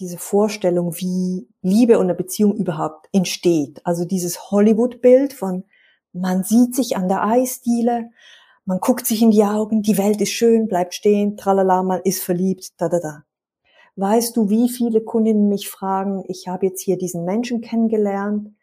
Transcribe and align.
diese 0.00 0.18
Vorstellung, 0.18 0.94
wie 0.96 1.48
Liebe 1.62 1.98
und 1.98 2.04
eine 2.04 2.14
Beziehung 2.14 2.54
überhaupt 2.54 3.08
entsteht. 3.12 3.80
Also 3.84 4.04
dieses 4.04 4.50
Hollywood-Bild 4.50 5.32
von, 5.32 5.64
man 6.12 6.44
sieht 6.44 6.74
sich 6.74 6.96
an 6.96 7.08
der 7.08 7.24
Eisdiele, 7.24 8.10
man 8.64 8.80
guckt 8.80 9.06
sich 9.06 9.22
in 9.22 9.30
die 9.30 9.44
Augen, 9.44 9.82
die 9.82 9.98
Welt 9.98 10.20
ist 10.20 10.32
schön, 10.32 10.68
bleibt 10.68 10.94
stehen, 10.94 11.36
tralala, 11.36 11.82
man 11.82 12.00
ist 12.02 12.22
verliebt, 12.22 12.80
da, 12.80 12.88
da, 12.88 13.00
da. 13.00 13.24
Weißt 13.96 14.36
du, 14.36 14.48
wie 14.50 14.68
viele 14.68 15.00
Kundinnen 15.00 15.48
mich 15.48 15.68
fragen, 15.68 16.22
ich 16.28 16.48
habe 16.48 16.66
jetzt 16.66 16.82
hier 16.82 16.98
diesen 16.98 17.24
Menschen 17.24 17.60
kennengelernt, 17.60 18.54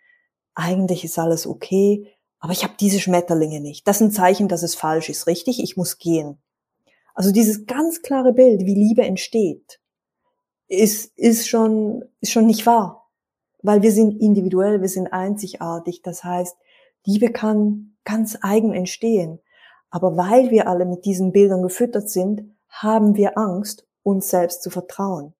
eigentlich 0.54 1.04
ist 1.04 1.20
alles 1.20 1.46
okay, 1.46 2.08
aber 2.40 2.54
ich 2.54 2.64
habe 2.64 2.76
diese 2.80 3.00
Schmetterlinge 3.00 3.60
nicht. 3.60 3.88
Das 3.88 3.98
ist 3.98 4.02
ein 4.02 4.12
Zeichen, 4.12 4.48
dass 4.48 4.64
es 4.64 4.76
falsch 4.76 5.10
ist, 5.10 5.28
richtig? 5.28 5.62
Ich 5.62 5.76
muss 5.76 5.98
gehen. 5.98 6.38
Also 7.16 7.32
dieses 7.32 7.66
ganz 7.66 8.02
klare 8.02 8.34
Bild, 8.34 8.62
wie 8.62 8.76
Liebe 8.76 9.04
entsteht, 9.04 9.80
ist, 10.68 11.18
ist 11.18 11.48
schon, 11.48 12.04
ist 12.22 12.32
schon 12.32 12.48
nicht 12.48 12.66
wahr. 12.66 13.10
Weil 13.62 13.82
wir 13.82 13.92
sind 13.92 14.22
individuell, 14.22 14.82
wir 14.82 14.90
sind 14.90 15.08
einzigartig. 15.08 16.02
Das 16.04 16.24
heißt, 16.24 16.56
Liebe 17.06 17.32
kann 17.32 17.96
ganz 18.04 18.38
eigen 18.42 18.74
entstehen. 18.74 19.40
Aber 19.90 20.18
weil 20.18 20.52
wir 20.52 20.68
alle 20.68 20.86
mit 20.86 21.06
diesen 21.06 21.32
Bildern 21.32 21.64
gefüttert 21.64 22.10
sind, 22.10 22.44
haben 22.70 23.16
wir 23.16 23.38
Angst, 23.38 23.88
uns 24.04 24.30
selbst 24.30 24.62
zu 24.62 24.70
vertrauen. 24.70 25.34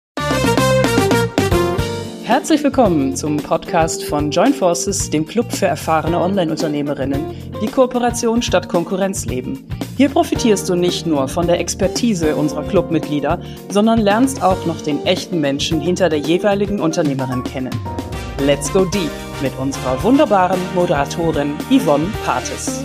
Herzlich 2.24 2.64
willkommen 2.64 3.16
zum 3.16 3.38
Podcast 3.38 4.04
von 4.04 4.32
Join 4.32 4.54
Forces, 4.54 5.12
dem 5.12 5.28
Club 5.28 5.52
für 5.52 5.68
erfahrene 5.68 6.20
Online-Unternehmerinnen, 6.20 7.24
die 7.62 7.68
Kooperation 7.68 8.42
statt 8.42 8.68
Konkurrenz 8.68 9.26
leben. 9.26 9.68
Hier 9.98 10.10
profitierst 10.10 10.68
du 10.68 10.76
nicht 10.76 11.06
nur 11.06 11.30
von 11.30 11.48
der 11.48 11.60
Expertise 11.62 12.36
unserer 12.36 12.64
Clubmitglieder, 12.64 13.40
sondern 13.70 14.00
lernst 14.00 14.44
auch 14.44 14.66
noch 14.66 14.82
den 14.82 15.06
echten 15.06 15.40
Menschen 15.40 15.80
hinter 15.80 16.10
der 16.10 16.20
jeweiligen 16.20 16.82
Unternehmerin 16.82 17.46
kennen. 17.46 17.74
Let's 18.40 18.72
go 18.74 18.84
deep 18.84 19.12
mit 19.42 19.58
unserer 19.58 20.04
wunderbaren 20.04 20.60
Moderatorin 20.76 21.54
Yvonne 21.72 22.08
Pates. 22.26 22.84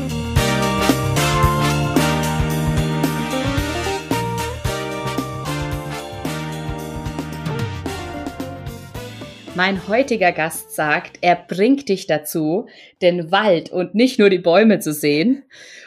Mein 9.56 9.88
heutiger 9.88 10.30
Gast 10.30 10.76
sagt, 10.76 11.18
er 11.22 11.34
bringt 11.34 11.88
dich 11.88 12.06
dazu, 12.06 12.68
den 13.02 13.32
Wald 13.32 13.70
und 13.70 13.96
nicht 13.96 14.18
nur 14.18 14.30
die 14.30 14.38
Bäume 14.38 14.78
zu 14.78 14.92
sehen. 14.92 15.42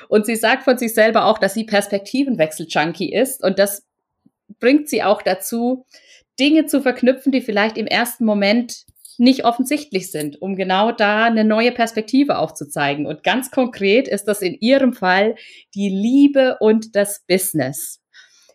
Und 0.09 0.25
sie 0.25 0.35
sagt 0.35 0.63
von 0.63 0.77
sich 0.77 0.93
selber 0.93 1.25
auch, 1.25 1.37
dass 1.37 1.53
sie 1.53 1.63
Perspektivenwechsel-Junkie 1.63 3.13
ist. 3.13 3.41
Und 3.41 3.59
das 3.59 3.85
bringt 4.59 4.89
sie 4.89 5.01
auch 5.01 5.21
dazu, 5.21 5.85
Dinge 6.39 6.65
zu 6.65 6.81
verknüpfen, 6.81 7.31
die 7.31 7.41
vielleicht 7.41 7.77
im 7.77 7.87
ersten 7.87 8.25
Moment 8.25 8.85
nicht 9.17 9.45
offensichtlich 9.45 10.11
sind, 10.11 10.41
um 10.41 10.55
genau 10.55 10.91
da 10.91 11.25
eine 11.25 11.45
neue 11.45 11.71
Perspektive 11.71 12.39
aufzuzeigen. 12.39 13.05
Und 13.05 13.23
ganz 13.23 13.49
konkret 13.49 14.07
ist 14.09 14.25
das 14.25 14.41
in 14.41 14.55
ihrem 14.59 14.93
Fall 14.93 15.35
die 15.73 15.89
Liebe 15.89 16.57
und 16.59 16.95
das 16.95 17.23
Business. 17.27 18.01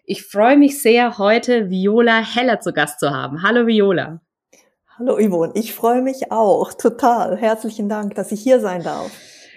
Ich 0.05 0.23
freue 0.23 0.57
mich 0.57 0.83
sehr, 0.83 1.19
heute 1.19 1.71
Viola 1.71 2.23
Heller 2.23 2.61
zu 2.61 2.73
Gast 2.73 3.01
zu 3.01 3.11
haben. 3.11 3.43
Hallo 3.43 3.67
Viola. 3.67 4.21
Hallo 4.99 5.17
Yvonne, 5.17 5.53
ich 5.55 5.75
freue 5.75 6.03
mich 6.03 6.33
auch 6.33 6.75
total. 6.75 7.37
Herzlichen 7.37 7.89
Dank, 7.89 8.17
dass 8.17 8.33
ich 8.33 8.41
hier 8.41 8.59
sein 8.59 8.83
darf. 8.83 9.13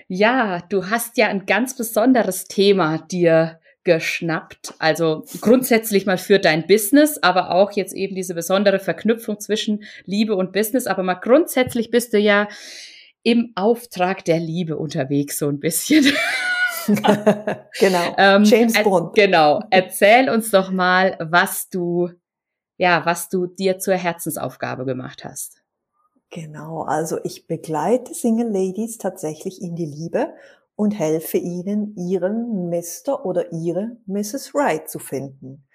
Ja, 0.08 0.60
du 0.70 0.92
hast 0.92 1.18
ja 1.18 1.30
ein 1.30 1.48
ganz 1.48 1.76
besonderes 1.76 2.46
Thema 2.46 3.00
dir 3.00 3.60
geschnappt. 3.84 4.76
Also 4.78 5.26
grundsätzlich 5.42 6.06
mal 6.06 6.20
für 6.20 6.38
dein 6.38 6.68
Business, 6.68 7.18
aber 7.24 7.56
auch 7.56 7.72
jetzt 7.72 7.96
eben 7.96 8.14
diese 8.14 8.36
besondere 8.36 8.78
Verknüpfung 8.78 9.40
zwischen 9.40 9.84
Liebe 10.06 10.36
und 10.36 10.54
Business. 10.54 10.86
Aber 10.86 11.02
mal 11.02 11.16
grundsätzlich 11.16 11.90
bist 11.90 12.14
du 12.14 12.20
ja 12.20 12.48
im 13.24 13.52
Auftrag 13.56 14.24
der 14.24 14.40
Liebe 14.40 14.78
unterwegs, 14.78 15.40
so 15.40 15.50
ein 15.50 15.60
bisschen. 15.60 16.06
genau. 16.86 18.16
ähm, 18.20 18.44
James 18.44 18.84
Bond. 18.84 19.16
Genau. 19.16 19.64
Erzähl 19.72 20.30
uns 20.30 20.52
doch 20.52 20.70
mal, 20.70 21.18
was 21.20 21.68
du 21.70 22.12
ja, 22.82 23.06
was 23.06 23.30
du 23.30 23.46
dir 23.46 23.78
zur 23.78 23.94
Herzensaufgabe 23.94 24.86
gemacht 24.86 25.24
hast. 25.24 25.62
Genau, 26.32 26.82
also 26.82 27.20
ich 27.24 27.46
begleite 27.46 28.16
Single 28.16 28.50
Ladies 28.50 28.98
tatsächlich 28.98 29.62
in 29.62 29.76
die 29.76 29.86
Liebe 29.86 30.34
und 30.76 30.98
helfe 30.98 31.38
ihnen, 31.38 31.96
ihren 31.96 32.72
Mr. 32.72 33.24
oder 33.24 33.52
ihre 33.52 33.98
Mrs. 34.08 34.56
Right 34.56 34.90
zu 34.90 34.98
finden. 34.98 35.68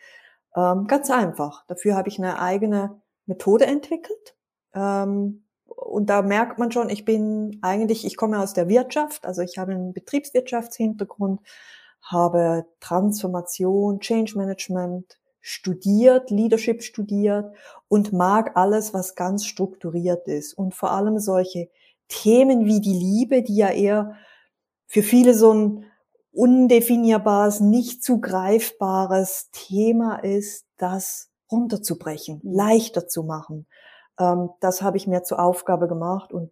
Ähm, 0.56 0.88
ganz 0.88 1.08
einfach. 1.08 1.64
Dafür 1.68 1.94
habe 1.94 2.08
ich 2.08 2.18
eine 2.18 2.40
eigene 2.40 3.00
Methode 3.26 3.66
entwickelt. 3.66 4.34
Ähm, 4.74 5.44
und 5.66 6.10
da 6.10 6.22
merkt 6.22 6.58
man 6.58 6.72
schon, 6.72 6.90
ich 6.90 7.04
bin 7.04 7.60
eigentlich, 7.62 8.04
ich 8.04 8.16
komme 8.16 8.40
aus 8.40 8.52
der 8.52 8.68
Wirtschaft, 8.68 9.26
also 9.26 9.42
ich 9.42 9.58
habe 9.58 9.70
einen 9.70 9.92
Betriebswirtschaftshintergrund, 9.92 11.40
habe 12.02 12.66
Transformation, 12.80 14.00
Change 14.00 14.36
Management, 14.36 15.20
studiert, 15.46 16.30
Leadership 16.30 16.82
studiert 16.82 17.54
und 17.86 18.12
mag 18.12 18.56
alles, 18.56 18.92
was 18.92 19.14
ganz 19.14 19.46
strukturiert 19.46 20.26
ist. 20.26 20.54
Und 20.54 20.74
vor 20.74 20.90
allem 20.90 21.20
solche 21.20 21.68
Themen 22.08 22.64
wie 22.66 22.80
die 22.80 22.98
Liebe, 22.98 23.44
die 23.44 23.54
ja 23.54 23.70
eher 23.70 24.16
für 24.88 25.04
viele 25.04 25.34
so 25.34 25.54
ein 25.54 25.84
undefinierbares, 26.32 27.60
nicht 27.60 28.02
zugreifbares 28.02 29.50
Thema 29.52 30.16
ist, 30.16 30.66
das 30.78 31.30
runterzubrechen, 31.50 32.40
leichter 32.42 33.06
zu 33.06 33.22
machen. 33.22 33.68
Ähm, 34.18 34.50
das 34.58 34.82
habe 34.82 34.96
ich 34.96 35.06
mir 35.06 35.22
zur 35.22 35.38
Aufgabe 35.38 35.86
gemacht 35.86 36.32
und 36.32 36.50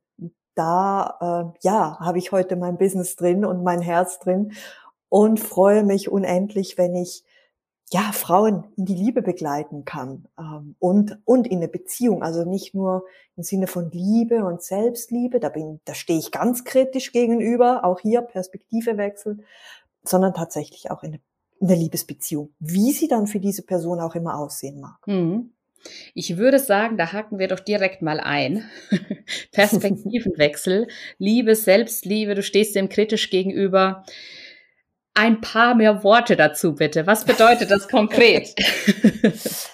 da, 0.54 1.18
äh, 1.52 1.58
ja, 1.62 1.98
habe 1.98 2.18
ich 2.18 2.30
heute 2.30 2.54
mein 2.54 2.78
Business 2.78 3.16
drin 3.16 3.44
und 3.44 3.64
mein 3.64 3.80
Herz 3.80 4.20
drin 4.20 4.52
und 5.08 5.40
freue 5.40 5.82
mich 5.82 6.12
unendlich, 6.12 6.78
wenn 6.78 6.94
ich 6.94 7.24
ja, 7.92 8.12
Frauen 8.12 8.64
in 8.76 8.86
die 8.86 8.94
Liebe 8.94 9.22
begleiten 9.22 9.84
kann 9.84 10.26
ähm, 10.38 10.74
und, 10.78 11.18
und 11.24 11.46
in 11.46 11.58
eine 11.58 11.68
Beziehung. 11.68 12.22
Also 12.22 12.44
nicht 12.44 12.74
nur 12.74 13.04
im 13.36 13.42
Sinne 13.42 13.66
von 13.66 13.90
Liebe 13.90 14.44
und 14.44 14.62
Selbstliebe, 14.62 15.38
da, 15.38 15.48
bin, 15.48 15.80
da 15.84 15.94
stehe 15.94 16.18
ich 16.18 16.30
ganz 16.30 16.64
kritisch 16.64 17.12
gegenüber, 17.12 17.84
auch 17.84 18.00
hier 18.00 18.22
Perspektive 18.22 18.96
wechseln, 18.96 19.44
sondern 20.02 20.34
tatsächlich 20.34 20.90
auch 20.90 21.02
in 21.02 21.14
eine, 21.14 21.20
in 21.60 21.68
eine 21.68 21.76
Liebesbeziehung, 21.76 22.54
wie 22.58 22.92
sie 22.92 23.08
dann 23.08 23.26
für 23.26 23.40
diese 23.40 23.62
Person 23.62 24.00
auch 24.00 24.14
immer 24.14 24.38
aussehen 24.38 24.80
mag. 24.80 25.06
Mhm. 25.06 25.50
Ich 26.14 26.38
würde 26.38 26.58
sagen, 26.58 26.96
da 26.96 27.12
haken 27.12 27.38
wir 27.38 27.48
doch 27.48 27.60
direkt 27.60 28.00
mal 28.00 28.18
ein. 28.18 28.64
Perspektivenwechsel, 29.52 30.88
Liebe, 31.18 31.54
Selbstliebe, 31.54 32.34
du 32.34 32.42
stehst 32.42 32.74
dem 32.74 32.88
kritisch 32.88 33.28
gegenüber 33.28 34.04
ein 35.14 35.40
paar 35.40 35.74
mehr 35.74 36.02
Worte 36.02 36.36
dazu 36.36 36.74
bitte. 36.74 37.06
Was 37.06 37.24
bedeutet 37.24 37.70
das 37.70 37.88
konkret? 37.88 38.54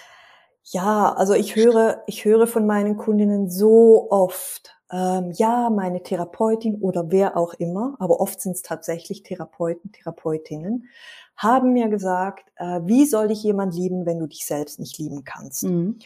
ja, 0.65 1.13
also 1.13 1.33
ich 1.33 1.55
höre, 1.55 2.03
ich 2.07 2.25
höre 2.25 2.47
von 2.47 2.67
meinen 2.67 2.95
Kundinnen 2.95 3.49
so 3.49 4.07
oft, 4.11 4.75
ähm, 4.91 5.31
ja, 5.31 5.69
meine 5.69 6.03
Therapeutin 6.03 6.75
oder 6.75 7.05
wer 7.09 7.37
auch 7.37 7.55
immer, 7.55 7.95
aber 7.99 8.19
oft 8.19 8.39
sind 8.39 8.55
es 8.55 8.61
tatsächlich 8.61 9.23
Therapeuten, 9.23 9.91
Therapeutinnen, 9.91 10.87
haben 11.35 11.73
mir 11.73 11.89
gesagt, 11.89 12.51
äh, 12.57 12.81
wie 12.83 13.05
soll 13.05 13.29
dich 13.29 13.41
jemand 13.41 13.73
lieben, 13.73 14.05
wenn 14.05 14.19
du 14.19 14.27
dich 14.27 14.45
selbst 14.45 14.79
nicht 14.79 14.99
lieben 14.99 15.23
kannst? 15.23 15.63
Mhm. 15.63 15.97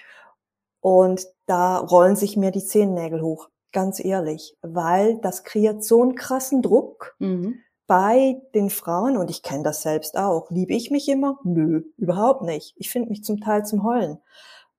Und 0.79 1.25
da 1.45 1.79
rollen 1.79 2.15
sich 2.15 2.37
mir 2.37 2.51
die 2.51 2.63
Zehennägel 2.63 3.21
hoch, 3.21 3.49
ganz 3.73 4.03
ehrlich, 4.03 4.55
weil 4.61 5.19
das 5.19 5.43
kreiert 5.43 5.83
so 5.83 6.01
einen 6.01 6.15
krassen 6.15 6.61
Druck. 6.61 7.15
Mhm 7.19 7.59
bei 7.87 8.41
den 8.53 8.69
Frauen, 8.69 9.17
und 9.17 9.29
ich 9.29 9.43
kenne 9.43 9.63
das 9.63 9.81
selbst 9.81 10.17
auch, 10.17 10.49
liebe 10.49 10.73
ich 10.73 10.91
mich 10.91 11.07
immer? 11.07 11.39
Nö, 11.43 11.83
überhaupt 11.97 12.41
nicht. 12.41 12.73
Ich 12.77 12.89
finde 12.89 13.09
mich 13.09 13.23
zum 13.23 13.39
Teil 13.39 13.65
zum 13.65 13.83
Heulen. 13.83 14.17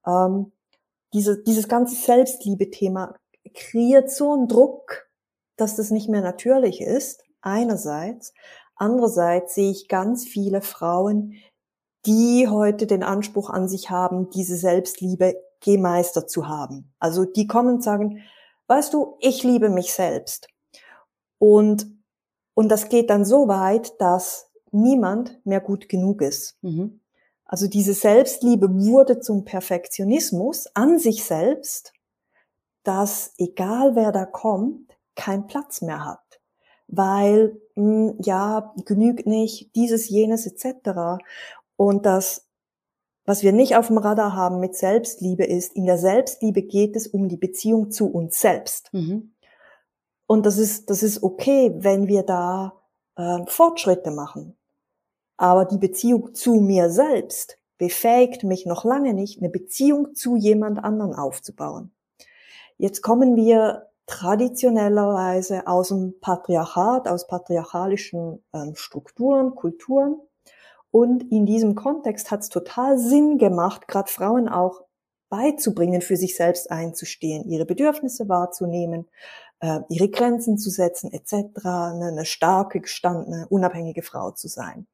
Ähm, 0.06 0.53
diese, 1.12 1.43
dieses 1.43 1.69
ganze 1.69 1.95
Selbstliebe-Thema 1.95 3.15
kreiert 3.54 4.10
so 4.10 4.33
einen 4.33 4.48
Druck, 4.48 5.09
dass 5.57 5.77
das 5.77 5.91
nicht 5.91 6.09
mehr 6.09 6.21
natürlich 6.21 6.80
ist, 6.80 7.25
einerseits. 7.41 8.34
Andererseits 8.75 9.54
sehe 9.54 9.71
ich 9.71 9.89
ganz 9.89 10.27
viele 10.27 10.60
Frauen, 10.60 11.34
die 12.04 12.48
heute 12.48 12.86
den 12.86 13.03
Anspruch 13.03 13.51
an 13.51 13.69
sich 13.69 13.91
haben, 13.91 14.30
diese 14.30 14.57
Selbstliebe 14.57 15.34
gemeistert 15.60 16.30
zu 16.30 16.48
haben. 16.48 16.92
Also 16.98 17.25
die 17.25 17.47
kommen 17.47 17.77
und 17.77 17.83
sagen, 17.83 18.22
weißt 18.66 18.92
du, 18.92 19.16
ich 19.21 19.42
liebe 19.42 19.71
mich 19.71 19.92
selbst. 19.92 20.48
Und 21.39 21.96
und 22.56 22.70
das 22.70 22.88
geht 22.88 23.10
dann 23.10 23.26
so 23.26 23.48
weit, 23.48 24.00
dass 24.00 24.50
niemand 24.72 25.44
mehr 25.44 25.60
gut 25.60 25.91
genug 25.91 26.22
ist. 26.22 26.56
Mhm. 26.62 27.00
Also 27.44 27.68
diese 27.68 27.92
Selbstliebe 27.92 28.68
wurde 28.70 29.20
zum 29.20 29.44
Perfektionismus 29.44 30.66
an 30.72 30.98
sich 30.98 31.22
selbst, 31.22 31.92
dass 32.82 33.34
egal 33.36 33.94
wer 33.94 34.10
da 34.10 34.24
kommt, 34.24 34.97
kein 35.14 35.47
Platz 35.47 35.82
mehr 35.82 36.03
hat. 36.03 36.41
Weil, 36.88 37.60
mh, 37.74 38.12
hm, 38.12 38.18
ja, 38.22 38.74
genügt 38.86 39.26
nicht, 39.26 39.74
dieses, 39.76 40.08
jenes 40.08 40.47
etc. 40.47 41.22
Und 41.76 42.06
das 42.06 42.48
Was 43.26 43.42
wir 43.42 43.53
nicht 43.53 43.76
auf 43.76 43.88
dem 43.88 43.98
Radar 43.98 44.34
haben 44.34 44.60
mit 44.60 44.76
Selbstliebe 44.76 45.44
ist, 45.44 45.74
in 45.74 45.84
der 45.84 45.98
Selbstliebe 45.98 46.62
geht 46.62 46.97
es 46.97 47.06
um 47.08 47.28
die 47.28 47.36
Beziehung 47.36 47.91
zu 47.91 48.06
uns 48.06 48.41
selbst. 48.41 48.88
Mhm. 48.94 49.34
Und 50.27 50.47
das 50.47 50.59
ist, 50.59 50.91
das 50.91 51.03
ist 51.03 51.23
okay, 51.23 51.73
wenn 51.77 52.09
wir 52.09 52.23
da 52.23 52.75
äh, 53.17 53.39
Fortschritte 53.47 54.11
machen. 54.11 54.57
Aber 55.37 55.65
die 55.65 55.78
Beziehung 55.78 56.34
zu 56.34 56.55
mir 56.55 56.91
selbst 56.91 57.59
befähigt 57.78 58.43
mich 58.43 58.67
noch 58.67 58.84
lange 58.84 59.15
nicht, 59.15 59.41
eine 59.41 59.51
Beziehung 59.51 60.15
zu 60.15 60.37
jemand 60.37 60.83
anderen 60.83 61.15
aufzubauen. 61.15 61.93
Jetzt 62.78 63.03
kommen 63.03 63.37
wir 63.37 63.89
traditionellerweise 64.07 65.67
aus 65.67 65.89
dem 65.89 66.15
Patriarchat, 66.21 67.09
aus 67.09 67.27
patriarchalischen 67.27 68.43
ähm, 68.53 68.75
Strukturen, 68.77 69.55
Kulturen 69.55 70.21
und 70.91 71.31
in 71.31 71.45
diesem 71.45 71.75
Kontext 71.75 72.31
hat 72.31 72.41
es 72.41 72.49
total 72.49 72.99
Sinn 72.99 73.37
gemacht, 73.39 73.89
gerade 73.89 74.11
Frauen 74.11 74.49
auch 74.49 74.83
beizubringen, 75.28 76.01
für 76.01 76.17
sich 76.17 76.37
selbst 76.37 76.71
einzustehen, 76.71 77.45
ihre 77.45 77.67
Bedürfnisse 77.67 78.28
wahrzunehmen, 78.28 79.07
äh, 79.60 79.80
ihre 79.88 80.08
Grenzen 80.08 80.58
zu 80.58 80.70
setzen, 80.70 81.12
etc., 81.12 81.64
eine, 81.64 82.08
eine 82.08 82.24
starke, 82.24 82.80
gestandene, 82.80 83.47
unabhängige 83.48 84.03
Frau 84.03 84.30
zu 84.30 84.48
sein. 84.48 84.86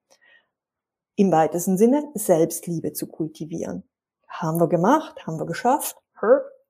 Im 1.16 1.30
weitesten 1.30 1.76
Sinne 1.76 2.10
Selbstliebe 2.14 2.92
zu 2.92 3.06
kultivieren. 3.06 3.84
Haben 4.28 4.60
wir 4.60 4.68
gemacht, 4.68 5.26
haben 5.26 5.38
wir 5.38 5.46
geschafft, 5.46 5.96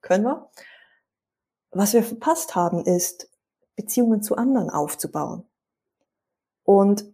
können 0.00 0.24
wir. 0.24 0.50
Was 1.70 1.92
wir 1.92 2.02
verpasst 2.02 2.54
haben, 2.54 2.84
ist, 2.84 3.30
Beziehungen 3.76 4.22
zu 4.22 4.36
anderen 4.36 4.68
aufzubauen. 4.68 5.44
Und 6.64 7.04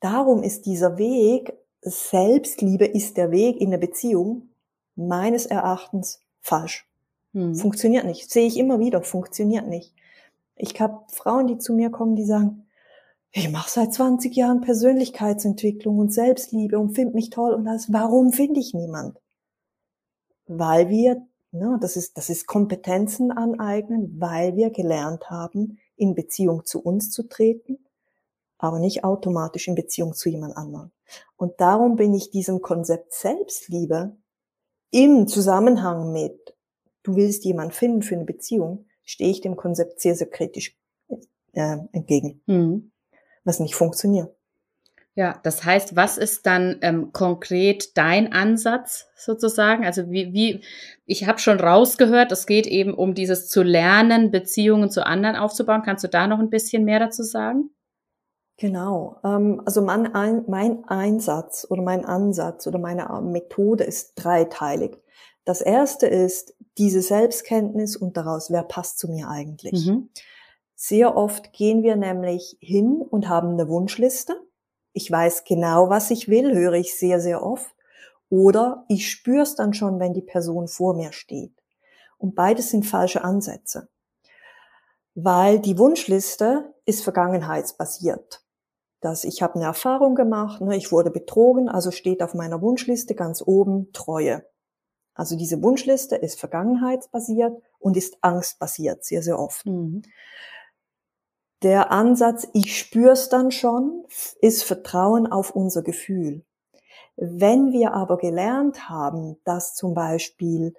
darum 0.00 0.42
ist 0.42 0.66
dieser 0.66 0.98
Weg 0.98 1.52
Selbstliebe 1.82 2.84
ist 2.84 3.16
der 3.16 3.30
Weg 3.30 3.60
in 3.60 3.70
der 3.70 3.78
Beziehung 3.78 4.50
meines 4.96 5.46
Erachtens 5.46 6.20
falsch. 6.40 6.86
Hm. 7.32 7.54
Funktioniert 7.54 8.04
nicht. 8.04 8.30
Sehe 8.30 8.46
ich 8.46 8.58
immer 8.58 8.78
wieder, 8.80 9.02
funktioniert 9.02 9.66
nicht. 9.66 9.94
Ich 10.62 10.78
habe 10.78 11.04
Frauen, 11.08 11.46
die 11.46 11.56
zu 11.56 11.72
mir 11.72 11.90
kommen, 11.90 12.16
die 12.16 12.24
sagen, 12.26 12.66
ich 13.32 13.50
mache 13.50 13.70
seit 13.70 13.94
20 13.94 14.36
Jahren 14.36 14.60
Persönlichkeitsentwicklung 14.60 15.98
und 15.98 16.12
Selbstliebe 16.12 16.78
und 16.78 16.94
finde 16.94 17.14
mich 17.14 17.30
toll 17.30 17.54
und 17.54 17.64
das. 17.64 17.90
Warum 17.92 18.32
finde 18.32 18.60
ich 18.60 18.74
niemand? 18.74 19.18
Weil 20.46 20.90
wir, 20.90 21.26
ne, 21.50 21.78
das 21.80 21.96
ist, 21.96 22.18
das 22.18 22.28
ist 22.28 22.46
Kompetenzen 22.46 23.30
aneignen, 23.30 24.20
weil 24.20 24.54
wir 24.56 24.70
gelernt 24.70 25.30
haben, 25.30 25.78
in 25.96 26.14
Beziehung 26.14 26.66
zu 26.66 26.82
uns 26.82 27.10
zu 27.10 27.22
treten, 27.22 27.78
aber 28.58 28.80
nicht 28.80 29.02
automatisch 29.02 29.66
in 29.66 29.76
Beziehung 29.76 30.12
zu 30.12 30.28
jemand 30.28 30.58
anderem. 30.58 30.90
Und 31.36 31.58
darum 31.60 31.96
bin 31.96 32.12
ich 32.12 32.30
diesem 32.30 32.60
Konzept 32.60 33.14
Selbstliebe 33.14 34.14
im 34.90 35.26
Zusammenhang 35.26 36.12
mit, 36.12 36.54
du 37.02 37.14
willst 37.14 37.44
jemand 37.44 37.74
finden 37.74 38.02
für 38.02 38.16
eine 38.16 38.24
Beziehung, 38.24 38.86
stehe 39.10 39.30
ich 39.30 39.40
dem 39.40 39.56
Konzept 39.56 40.00
sehr, 40.00 40.14
sehr 40.14 40.28
kritisch 40.28 40.76
äh, 41.52 41.78
entgegen, 41.92 42.42
mhm. 42.46 42.92
was 43.42 43.58
nicht 43.58 43.74
funktioniert. 43.74 44.32
Ja, 45.16 45.40
das 45.42 45.64
heißt, 45.64 45.96
was 45.96 46.16
ist 46.16 46.46
dann 46.46 46.78
ähm, 46.82 47.12
konkret 47.12 47.98
dein 47.98 48.32
Ansatz 48.32 49.08
sozusagen? 49.16 49.84
Also 49.84 50.08
wie, 50.10 50.32
wie 50.32 50.62
ich 51.04 51.26
habe 51.26 51.40
schon 51.40 51.58
rausgehört, 51.58 52.30
es 52.30 52.46
geht 52.46 52.68
eben 52.68 52.94
um 52.94 53.14
dieses 53.14 53.48
zu 53.48 53.64
lernen, 53.64 54.30
Beziehungen 54.30 54.88
zu 54.88 55.04
anderen 55.04 55.34
aufzubauen. 55.34 55.82
Kannst 55.84 56.04
du 56.04 56.08
da 56.08 56.28
noch 56.28 56.38
ein 56.38 56.48
bisschen 56.48 56.84
mehr 56.84 57.00
dazu 57.00 57.24
sagen? 57.24 57.70
Genau. 58.56 59.16
Ähm, 59.24 59.60
also 59.66 59.82
mein, 59.82 60.10
mein 60.46 60.84
Einsatz 60.84 61.66
oder 61.68 61.82
mein 61.82 62.04
Ansatz 62.04 62.68
oder 62.68 62.78
meine 62.78 63.08
Methode 63.22 63.82
ist 63.82 64.14
dreiteilig. 64.14 64.96
Das 65.50 65.62
erste 65.62 66.06
ist 66.06 66.54
diese 66.78 67.02
Selbstkenntnis 67.02 67.96
und 67.96 68.16
daraus, 68.16 68.52
wer 68.52 68.62
passt 68.62 69.00
zu 69.00 69.08
mir 69.08 69.26
eigentlich? 69.26 69.84
Mhm. 69.84 70.10
Sehr 70.76 71.16
oft 71.16 71.52
gehen 71.52 71.82
wir 71.82 71.96
nämlich 71.96 72.56
hin 72.60 73.02
und 73.02 73.28
haben 73.28 73.54
eine 73.54 73.68
Wunschliste. 73.68 74.40
Ich 74.92 75.10
weiß 75.10 75.42
genau, 75.42 75.90
was 75.90 76.12
ich 76.12 76.28
will, 76.28 76.54
höre 76.54 76.74
ich 76.74 76.96
sehr, 76.96 77.18
sehr 77.18 77.42
oft. 77.42 77.74
Oder 78.28 78.84
ich 78.86 79.10
spüre 79.10 79.42
es 79.42 79.56
dann 79.56 79.74
schon, 79.74 79.98
wenn 79.98 80.14
die 80.14 80.22
Person 80.22 80.68
vor 80.68 80.94
mir 80.94 81.10
steht. 81.10 81.60
Und 82.16 82.36
beides 82.36 82.70
sind 82.70 82.86
falsche 82.86 83.24
Ansätze. 83.24 83.88
Weil 85.16 85.58
die 85.58 85.78
Wunschliste 85.78 86.76
ist 86.84 87.02
vergangenheitsbasiert 87.02 88.44
dass 89.00 89.24
ich 89.24 89.42
habe 89.42 89.54
eine 89.54 89.64
Erfahrung 89.64 90.14
gemacht, 90.14 90.60
ne, 90.60 90.76
ich 90.76 90.92
wurde 90.92 91.10
betrogen, 91.10 91.68
also 91.68 91.90
steht 91.90 92.22
auf 92.22 92.34
meiner 92.34 92.60
Wunschliste 92.60 93.14
ganz 93.14 93.42
oben 93.44 93.92
Treue. 93.92 94.44
Also 95.20 95.36
diese 95.36 95.62
Wunschliste 95.62 96.16
ist 96.16 96.40
vergangenheitsbasiert 96.40 97.52
und 97.78 97.94
ist 97.98 98.16
angstbasiert, 98.22 99.04
sehr, 99.04 99.22
sehr 99.22 99.38
oft. 99.38 99.66
Mhm. 99.66 100.00
Der 101.62 101.90
Ansatz, 101.90 102.48
ich 102.54 102.78
spür's 102.78 103.28
dann 103.28 103.50
schon, 103.50 104.06
ist 104.40 104.64
Vertrauen 104.64 105.26
auf 105.26 105.54
unser 105.54 105.82
Gefühl. 105.82 106.42
Wenn 107.16 107.70
wir 107.70 107.92
aber 107.92 108.16
gelernt 108.16 108.88
haben, 108.88 109.36
dass 109.44 109.74
zum 109.74 109.92
Beispiel 109.92 110.72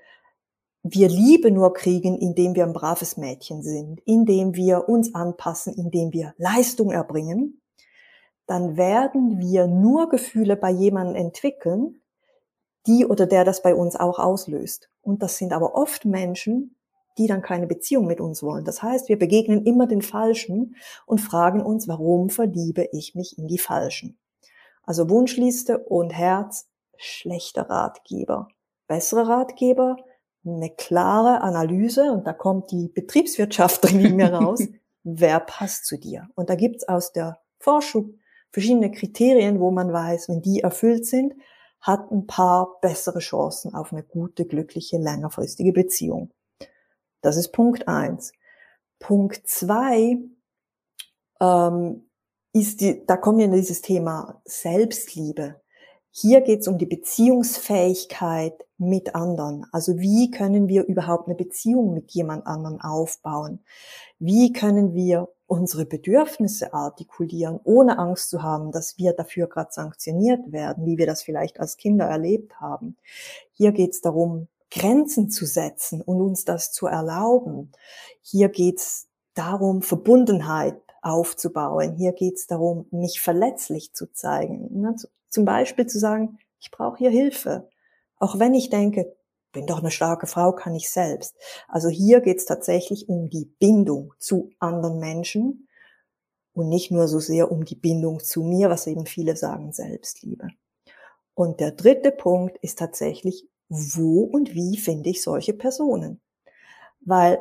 wir 0.82 1.08
Liebe 1.08 1.52
nur 1.52 1.74
kriegen, 1.74 2.18
indem 2.18 2.56
wir 2.56 2.64
ein 2.64 2.74
braves 2.74 3.18
Mädchen 3.18 3.62
sind, 3.62 4.02
indem 4.06 4.56
wir 4.56 4.90
uns 4.90 5.14
anpassen, 5.14 5.76
indem 5.76 6.14
wir 6.14 6.34
Leistung 6.40 6.90
erbringen, 6.90 7.62
dann 8.48 8.76
werden 8.76 9.38
wir 9.38 9.68
nur 9.68 10.10
Gefühle 10.10 10.58
bei 10.58 10.72
jemandem 10.72 11.28
entwickeln, 11.28 12.01
die 12.88 13.06
oder 13.06 13.26
der 13.26 13.44
das 13.44 13.62
bei 13.62 13.76
uns 13.76 13.96
auch 13.96 14.20
auslöst. 14.20 14.90
Und 15.02 15.22
das 15.22 15.38
sind 15.38 15.54
aber 15.54 15.76
oft 15.76 16.06
Menschen, 16.06 16.76
die 17.18 17.28
dann 17.28 17.42
keine 17.42 17.68
Beziehung 17.68 18.08
mit 18.08 18.22
uns 18.22 18.42
wollen. 18.42 18.66
Das 18.66 18.82
heißt, 18.82 19.10
wir 19.10 19.20
begegnen 19.20 19.66
immer 19.66 19.88
den 19.88 20.02
Falschen 20.02 20.76
und 21.06 21.20
fragen 21.20 21.62
uns, 21.62 21.88
warum 21.88 22.30
verliebe 22.30 22.88
ich 22.92 23.16
mich 23.16 23.38
in 23.38 23.48
die 23.48 23.58
Falschen? 23.58 24.18
Also 24.84 25.10
Wunschliste 25.10 25.80
und 25.80 26.12
Herz, 26.12 26.68
schlechter 26.98 27.70
Ratgeber. 27.70 28.48
Bessere 28.88 29.28
Ratgeber, 29.28 29.98
eine 30.46 30.70
klare 30.70 31.42
Analyse, 31.42 32.12
und 32.12 32.26
da 32.26 32.34
kommt 32.34 32.72
die 32.72 32.88
Betriebswirtschaft 32.88 33.84
drin 33.84 34.06
in 34.06 34.16
mir 34.16 34.34
raus, 34.34 34.68
wer 35.04 35.40
passt 35.40 35.86
zu 35.86 35.98
dir? 35.98 36.30
Und 36.36 36.50
da 36.50 36.56
gibt's 36.56 36.88
aus 36.88 37.12
der 37.12 37.40
Forschung 37.60 38.16
verschiedene 38.52 38.92
Kriterien, 38.92 39.60
wo 39.60 39.72
man 39.72 39.94
weiß, 39.94 40.30
wenn 40.30 40.42
die 40.42 40.62
erfüllt 40.62 41.06
sind, 41.06 41.34
hat 41.82 42.12
ein 42.12 42.28
Paar 42.28 42.80
bessere 42.82 43.20
Chancen 43.20 43.74
auf 43.74 43.92
eine 43.92 44.04
gute, 44.04 44.46
glückliche, 44.46 44.98
längerfristige 44.98 45.74
Beziehung. 45.74 46.32
Das 47.22 47.38
ist 47.38 47.52
Punkt 47.52 47.88
eins. 47.88 48.32
Punkt 49.00 49.42
zwei 49.46 50.18
ähm, 51.40 52.10
ist 52.54 52.82
die, 52.82 53.06
da 53.06 53.18
kommen 53.18 53.40
wir 53.40 53.46
in 53.46 53.54
dieses 53.54 53.82
Thema 53.82 54.42
Selbstliebe. 54.46 55.62
Hier 56.12 56.42
geht 56.42 56.60
es 56.60 56.68
um 56.68 56.78
die 56.78 56.86
Beziehungsfähigkeit 56.86 58.54
mit 58.78 59.16
anderen. 59.16 59.66
Also 59.72 59.98
wie 60.00 60.30
können 60.30 60.68
wir 60.68 60.84
überhaupt 60.86 61.28
eine 61.28 61.36
Beziehung 61.36 61.94
mit 61.94 62.12
jemand 62.12 62.46
anderen 62.46 62.82
aufbauen? 62.82 63.64
Wie 64.20 64.52
können 64.52 64.94
wir 64.94 65.30
unsere 65.52 65.86
Bedürfnisse 65.86 66.74
artikulieren, 66.74 67.60
ohne 67.66 68.00
Angst 68.00 68.30
zu 68.30 68.42
haben, 68.42 68.72
dass 68.72 68.98
wir 68.98 69.12
dafür 69.12 69.48
gerade 69.48 69.74
sanktioniert 69.74 70.54
werden, 70.54 70.86
wie 70.86 70.98
wir 70.98 71.06
das 71.06 71.24
vielleicht 71.24 71.60
als 71.60 71.76
Kinder 71.76 72.06
erlebt 72.06 72.62
haben. 72.62 72.96
Hier 73.52 73.74
geht 73.74 73.92
es 73.92 74.00
darum, 74.00 74.48
Grenzen 74.70 75.30
zu 75.30 75.46
setzen 75.46 76.02
und 76.02 76.22
uns 76.22 76.46
das 76.46 76.72
zu 76.72 76.88
erlauben. 76.88 77.74
Hier 78.22 78.48
geht 78.48 78.80
es 78.80 79.10
darum, 79.34 79.82
Verbundenheit 79.82 80.82
aufzubauen. 81.02 81.96
Hier 81.98 82.14
geht 82.14 82.36
es 82.36 82.48
darum, 82.48 82.86
mich 82.90 83.20
verletzlich 83.20 83.92
zu 83.92 84.10
zeigen. 84.14 84.96
Zum 85.28 85.44
Beispiel 85.44 85.86
zu 85.86 86.00
sagen, 86.00 86.40
ich 86.62 86.72
brauche 86.72 86.98
hier 86.98 87.10
Hilfe. 87.10 87.68
Auch 88.20 88.40
wenn 88.40 88.54
ich 88.54 88.70
denke, 88.70 89.14
bin 89.52 89.68
doch 89.68 89.80
eine 89.80 89.92
starke 89.92 90.28
Frau, 90.28 90.54
kann 90.54 90.76
ich 90.76 90.90
selbst. 90.90 91.36
Also 91.68 91.90
hier 91.90 92.22
geht 92.22 92.38
es 92.38 92.46
tatsächlich 92.46 93.10
um 93.10 93.30
die 93.30 93.46
Bindung 93.60 94.14
zu 94.18 94.52
anderen 94.60 95.00
Menschen 95.00 95.68
und 96.54 96.70
nicht 96.70 96.92
nur 96.92 97.08
so 97.08 97.20
sehr 97.20 97.52
um 97.52 97.66
die 97.66 97.76
Bindung 97.76 98.20
zu 98.20 98.44
mir, 98.44 98.70
was 98.70 98.88
eben 98.88 99.06
viele 99.06 99.36
sagen, 99.36 99.74
Selbstliebe. 99.74 100.50
Und 101.34 101.60
der 101.60 101.72
dritte 101.72 102.12
Punkt 102.12 102.58
ist 102.62 102.80
tatsächlich, 102.80 103.48
wo 103.70 104.24
und 104.24 104.54
wie 104.54 104.78
finde 104.78 105.10
ich 105.10 105.24
solche 105.24 105.54
Personen? 105.54 106.22
Weil 107.00 107.40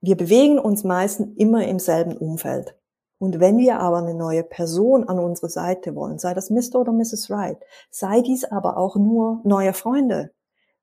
wir 0.00 0.16
bewegen 0.16 0.58
uns 0.58 0.84
meistens 0.84 1.36
immer 1.36 1.66
im 1.66 1.78
selben 1.78 2.16
Umfeld. 2.16 2.76
Und 3.22 3.38
wenn 3.38 3.56
wir 3.56 3.78
aber 3.78 3.98
eine 3.98 4.14
neue 4.14 4.42
Person 4.42 5.08
an 5.08 5.20
unsere 5.20 5.48
Seite 5.48 5.94
wollen, 5.94 6.18
sei 6.18 6.34
das 6.34 6.50
Mr. 6.50 6.80
oder 6.80 6.90
Mrs. 6.90 7.30
Wright, 7.30 7.56
sei 7.88 8.20
dies 8.20 8.42
aber 8.42 8.76
auch 8.76 8.96
nur 8.96 9.40
neue 9.44 9.74
Freunde, 9.74 10.32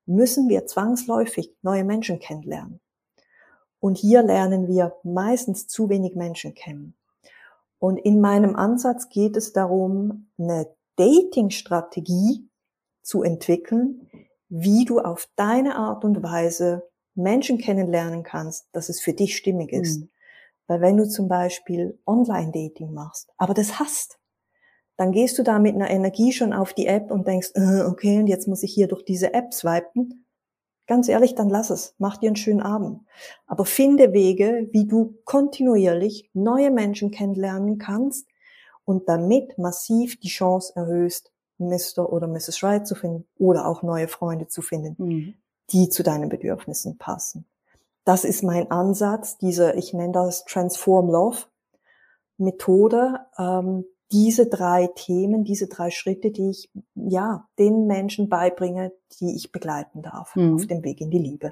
müssen 0.05 0.47
wir 0.47 0.65
zwangsläufig 0.65 1.53
neue 1.63 1.83
Menschen 1.83 2.19
kennenlernen. 2.19 2.79
Und 3.81 3.97
hier 3.97 4.23
lernen 4.23 4.69
wir 4.69 4.95
meistens 5.03 5.67
zu 5.67 5.89
wenig 5.89 6.15
Menschen 6.15 6.53
kennen. 6.53 6.95
Und 7.77 7.97
in 7.97 8.21
meinem 8.21 8.55
Ansatz 8.55 9.09
geht 9.09 9.35
es 9.35 9.51
darum, 9.51 10.29
eine 10.37 10.73
Dating-Strategie 10.95 12.47
zu 13.01 13.21
entwickeln, 13.21 14.07
wie 14.47 14.85
du 14.85 14.99
auf 14.99 15.27
deine 15.35 15.75
Art 15.75 16.05
und 16.05 16.23
Weise 16.23 16.87
Menschen 17.15 17.57
kennenlernen 17.57 18.23
kannst, 18.23 18.69
dass 18.71 18.87
es 18.87 19.01
für 19.01 19.11
dich 19.11 19.35
stimmig 19.35 19.73
ist. 19.73 19.99
Mhm. 19.99 20.09
Weil 20.69 20.81
wenn 20.81 20.97
du 20.97 21.09
zum 21.09 21.27
Beispiel 21.27 21.99
Online-Dating 22.05 22.93
machst, 22.93 23.31
aber 23.37 23.55
das 23.55 23.79
hast, 23.79 24.19
dann 24.97 25.11
gehst 25.11 25.39
du 25.39 25.43
da 25.43 25.57
mit 25.57 25.73
einer 25.73 25.89
Energie 25.89 26.31
schon 26.31 26.53
auf 26.53 26.73
die 26.73 26.85
App 26.85 27.09
und 27.09 27.25
denkst, 27.25 27.51
äh, 27.55 27.81
okay, 27.81 28.19
und 28.19 28.27
jetzt 28.27 28.47
muss 28.47 28.61
ich 28.61 28.71
hier 28.71 28.87
durch 28.87 29.03
diese 29.03 29.33
App 29.33 29.51
swipen. 29.51 30.27
Ganz 30.85 31.09
ehrlich, 31.09 31.33
dann 31.33 31.49
lass 31.49 31.71
es. 31.71 31.95
Mach 31.97 32.17
dir 32.17 32.27
einen 32.27 32.35
schönen 32.35 32.61
Abend. 32.61 33.01
Aber 33.47 33.65
finde 33.65 34.13
Wege, 34.13 34.69
wie 34.71 34.85
du 34.85 35.15
kontinuierlich 35.25 36.29
neue 36.33 36.69
Menschen 36.69 37.09
kennenlernen 37.09 37.79
kannst 37.79 38.27
und 38.85 39.09
damit 39.09 39.57
massiv 39.57 40.19
die 40.19 40.27
Chance 40.27 40.73
erhöhst, 40.75 41.31
Mr. 41.57 42.13
oder 42.13 42.27
Mrs. 42.27 42.61
Right 42.61 42.85
zu 42.85 42.93
finden 42.93 43.27
oder 43.39 43.67
auch 43.67 43.81
neue 43.81 44.07
Freunde 44.07 44.47
zu 44.47 44.61
finden, 44.61 44.95
mhm. 45.03 45.33
die 45.71 45.89
zu 45.89 46.03
deinen 46.03 46.29
Bedürfnissen 46.29 46.99
passen. 46.99 47.47
Das 48.09 48.23
ist 48.23 48.41
mein 48.41 48.71
Ansatz, 48.71 49.37
diese, 49.37 49.73
ich 49.73 49.93
nenne 49.93 50.13
das 50.13 50.43
Transform 50.45 51.11
Love 51.11 51.43
Methode, 52.39 53.19
ähm, 53.37 53.85
diese 54.11 54.47
drei 54.47 54.89
Themen, 54.95 55.43
diese 55.43 55.67
drei 55.67 55.91
Schritte, 55.91 56.31
die 56.31 56.49
ich 56.49 56.71
ja 56.95 57.45
den 57.59 57.85
Menschen 57.85 58.27
beibringe, 58.27 58.93
die 59.21 59.35
ich 59.35 59.51
begleiten 59.51 60.01
darf 60.01 60.35
mhm. 60.35 60.55
auf 60.55 60.65
dem 60.65 60.83
Weg 60.83 61.01
in 61.01 61.11
die 61.11 61.19
Liebe. 61.19 61.51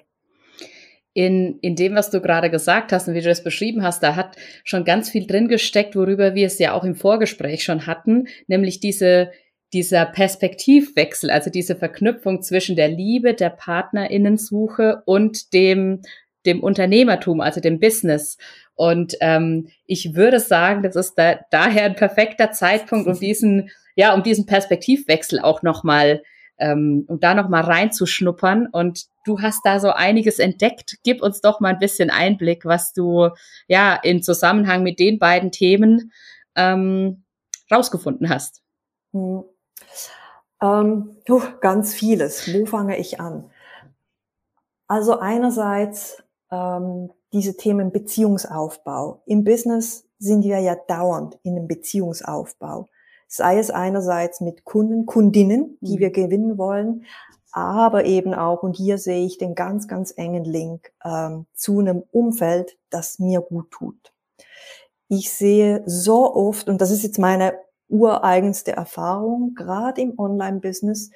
In, 1.13 1.59
in 1.59 1.75
dem, 1.75 1.93
was 1.93 2.09
du 2.09 2.21
gerade 2.21 2.49
gesagt 2.49 2.91
hast 2.91 3.07
und 3.07 3.13
wie 3.13 3.21
du 3.21 3.29
das 3.29 3.43
beschrieben 3.43 3.83
hast, 3.83 4.01
da 4.01 4.15
hat 4.15 4.35
schon 4.63 4.83
ganz 4.83 5.11
viel 5.11 5.27
drin 5.27 5.49
gesteckt, 5.49 5.95
worüber 5.95 6.33
wir 6.33 6.47
es 6.47 6.57
ja 6.57 6.73
auch 6.73 6.83
im 6.83 6.95
Vorgespräch 6.95 7.63
schon 7.63 7.85
hatten, 7.85 8.29
nämlich 8.47 8.79
diese, 8.79 9.29
dieser 9.73 10.07
Perspektivwechsel, 10.07 11.29
also 11.29 11.51
diese 11.51 11.75
Verknüpfung 11.75 12.41
zwischen 12.41 12.75
der 12.75 12.87
Liebe, 12.87 13.35
der 13.35 13.51
Partnerinnensuche 13.51 15.03
und 15.05 15.53
dem, 15.53 16.01
dem 16.47 16.61
Unternehmertum, 16.61 17.41
also 17.41 17.61
dem 17.61 17.79
Business. 17.79 18.37
Und 18.75 19.15
ähm, 19.21 19.67
ich 19.85 20.15
würde 20.15 20.39
sagen, 20.39 20.81
das 20.83 20.95
ist 20.95 21.15
da, 21.15 21.39
daher 21.51 21.85
ein 21.85 21.95
perfekter 21.95 22.51
Zeitpunkt, 22.51 23.07
um 23.07 23.19
diesen, 23.19 23.69
ja, 23.95 24.13
um 24.13 24.23
diesen 24.23 24.45
Perspektivwechsel 24.45 25.39
auch 25.39 25.61
nochmal, 25.61 26.23
ähm, 26.57 27.05
um 27.07 27.19
da 27.19 27.33
nochmal 27.35 27.63
reinzuschnuppern. 27.63 28.67
Und 28.71 29.05
du 29.25 29.41
hast 29.41 29.61
da 29.65 29.79
so 29.79 29.91
einiges 29.91 30.39
entdeckt. 30.39 30.97
Gib 31.03 31.21
uns 31.21 31.41
doch 31.41 31.59
mal 31.59 31.73
ein 31.73 31.79
bisschen 31.79 32.09
Einblick, 32.09 32.65
was 32.65 32.93
du 32.93 33.29
ja 33.67 33.95
in 33.95 34.23
Zusammenhang 34.23 34.83
mit 34.83 34.99
den 34.99 35.19
beiden 35.19 35.51
Themen 35.51 36.11
ähm, 36.55 37.23
rausgefunden 37.71 38.29
hast. 38.29 38.61
Hm. 39.13 39.43
Ähm, 40.61 41.17
uh, 41.29 41.41
ganz 41.61 41.93
vieles. 41.93 42.51
Wo 42.53 42.65
fange 42.65 42.97
ich 42.97 43.19
an? 43.19 43.49
Also 44.87 45.19
einerseits 45.19 46.23
ähm, 46.51 47.11
diese 47.33 47.57
Themen 47.57 47.91
Beziehungsaufbau. 47.91 49.21
Im 49.25 49.43
Business 49.43 50.05
sind 50.19 50.43
wir 50.43 50.59
ja 50.59 50.75
dauernd 50.87 51.37
in 51.43 51.55
einem 51.55 51.67
Beziehungsaufbau. 51.67 52.87
Sei 53.27 53.59
es 53.59 53.69
einerseits 53.69 54.39
mit 54.41 54.63
Kunden, 54.63 55.05
Kundinnen, 55.05 55.77
die 55.81 55.95
mhm. 55.95 55.99
wir 55.99 56.09
gewinnen 56.11 56.57
wollen, 56.57 57.05
aber 57.51 58.05
eben 58.05 58.33
auch, 58.33 58.63
und 58.63 58.75
hier 58.75 58.97
sehe 58.97 59.25
ich 59.25 59.37
den 59.37 59.55
ganz, 59.55 59.87
ganz 59.87 60.13
engen 60.15 60.43
Link 60.43 60.91
ähm, 61.03 61.45
zu 61.53 61.79
einem 61.79 62.03
Umfeld, 62.11 62.77
das 62.89 63.19
mir 63.19 63.41
gut 63.41 63.71
tut. 63.71 64.13
Ich 65.09 65.31
sehe 65.31 65.83
so 65.85 66.35
oft, 66.35 66.69
und 66.69 66.81
das 66.81 66.91
ist 66.91 67.03
jetzt 67.03 67.19
meine 67.19 67.53
ureigenste 67.89 68.73
Erfahrung, 68.73 69.53
gerade 69.55 70.01
im 70.01 70.19
Online-Business, 70.19 71.11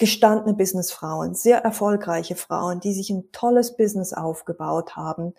gestandene 0.00 0.56
Businessfrauen, 0.56 1.34
sehr 1.34 1.58
erfolgreiche 1.58 2.34
Frauen, 2.34 2.80
die 2.80 2.92
sich 2.92 3.10
ein 3.10 3.30
tolles 3.32 3.76
Business 3.76 4.12
aufgebaut 4.12 4.96
haben, 4.96 5.34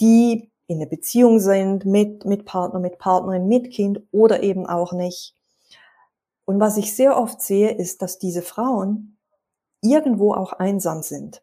die 0.00 0.50
in 0.66 0.78
einer 0.78 0.90
Beziehung 0.90 1.38
sind 1.38 1.86
mit, 1.86 2.24
mit 2.24 2.44
Partner, 2.44 2.80
mit 2.80 2.98
Partnerin, 2.98 3.46
mit 3.46 3.70
Kind 3.70 4.02
oder 4.10 4.42
eben 4.42 4.66
auch 4.66 4.92
nicht. 4.92 5.34
Und 6.44 6.60
was 6.60 6.76
ich 6.76 6.94
sehr 6.94 7.16
oft 7.16 7.40
sehe, 7.40 7.70
ist, 7.70 8.02
dass 8.02 8.18
diese 8.18 8.42
Frauen 8.42 9.16
irgendwo 9.80 10.34
auch 10.34 10.52
einsam 10.52 11.02
sind. 11.02 11.42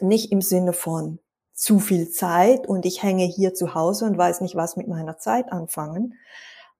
Nicht 0.00 0.30
im 0.30 0.40
Sinne 0.40 0.72
von 0.72 1.18
zu 1.52 1.80
viel 1.80 2.10
Zeit 2.10 2.68
und 2.68 2.86
ich 2.86 3.02
hänge 3.02 3.24
hier 3.24 3.54
zu 3.54 3.74
Hause 3.74 4.04
und 4.04 4.16
weiß 4.16 4.40
nicht, 4.40 4.54
was 4.54 4.76
mit 4.76 4.86
meiner 4.86 5.18
Zeit 5.18 5.50
anfangen, 5.50 6.14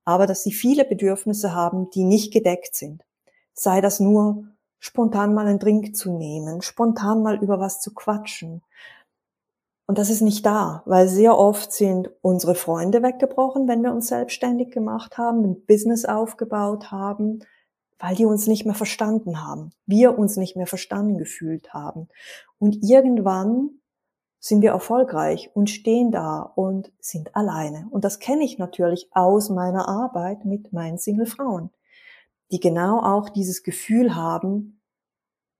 aber 0.04 0.28
dass 0.28 0.44
sie 0.44 0.52
viele 0.52 0.84
Bedürfnisse 0.84 1.52
haben, 1.52 1.90
die 1.90 2.04
nicht 2.04 2.32
gedeckt 2.32 2.76
sind. 2.76 3.02
Sei 3.58 3.80
das 3.80 3.98
nur 3.98 4.44
spontan 4.78 5.34
mal 5.34 5.48
einen 5.48 5.58
Drink 5.58 5.96
zu 5.96 6.12
nehmen, 6.12 6.62
spontan 6.62 7.22
mal 7.22 7.42
über 7.42 7.58
was 7.58 7.80
zu 7.80 7.92
quatschen. 7.92 8.62
Und 9.86 9.98
das 9.98 10.10
ist 10.10 10.20
nicht 10.20 10.46
da, 10.46 10.82
weil 10.84 11.08
sehr 11.08 11.36
oft 11.36 11.72
sind 11.72 12.10
unsere 12.20 12.54
Freunde 12.54 13.02
weggebrochen, 13.02 13.66
wenn 13.66 13.82
wir 13.82 13.92
uns 13.92 14.06
selbstständig 14.08 14.70
gemacht 14.70 15.18
haben, 15.18 15.42
ein 15.44 15.64
Business 15.66 16.04
aufgebaut 16.04 16.92
haben, 16.92 17.40
weil 17.98 18.14
die 18.14 18.26
uns 18.26 18.46
nicht 18.46 18.64
mehr 18.64 18.76
verstanden 18.76 19.44
haben, 19.44 19.72
wir 19.86 20.16
uns 20.16 20.36
nicht 20.36 20.56
mehr 20.56 20.68
verstanden 20.68 21.18
gefühlt 21.18 21.74
haben. 21.74 22.08
Und 22.60 22.78
irgendwann 22.82 23.80
sind 24.38 24.62
wir 24.62 24.70
erfolgreich 24.70 25.50
und 25.54 25.68
stehen 25.68 26.12
da 26.12 26.42
und 26.42 26.92
sind 27.00 27.34
alleine. 27.34 27.88
Und 27.90 28.04
das 28.04 28.20
kenne 28.20 28.44
ich 28.44 28.56
natürlich 28.56 29.08
aus 29.12 29.50
meiner 29.50 29.88
Arbeit 29.88 30.44
mit 30.44 30.72
meinen 30.72 30.98
Single-Frauen, 30.98 31.70
die 32.50 32.60
genau 32.60 33.00
auch 33.00 33.28
dieses 33.28 33.62
Gefühl 33.62 34.14
haben, 34.14 34.80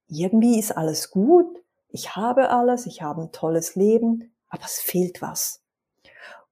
irgendwie 0.08 0.58
ist 0.58 0.76
alles 0.76 1.10
gut, 1.10 1.46
ich 1.90 2.16
habe 2.16 2.50
alles, 2.50 2.86
ich 2.86 3.02
habe 3.02 3.22
ein 3.22 3.32
tolles 3.32 3.74
Leben, 3.74 4.34
aber 4.48 4.64
es 4.64 4.78
fehlt 4.78 5.22
was. 5.22 5.62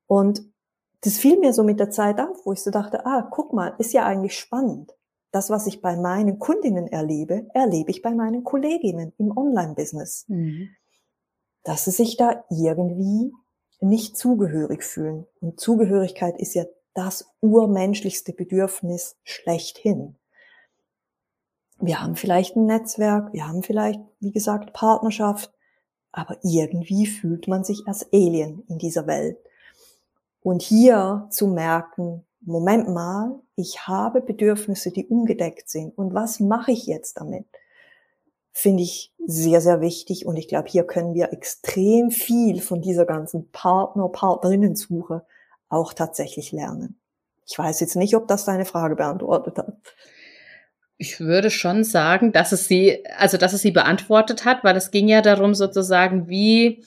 Und 0.07 0.43
das 1.03 1.19
fiel 1.19 1.39
mir 1.39 1.53
so 1.53 1.63
mit 1.63 1.81
der 1.81 1.91
Zeit 1.91 2.21
auf, 2.21 2.45
wo 2.45 2.53
ich 2.53 2.63
so 2.63 2.71
dachte, 2.71 3.07
ah, 3.07 3.23
guck 3.31 3.53
mal, 3.53 3.75
ist 3.79 3.93
ja 3.93 4.05
eigentlich 4.05 4.39
spannend. 4.39 4.93
Das, 5.33 5.51
was 5.51 5.67
ich 5.67 5.83
bei 5.83 5.97
meinen 5.97 6.39
Kundinnen 6.39 6.87
erlebe, 6.87 7.47
erlebe 7.53 7.91
ich 7.91 8.03
bei 8.03 8.13
meinen 8.13 8.45
Kolleginnen 8.45 9.13
im 9.19 9.37
Online-Business. 9.37 10.25
Mhm 10.29 10.71
dass 11.67 11.85
sie 11.85 11.91
sich 11.91 12.17
da 12.17 12.45
irgendwie 12.49 13.33
nicht 13.81 14.17
zugehörig 14.17 14.85
fühlen. 14.85 15.27
Und 15.41 15.59
Zugehörigkeit 15.59 16.39
ist 16.39 16.55
ja 16.55 16.65
das 16.95 17.29
urmenschlichste 17.41 18.33
Bedürfnis 18.33 19.17
schlechthin. 19.25 20.17
Wir 21.79 22.03
haben 22.03 22.17
vielleicht 22.17 22.57
ein 22.57 22.67
Netzwerk, 22.67 23.33
wir 23.33 23.47
haben 23.47 23.63
vielleicht, 23.63 24.01
wie 24.21 24.33
gesagt, 24.33 24.73
Partnerschaft, 24.73 25.53
aber 26.13 26.39
irgendwie 26.43 27.07
fühlt 27.07 27.49
man 27.49 27.65
sich 27.65 27.87
als 27.87 28.11
Alien 28.13 28.63
in 28.69 28.79
dieser 28.79 29.07
Welt. 29.07 29.39
Und 30.41 30.63
hier 30.63 31.27
zu 31.31 31.49
merken, 31.49 32.25
Moment 32.41 32.89
mal, 32.89 33.41
ich 33.57 33.87
habe 33.87 34.21
Bedürfnisse, 34.21 34.91
die 34.91 35.07
ungedeckt 35.07 35.69
sind. 35.69 35.97
Und 35.99 36.15
was 36.15 36.41
mache 36.41 36.73
ich 36.73 36.87
jetzt 36.87 37.21
damit? 37.21 37.47
finde 38.57 38.85
ich 38.85 39.13
sehr, 39.27 39.61
sehr 39.61 39.83
wichtig. 39.83 40.25
Und 40.25 40.37
ich 40.37 40.49
glaube, 40.49 40.71
hier 40.71 40.85
können 40.85 41.13
wir 41.13 41.31
extrem 41.31 42.11
viel 42.11 42.63
von 42.63 42.81
dieser 42.81 43.05
ganzen 43.05 43.51
Partner, 43.51 44.09
Partnerinnensuche 44.09 45.27
auch 45.69 45.93
tatsächlich 45.93 46.53
lernen. 46.53 46.99
Ich 47.47 47.59
weiß 47.59 47.81
jetzt 47.81 47.97
nicht, 47.97 48.17
ob 48.17 48.29
das 48.29 48.47
deine 48.47 48.65
Frage 48.65 48.97
beantwortet 48.97 49.59
hat. 49.59 49.77
Ich 50.99 51.21
würde 51.21 51.51
schon 51.51 51.85
sagen, 51.85 52.33
dass 52.33 52.53
es 52.53 52.69
sie, 52.69 53.05
also 53.17 53.37
dass 53.37 53.53
es 53.53 53.63
sie 53.63 53.71
beantwortet 53.71 54.45
hat, 54.45 54.65
weil 54.65 54.77
es 54.77 54.91
ging 54.91 55.09
ja 55.09 55.21
darum 55.21 55.55
sozusagen, 55.55 56.29
wie, 56.29 56.85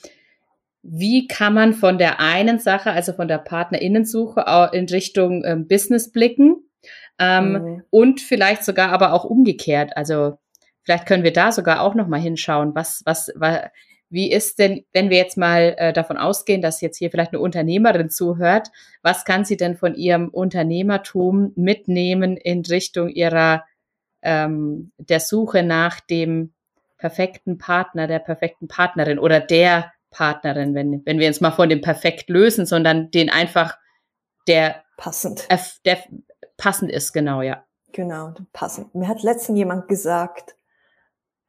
wie 0.81 1.27
kann 1.27 1.53
man 1.53 1.73
von 1.73 1.97
der 1.97 2.19
einen 2.19 2.59
Sache, 2.59 2.91
also 2.91 3.13
von 3.13 3.27
der 3.27 3.37
Partnerinnensuche 3.37 4.45
in 4.73 4.87
Richtung 4.87 5.43
ähm, 5.45 5.67
Business 5.67 6.11
blicken 6.11 6.57
ähm, 7.19 7.51
mhm. 7.51 7.83
und 7.89 8.21
vielleicht 8.21 8.63
sogar 8.63 8.89
aber 8.91 9.13
auch 9.13 9.25
umgekehrt. 9.25 9.95
Also 9.95 10.39
Vielleicht 10.89 11.05
können 11.05 11.23
wir 11.23 11.33
da 11.33 11.51
sogar 11.51 11.81
auch 11.81 11.93
noch 11.93 12.07
mal 12.07 12.19
hinschauen, 12.19 12.73
was, 12.73 13.03
was, 13.05 13.31
was 13.35 13.59
wie 14.09 14.31
ist 14.31 14.57
denn, 14.57 14.85
wenn 14.91 15.11
wir 15.11 15.17
jetzt 15.17 15.37
mal 15.37 15.75
äh, 15.77 15.93
davon 15.93 16.17
ausgehen, 16.17 16.63
dass 16.63 16.81
jetzt 16.81 16.97
hier 16.97 17.11
vielleicht 17.11 17.31
eine 17.31 17.41
Unternehmerin 17.41 18.09
zuhört, 18.09 18.69
was 19.03 19.23
kann 19.23 19.45
sie 19.45 19.55
denn 19.55 19.77
von 19.77 19.93
ihrem 19.93 20.29
Unternehmertum 20.29 21.51
mitnehmen 21.55 22.37
in 22.37 22.63
Richtung 22.65 23.09
ihrer 23.09 23.65
ähm, 24.21 24.91
der 24.97 25.19
Suche 25.19 25.63
nach 25.63 25.99
dem 25.99 26.53
perfekten 26.97 27.57
Partner, 27.57 28.07
der 28.07 28.19
perfekten 28.19 28.67
Partnerin 28.67 29.19
oder 29.19 29.39
der 29.39 29.91
Partnerin, 30.11 30.75
wenn, 30.75 31.03
wenn 31.05 31.19
wir 31.19 31.27
uns 31.27 31.41
mal 31.41 31.51
von 31.51 31.69
dem 31.69 31.81
perfekt 31.81 32.29
lösen, 32.29 32.65
sondern 32.65 33.11
den 33.11 33.29
einfach 33.29 33.77
der 34.47 34.83
passend, 34.97 35.47
der 35.85 35.97
passend 36.57 36.91
ist, 36.91 37.13
genau, 37.13 37.41
ja. 37.41 37.63
Genau, 37.91 38.33
passend. 38.53 38.93
Mir 38.93 39.07
hat 39.07 39.23
letztens 39.23 39.57
jemand 39.57 39.87
gesagt, 39.87 40.55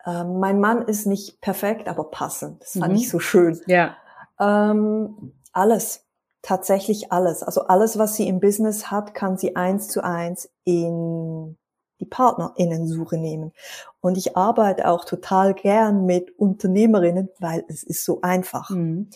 ähm, 0.06 0.38
mein 0.38 0.60
Mann 0.60 0.82
ist 0.82 1.06
nicht 1.06 1.40
perfekt, 1.40 1.88
aber 1.88 2.10
passend. 2.10 2.62
Das 2.62 2.72
fand 2.72 2.92
mhm. 2.92 2.98
ich 2.98 3.10
so 3.10 3.18
schön. 3.18 3.60
Ja. 3.66 3.96
Ähm, 4.38 5.34
alles. 5.52 6.06
Tatsächlich 6.42 7.12
alles. 7.12 7.42
Also 7.42 7.66
alles, 7.66 7.98
was 7.98 8.16
sie 8.16 8.26
im 8.26 8.40
Business 8.40 8.90
hat, 8.90 9.12
kann 9.12 9.36
sie 9.36 9.56
eins 9.56 9.88
zu 9.88 10.02
eins 10.02 10.50
in, 10.64 11.58
die 12.00 12.06
Partnerinnensuche 12.06 13.18
nehmen. 13.18 13.52
Und 14.00 14.16
ich 14.16 14.36
arbeite 14.36 14.88
auch 14.88 15.04
total 15.04 15.54
gern 15.54 16.06
mit 16.06 16.36
Unternehmerinnen, 16.38 17.28
weil 17.38 17.64
es 17.68 17.82
ist 17.82 18.04
so 18.04 18.20
einfach. 18.22 18.70
Mhm. 18.70 19.10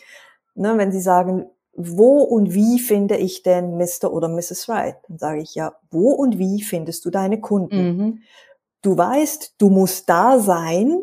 Ne, 0.54 0.78
wenn 0.78 0.92
sie 0.92 1.00
sagen, 1.00 1.46
wo 1.76 2.22
und 2.22 2.54
wie 2.54 2.78
finde 2.78 3.16
ich 3.16 3.42
denn 3.42 3.76
Mr. 3.76 4.12
oder 4.12 4.28
Mrs. 4.28 4.68
Right? 4.68 4.96
Dann 5.08 5.18
sage 5.18 5.40
ich 5.40 5.54
ja, 5.54 5.74
wo 5.90 6.10
und 6.10 6.38
wie 6.38 6.62
findest 6.62 7.04
du 7.04 7.10
deine 7.10 7.40
Kunden? 7.40 7.76
Mhm. 7.76 8.18
Du 8.82 8.96
weißt, 8.96 9.54
du 9.58 9.70
musst 9.70 10.08
da 10.08 10.38
sein, 10.38 11.00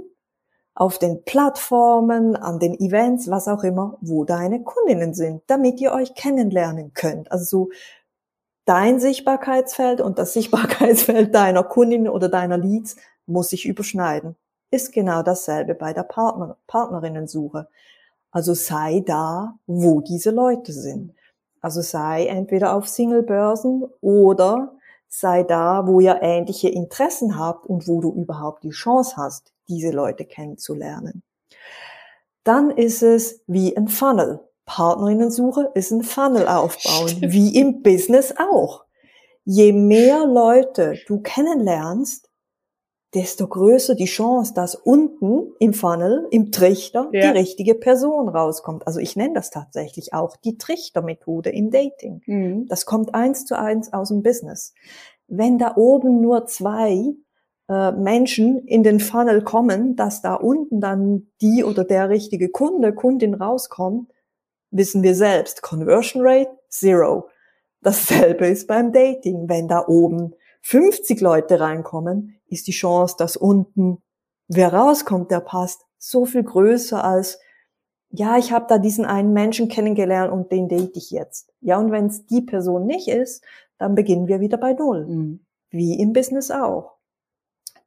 auf 0.73 0.97
den 0.97 1.23
Plattformen, 1.25 2.35
an 2.35 2.59
den 2.59 2.79
Events, 2.79 3.29
was 3.29 3.47
auch 3.47 3.63
immer, 3.63 3.97
wo 4.01 4.23
deine 4.23 4.63
Kundinnen 4.63 5.13
sind, 5.13 5.43
damit 5.47 5.81
ihr 5.81 5.91
euch 5.91 6.15
kennenlernen 6.15 6.93
könnt. 6.93 7.31
Also 7.31 7.43
so 7.43 7.69
dein 8.65 8.99
Sichtbarkeitsfeld 8.99 10.01
und 10.01 10.19
das 10.19 10.33
Sichtbarkeitsfeld 10.33 11.33
deiner 11.35 11.63
Kundinnen 11.63 12.09
oder 12.09 12.29
deiner 12.29 12.57
Leads 12.57 12.95
muss 13.25 13.49
sich 13.49 13.65
überschneiden. 13.65 14.35
Ist 14.71 14.93
genau 14.93 15.21
dasselbe 15.23 15.75
bei 15.75 15.93
der 15.93 16.03
Partner, 16.03 16.57
Partnerinnensuche. 16.67 17.67
Also 18.31 18.53
sei 18.53 19.03
da, 19.05 19.55
wo 19.67 20.01
diese 20.01 20.31
Leute 20.31 20.71
sind. 20.71 21.13
Also 21.59 21.81
sei 21.81 22.25
entweder 22.27 22.73
auf 22.73 22.87
Singlebörsen 22.87 23.85
oder 23.99 24.73
sei 25.07 25.43
da, 25.43 25.85
wo 25.85 25.99
ihr 25.99 26.19
ähnliche 26.21 26.69
Interessen 26.69 27.37
habt 27.37 27.65
und 27.65 27.87
wo 27.87 27.99
du 28.01 28.13
überhaupt 28.13 28.63
die 28.63 28.69
Chance 28.69 29.17
hast, 29.17 29.51
diese 29.67 29.91
Leute 29.91 30.25
kennenzulernen. 30.25 31.21
Dann 32.43 32.71
ist 32.71 33.03
es 33.03 33.41
wie 33.45 33.75
ein 33.75 33.89
Funnel. 33.89 34.39
Partnerinnensuche 34.71 35.69
ist 35.73 35.91
ein 35.91 36.01
Funnel 36.01 36.47
aufbauen, 36.47 37.07
Stimmt. 37.09 37.33
wie 37.33 37.59
im 37.59 37.81
Business 37.81 38.33
auch. 38.37 38.85
Je 39.43 39.73
mehr 39.73 40.25
Leute 40.25 40.95
du 41.07 41.19
kennenlernst, 41.19 42.29
desto 43.13 43.47
größer 43.47 43.95
die 43.95 44.05
Chance, 44.05 44.53
dass 44.53 44.75
unten 44.75 45.51
im 45.59 45.73
Funnel, 45.73 46.25
im 46.31 46.53
Trichter, 46.53 47.09
ja. 47.11 47.19
die 47.19 47.39
richtige 47.39 47.75
Person 47.75 48.29
rauskommt. 48.29 48.87
Also 48.87 49.01
ich 49.01 49.17
nenne 49.17 49.33
das 49.33 49.49
tatsächlich 49.49 50.13
auch 50.13 50.37
die 50.37 50.57
Trichtermethode 50.57 51.49
im 51.49 51.69
Dating. 51.69 52.21
Mhm. 52.25 52.67
Das 52.69 52.85
kommt 52.85 53.13
eins 53.13 53.43
zu 53.43 53.59
eins 53.59 53.91
aus 53.91 54.07
dem 54.07 54.23
Business. 54.23 54.73
Wenn 55.27 55.57
da 55.57 55.75
oben 55.75 56.21
nur 56.21 56.45
zwei 56.45 57.13
äh, 57.67 57.91
Menschen 57.91 58.59
in 58.59 58.83
den 58.83 59.01
Funnel 59.01 59.43
kommen, 59.43 59.97
dass 59.97 60.21
da 60.21 60.35
unten 60.35 60.79
dann 60.79 61.27
die 61.41 61.65
oder 61.65 61.83
der 61.83 62.07
richtige 62.07 62.47
Kunde, 62.47 62.93
Kundin 62.93 63.33
rauskommt, 63.33 64.09
wissen 64.71 65.03
wir 65.03 65.15
selbst. 65.15 65.61
Conversion 65.61 66.21
Rate, 66.25 66.51
zero. 66.69 67.29
Dasselbe 67.81 68.47
ist 68.47 68.67
beim 68.67 68.91
Dating. 68.91 69.47
Wenn 69.47 69.67
da 69.67 69.85
oben 69.87 70.33
50 70.63 71.21
Leute 71.21 71.59
reinkommen, 71.59 72.39
ist 72.47 72.67
die 72.67 72.71
Chance, 72.71 73.15
dass 73.17 73.37
unten 73.37 74.01
wer 74.47 74.73
rauskommt, 74.73 75.31
der 75.31 75.39
passt, 75.39 75.85
so 75.97 76.25
viel 76.25 76.43
größer 76.43 77.03
als 77.03 77.39
ja, 78.13 78.37
ich 78.37 78.51
habe 78.51 78.65
da 78.67 78.77
diesen 78.77 79.05
einen 79.05 79.31
Menschen 79.31 79.69
kennengelernt 79.69 80.33
und 80.33 80.51
den 80.51 80.67
date 80.67 80.97
ich 80.97 81.11
jetzt. 81.11 81.53
Ja, 81.61 81.79
und 81.79 81.91
wenn 81.91 82.07
es 82.07 82.25
die 82.25 82.41
Person 82.41 82.85
nicht 82.85 83.07
ist, 83.07 83.41
dann 83.77 83.95
beginnen 83.95 84.27
wir 84.27 84.41
wieder 84.41 84.57
bei 84.57 84.73
Null. 84.73 85.05
Mhm. 85.07 85.45
Wie 85.69 85.97
im 85.97 86.11
Business 86.11 86.51
auch. 86.51 86.97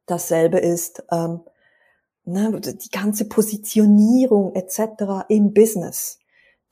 Dasselbe 0.07 0.57
ist 0.57 1.03
ähm, 1.11 1.41
ne, 2.23 2.59
die 2.59 2.89
ganze 2.89 3.29
Positionierung 3.29 4.55
etc. 4.55 5.25
im 5.29 5.53
Business. 5.53 6.19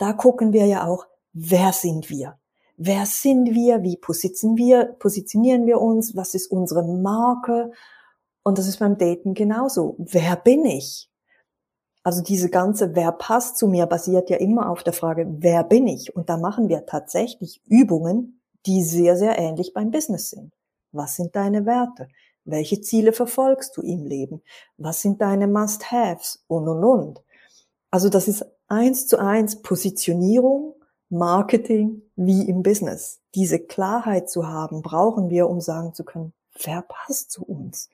Da 0.04 0.12
gucken 0.12 0.52
wir 0.52 0.66
ja 0.66 0.86
auch, 0.86 1.08
wer 1.32 1.72
sind 1.72 2.10
wir? 2.10 2.38
Wer 2.76 3.06
sind 3.06 3.54
wir? 3.56 3.84
Wie 3.84 3.96
positionieren 3.96 4.58
wir, 4.58 4.86
positionieren 5.00 5.66
wir 5.66 5.80
uns? 5.80 6.14
Was 6.14 6.36
ist 6.36 6.52
unsere 6.52 6.84
Marke? 6.84 7.72
Und 8.44 8.58
das 8.58 8.68
ist 8.68 8.80
beim 8.80 8.98
Daten 8.98 9.34
genauso. 9.34 9.96
Wer 9.98 10.36
bin 10.36 10.66
ich? 10.66 11.10
Also 12.04 12.22
diese 12.22 12.50
ganze 12.50 12.98
Wer 12.98 13.14
passt 13.14 13.58
zu 13.58 13.70
mir 13.70 13.86
basiert 13.86 14.30
ja 14.30 14.36
immer 14.36 14.70
auf 14.70 14.84
der 14.84 14.92
Frage, 14.92 15.26
wer 15.40 15.64
bin 15.64 15.88
ich? 15.88 16.14
Und 16.14 16.28
da 16.28 16.36
machen 16.36 16.68
wir 16.68 16.86
tatsächlich 16.86 17.62
Übungen, 17.70 18.42
die 18.66 18.84
sehr, 18.84 19.16
sehr 19.16 19.40
ähnlich 19.40 19.74
beim 19.74 19.90
Business 19.90 20.32
sind. 20.32 20.52
Was 20.92 21.16
sind 21.16 21.34
deine 21.34 21.66
Werte? 21.66 22.10
Welche 22.44 22.82
Ziele 22.82 23.14
verfolgst 23.14 23.78
du 23.78 23.82
im 23.82 24.06
Leben? 24.06 24.42
Was 24.76 25.02
sind 25.02 25.22
deine 25.22 25.48
Must-Haves? 25.48 26.44
Und, 26.48 26.68
und, 26.68 26.84
und. 26.84 27.24
Also 27.90 28.10
das 28.10 28.28
ist 28.28 28.46
eins 28.74 29.08
zu 29.08 29.20
eins 29.20 29.62
Positionierung 29.62 30.74
Marketing 31.10 32.02
wie 32.16 32.48
im 32.50 32.64
Business. 32.64 33.22
Diese 33.36 33.60
Klarheit 33.60 34.30
zu 34.30 34.48
haben, 34.48 34.82
brauchen 34.82 35.30
wir, 35.30 35.48
um 35.48 35.62
sagen 35.62 35.94
zu 35.94 36.04
können, 36.04 36.34
wer 36.64 36.82
passt 36.82 37.32
zu 37.32 37.44
uns? 37.46 37.90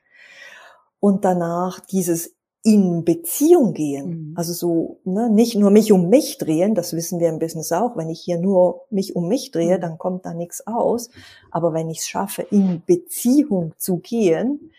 Und 1.01 1.25
danach 1.25 1.81
dieses 1.81 2.33
in 2.63 3.05
Beziehung 3.05 3.73
gehen. 3.73 4.29
Mhm. 4.29 4.33
Also 4.35 4.53
so, 4.53 4.99
ne, 5.05 5.29
nicht 5.29 5.55
nur 5.55 5.71
mich 5.71 5.91
um 5.91 6.09
mich 6.09 6.37
drehen, 6.37 6.75
das 6.75 6.93
wissen 6.93 7.19
wir 7.19 7.29
im 7.29 7.39
Business 7.39 7.71
auch. 7.71 7.95
Wenn 7.95 8.09
ich 8.09 8.21
hier 8.21 8.37
nur 8.37 8.85
mich 8.89 9.15
um 9.15 9.27
mich 9.27 9.51
drehe, 9.51 9.77
mhm. 9.77 9.81
dann 9.81 9.97
kommt 9.97 10.25
da 10.25 10.33
nichts 10.33 10.65
aus. 10.67 11.09
Aber 11.51 11.73
wenn 11.73 11.89
ich 11.89 11.99
es 11.99 12.07
schaffe, 12.07 12.41
in 12.43 12.83
Beziehung 12.85 13.73
zu 13.77 13.97
gehen 13.97 14.71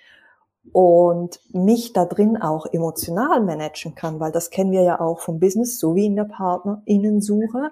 und 0.72 1.40
mich 1.52 1.92
da 1.92 2.04
drin 2.04 2.36
auch 2.36 2.66
emotional 2.66 3.40
managen 3.42 3.94
kann, 3.94 4.20
weil 4.20 4.32
das 4.32 4.50
kennen 4.50 4.72
wir 4.72 4.82
ja 4.82 5.00
auch 5.00 5.20
vom 5.20 5.40
Business, 5.40 5.78
so 5.78 5.94
wie 5.94 6.06
in 6.06 6.16
der 6.16 6.24
Partnerinnensuche. 6.24 7.70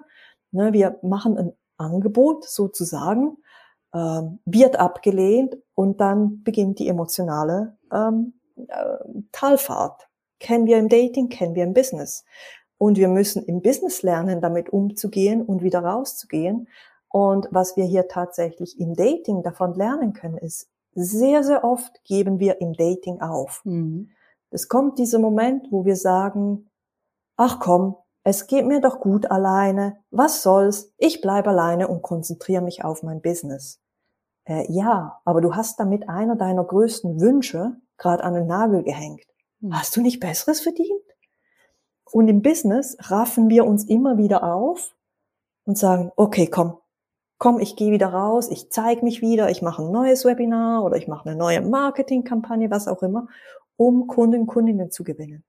Ne, 0.51 0.73
wir 0.73 0.99
machen 1.01 1.37
ein 1.37 1.53
Angebot 1.77 2.45
sozusagen, 2.45 3.37
ähm, 3.93 4.39
wird 4.45 4.79
abgelehnt 4.79 5.57
und 5.75 6.01
dann 6.01 6.43
beginnt 6.43 6.79
die 6.79 6.87
emotionale 6.87 7.77
ähm, 7.91 8.33
äh, 8.67 8.97
Talfahrt. 9.31 10.07
Kennen 10.39 10.65
wir 10.65 10.77
im 10.77 10.89
Dating, 10.89 11.29
kennen 11.29 11.55
wir 11.55 11.63
im 11.63 11.73
Business. 11.73 12.25
Und 12.77 12.97
wir 12.97 13.09
müssen 13.09 13.43
im 13.43 13.61
Business 13.61 14.03
lernen, 14.03 14.41
damit 14.41 14.69
umzugehen 14.69 15.41
und 15.41 15.63
wieder 15.63 15.79
rauszugehen. 15.79 16.69
Und 17.09 17.47
was 17.51 17.75
wir 17.75 17.83
hier 17.83 18.07
tatsächlich 18.07 18.79
im 18.79 18.93
Dating 18.93 19.43
davon 19.43 19.73
lernen 19.73 20.13
können, 20.13 20.37
ist, 20.37 20.69
sehr, 21.03 21.43
sehr 21.43 21.63
oft 21.63 22.03
geben 22.03 22.39
wir 22.39 22.61
im 22.61 22.73
Dating 22.73 23.21
auf. 23.21 23.61
Mhm. 23.63 24.11
Es 24.51 24.67
kommt 24.67 24.97
dieser 24.97 25.19
Moment, 25.19 25.67
wo 25.71 25.85
wir 25.85 25.95
sagen, 25.95 26.69
ach 27.37 27.59
komm, 27.59 27.95
es 28.23 28.47
geht 28.47 28.65
mir 28.65 28.81
doch 28.81 28.99
gut 28.99 29.31
alleine, 29.31 29.97
was 30.11 30.43
soll's, 30.43 30.93
ich 30.97 31.21
bleib 31.21 31.47
alleine 31.47 31.87
und 31.87 32.01
konzentriere 32.01 32.61
mich 32.61 32.83
auf 32.83 33.03
mein 33.03 33.21
Business. 33.21 33.79
Äh, 34.45 34.65
ja, 34.71 35.21
aber 35.25 35.41
du 35.41 35.55
hast 35.55 35.79
damit 35.79 36.09
einer 36.09 36.35
deiner 36.35 36.63
größten 36.63 37.21
Wünsche 37.21 37.77
gerade 37.97 38.23
an 38.23 38.33
den 38.33 38.47
Nagel 38.47 38.83
gehängt. 38.83 39.25
Hm. 39.61 39.77
Hast 39.77 39.95
du 39.95 40.01
nicht 40.01 40.19
Besseres 40.19 40.61
verdient? 40.61 40.89
Und 42.11 42.27
im 42.27 42.41
Business 42.41 42.97
raffen 42.99 43.49
wir 43.49 43.65
uns 43.65 43.85
immer 43.85 44.17
wieder 44.17 44.43
auf 44.43 44.95
und 45.65 45.77
sagen, 45.77 46.11
okay, 46.15 46.47
komm, 46.47 46.78
komm, 47.39 47.59
ich 47.59 47.75
gehe 47.75 47.91
wieder 47.91 48.07
raus, 48.07 48.49
ich 48.51 48.69
zeige 48.69 49.03
mich 49.03 49.21
wieder, 49.21 49.49
ich 49.49 49.61
mache 49.61 49.81
ein 49.81 49.91
neues 49.91 50.25
Webinar 50.25 50.83
oder 50.83 50.97
ich 50.97 51.07
mache 51.07 51.27
eine 51.27 51.37
neue 51.37 51.61
Marketingkampagne, 51.61 52.69
was 52.69 52.87
auch 52.87 53.01
immer, 53.01 53.27
um 53.77 54.07
Kunden, 54.07 54.45
Kundinnen 54.45 54.91
zu 54.91 55.03
gewinnen. 55.03 55.43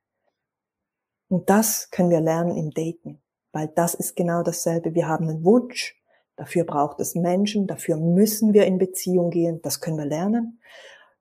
Und 1.29 1.51
das 1.51 1.91
können 1.91 2.11
wir 2.11 2.21
lernen 2.21 2.57
im 2.57 2.71
Daten, 2.71 3.21
weil 3.53 3.69
das 3.69 3.95
ist 3.95 4.17
genau 4.17 4.43
dasselbe. 4.43 4.95
Wir 4.95 5.09
haben 5.09 5.29
einen 5.29 5.45
Wunsch, 5.45 6.01
dafür 6.37 6.65
braucht 6.65 7.01
es 7.01 7.17
Menschen, 7.17 7.67
dafür 7.67 7.97
müssen 7.97 8.55
wir 8.55 8.67
in 8.67 8.79
Beziehung 8.79 9.31
gehen, 9.31 9.61
das 9.63 9.81
können 9.81 9.99
wir 9.99 10.07
lernen. 10.07 10.61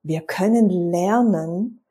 Wir 0.02 0.20
können 0.22 0.70
lernen, 0.70 1.84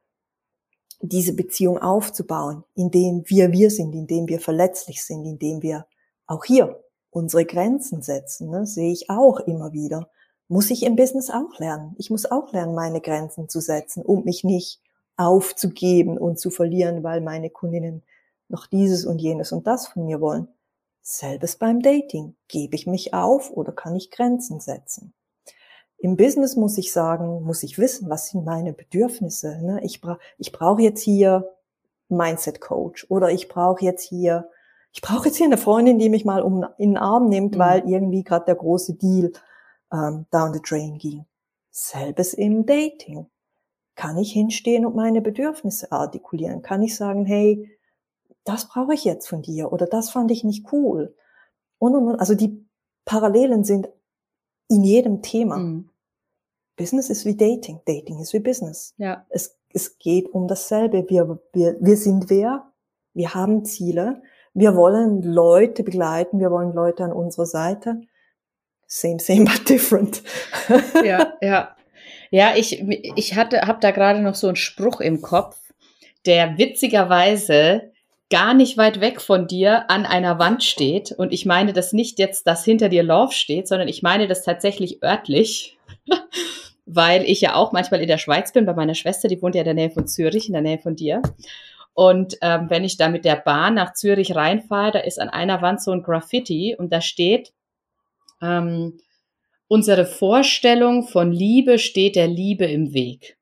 diese 1.01 1.33
Beziehung 1.33 1.77
aufzubauen, 1.77 2.63
indem 2.75 3.23
wir 3.25 3.51
wir 3.51 3.71
sind, 3.71 3.93
indem 3.93 4.27
wir 4.27 4.39
verletzlich 4.39 5.03
sind, 5.03 5.25
indem 5.25 5.61
wir 5.61 5.85
auch 6.27 6.43
hier 6.43 6.81
unsere 7.11 7.45
Grenzen 7.45 8.01
setzen, 8.01 8.49
ne, 8.49 8.65
sehe 8.65 8.91
ich 8.91 9.09
auch 9.09 9.39
immer 9.39 9.73
wieder. 9.73 10.09
Muss 10.47 10.71
ich 10.71 10.83
im 10.83 10.95
Business 10.95 11.29
auch 11.29 11.59
lernen. 11.59 11.95
Ich 11.97 12.09
muss 12.09 12.29
auch 12.29 12.51
lernen, 12.53 12.73
meine 12.73 13.01
Grenzen 13.01 13.49
zu 13.49 13.59
setzen, 13.59 14.03
um 14.03 14.23
mich 14.23 14.43
nicht 14.43 14.81
aufzugeben 15.15 16.17
und 16.17 16.39
zu 16.39 16.49
verlieren, 16.49 17.03
weil 17.03 17.21
meine 17.21 17.49
Kundinnen 17.49 18.03
noch 18.47 18.65
dieses 18.67 19.05
und 19.05 19.19
jenes 19.19 19.51
und 19.51 19.67
das 19.67 19.87
von 19.87 20.05
mir 20.05 20.21
wollen. 20.21 20.47
Selbes 21.01 21.55
beim 21.55 21.81
Dating. 21.81 22.35
Gebe 22.47 22.75
ich 22.75 22.87
mich 22.87 23.13
auf 23.13 23.51
oder 23.51 23.71
kann 23.71 23.95
ich 23.95 24.11
Grenzen 24.11 24.59
setzen? 24.59 25.13
Im 25.97 26.15
Business 26.15 26.55
muss 26.55 26.77
ich 26.77 26.93
sagen, 26.93 27.43
muss 27.43 27.61
ich 27.63 27.77
wissen, 27.77 28.09
was 28.09 28.29
sind 28.29 28.45
meine 28.45 28.73
Bedürfnisse. 28.73 29.59
Ne? 29.61 29.81
Ich, 29.83 29.99
bra 29.99 30.17
ich 30.37 30.51
brauche 30.51 30.81
jetzt 30.81 31.01
hier 31.01 31.49
Mindset 32.07 32.61
Coach 32.61 33.05
oder 33.09 33.29
ich 33.31 33.49
brauche 33.49 33.83
jetzt 33.83 34.03
hier, 34.03 34.49
ich 34.91 35.01
brauche 35.01 35.27
jetzt 35.27 35.37
hier 35.37 35.45
eine 35.45 35.57
Freundin, 35.57 35.99
die 35.99 36.09
mich 36.09 36.25
mal 36.25 36.41
um 36.41 36.65
in 36.77 36.91
den 36.91 36.97
Arm 36.97 37.29
nimmt, 37.29 37.55
mhm. 37.55 37.59
weil 37.59 37.89
irgendwie 37.89 38.23
gerade 38.23 38.45
der 38.45 38.55
große 38.55 38.95
Deal 38.95 39.31
ähm, 39.91 40.25
down 40.31 40.53
the 40.53 40.61
drain 40.61 40.97
ging. 40.97 41.25
Selbes 41.69 42.33
im 42.33 42.65
Dating. 42.65 43.27
Kann 43.95 44.17
ich 44.17 44.31
hinstehen 44.31 44.85
und 44.85 44.95
meine 44.95 45.21
Bedürfnisse 45.21 45.91
artikulieren? 45.91 46.61
Kann 46.61 46.81
ich 46.81 46.95
sagen, 46.95 47.25
hey, 47.25 47.69
das 48.45 48.67
brauche 48.69 48.93
ich 48.93 49.03
jetzt 49.03 49.27
von 49.27 49.41
dir 49.41 49.71
oder 49.73 49.85
das 49.85 50.09
fand 50.09 50.31
ich 50.31 50.43
nicht 50.43 50.71
cool. 50.71 51.15
Und, 51.77 51.95
und, 51.95 52.07
und. 52.07 52.19
Also 52.19 52.33
die 52.33 52.65
Parallelen 53.05 53.63
sind 53.63 53.89
in 54.69 54.83
jedem 54.83 55.21
Thema. 55.21 55.57
Mhm. 55.57 55.89
Business 56.77 57.09
ist 57.09 57.25
wie 57.25 57.35
Dating. 57.35 57.81
Dating 57.85 58.19
ist 58.19 58.33
wie 58.33 58.39
Business. 58.39 58.93
Ja. 58.97 59.25
Es, 59.29 59.57
es 59.73 59.97
geht 59.97 60.29
um 60.29 60.47
dasselbe. 60.47 61.09
Wir, 61.09 61.39
wir, 61.51 61.77
wir 61.79 61.97
sind 61.97 62.29
wer? 62.29 62.71
Wir 63.13 63.33
haben 63.33 63.65
Ziele. 63.65 64.21
Wir 64.59 64.75
wollen 64.75 65.23
Leute 65.23 65.83
begleiten. 65.83 66.41
Wir 66.41 66.51
wollen 66.51 66.73
Leute 66.73 67.05
an 67.05 67.13
unserer 67.13 67.45
Seite. 67.45 68.01
Same, 68.87 69.17
same, 69.17 69.45
but 69.49 69.69
different. 69.69 70.21
ja, 71.01 71.31
ja. 71.41 71.77
Ja, 72.29 72.53
ich, 72.57 72.81
ich 73.15 73.35
hatte, 73.37 73.61
habe 73.61 73.79
da 73.79 73.91
gerade 73.91 74.19
noch 74.19 74.35
so 74.35 74.47
einen 74.47 74.57
Spruch 74.57 74.99
im 74.99 75.21
Kopf, 75.21 75.57
der 76.25 76.57
witzigerweise 76.57 77.93
gar 78.29 78.53
nicht 78.53 78.77
weit 78.77 78.99
weg 78.99 79.21
von 79.21 79.47
dir 79.47 79.89
an 79.89 80.05
einer 80.05 80.39
Wand 80.39 80.61
steht. 80.65 81.13
Und 81.13 81.31
ich 81.31 81.45
meine 81.45 81.71
das 81.71 81.93
nicht 81.93 82.19
jetzt, 82.19 82.45
dass 82.45 82.65
hinter 82.65 82.89
dir 82.89 83.01
Love 83.01 83.31
steht, 83.31 83.65
sondern 83.65 83.87
ich 83.87 84.03
meine 84.03 84.27
das 84.27 84.43
tatsächlich 84.43 85.01
örtlich, 85.01 85.77
weil 86.85 87.23
ich 87.23 87.39
ja 87.39 87.55
auch 87.55 87.71
manchmal 87.71 88.01
in 88.01 88.09
der 88.09 88.17
Schweiz 88.17 88.51
bin 88.51 88.65
bei 88.65 88.73
meiner 88.73 88.95
Schwester, 88.95 89.29
die 89.29 89.41
wohnt 89.41 89.55
ja 89.55 89.61
in 89.61 89.65
der 89.65 89.73
Nähe 89.73 89.89
von 89.89 90.05
Zürich, 90.05 90.47
in 90.47 90.53
der 90.53 90.61
Nähe 90.61 90.79
von 90.79 90.97
dir. 90.97 91.21
Und 91.93 92.37
ähm, 92.41 92.69
wenn 92.69 92.83
ich 92.83 92.97
da 92.97 93.09
mit 93.09 93.25
der 93.25 93.35
Bahn 93.35 93.73
nach 93.73 93.93
Zürich 93.93 94.35
reinfahre, 94.35 94.91
da 94.91 94.99
ist 94.99 95.19
an 95.19 95.29
einer 95.29 95.61
Wand 95.61 95.81
so 95.81 95.91
ein 95.91 96.03
Graffiti 96.03 96.75
und 96.77 96.93
da 96.93 97.01
steht, 97.01 97.51
ähm, 98.41 98.99
unsere 99.67 100.05
Vorstellung 100.05 101.07
von 101.07 101.31
Liebe 101.31 101.77
steht 101.77 102.15
der 102.15 102.27
Liebe 102.27 102.65
im 102.65 102.93
Weg. 102.93 103.37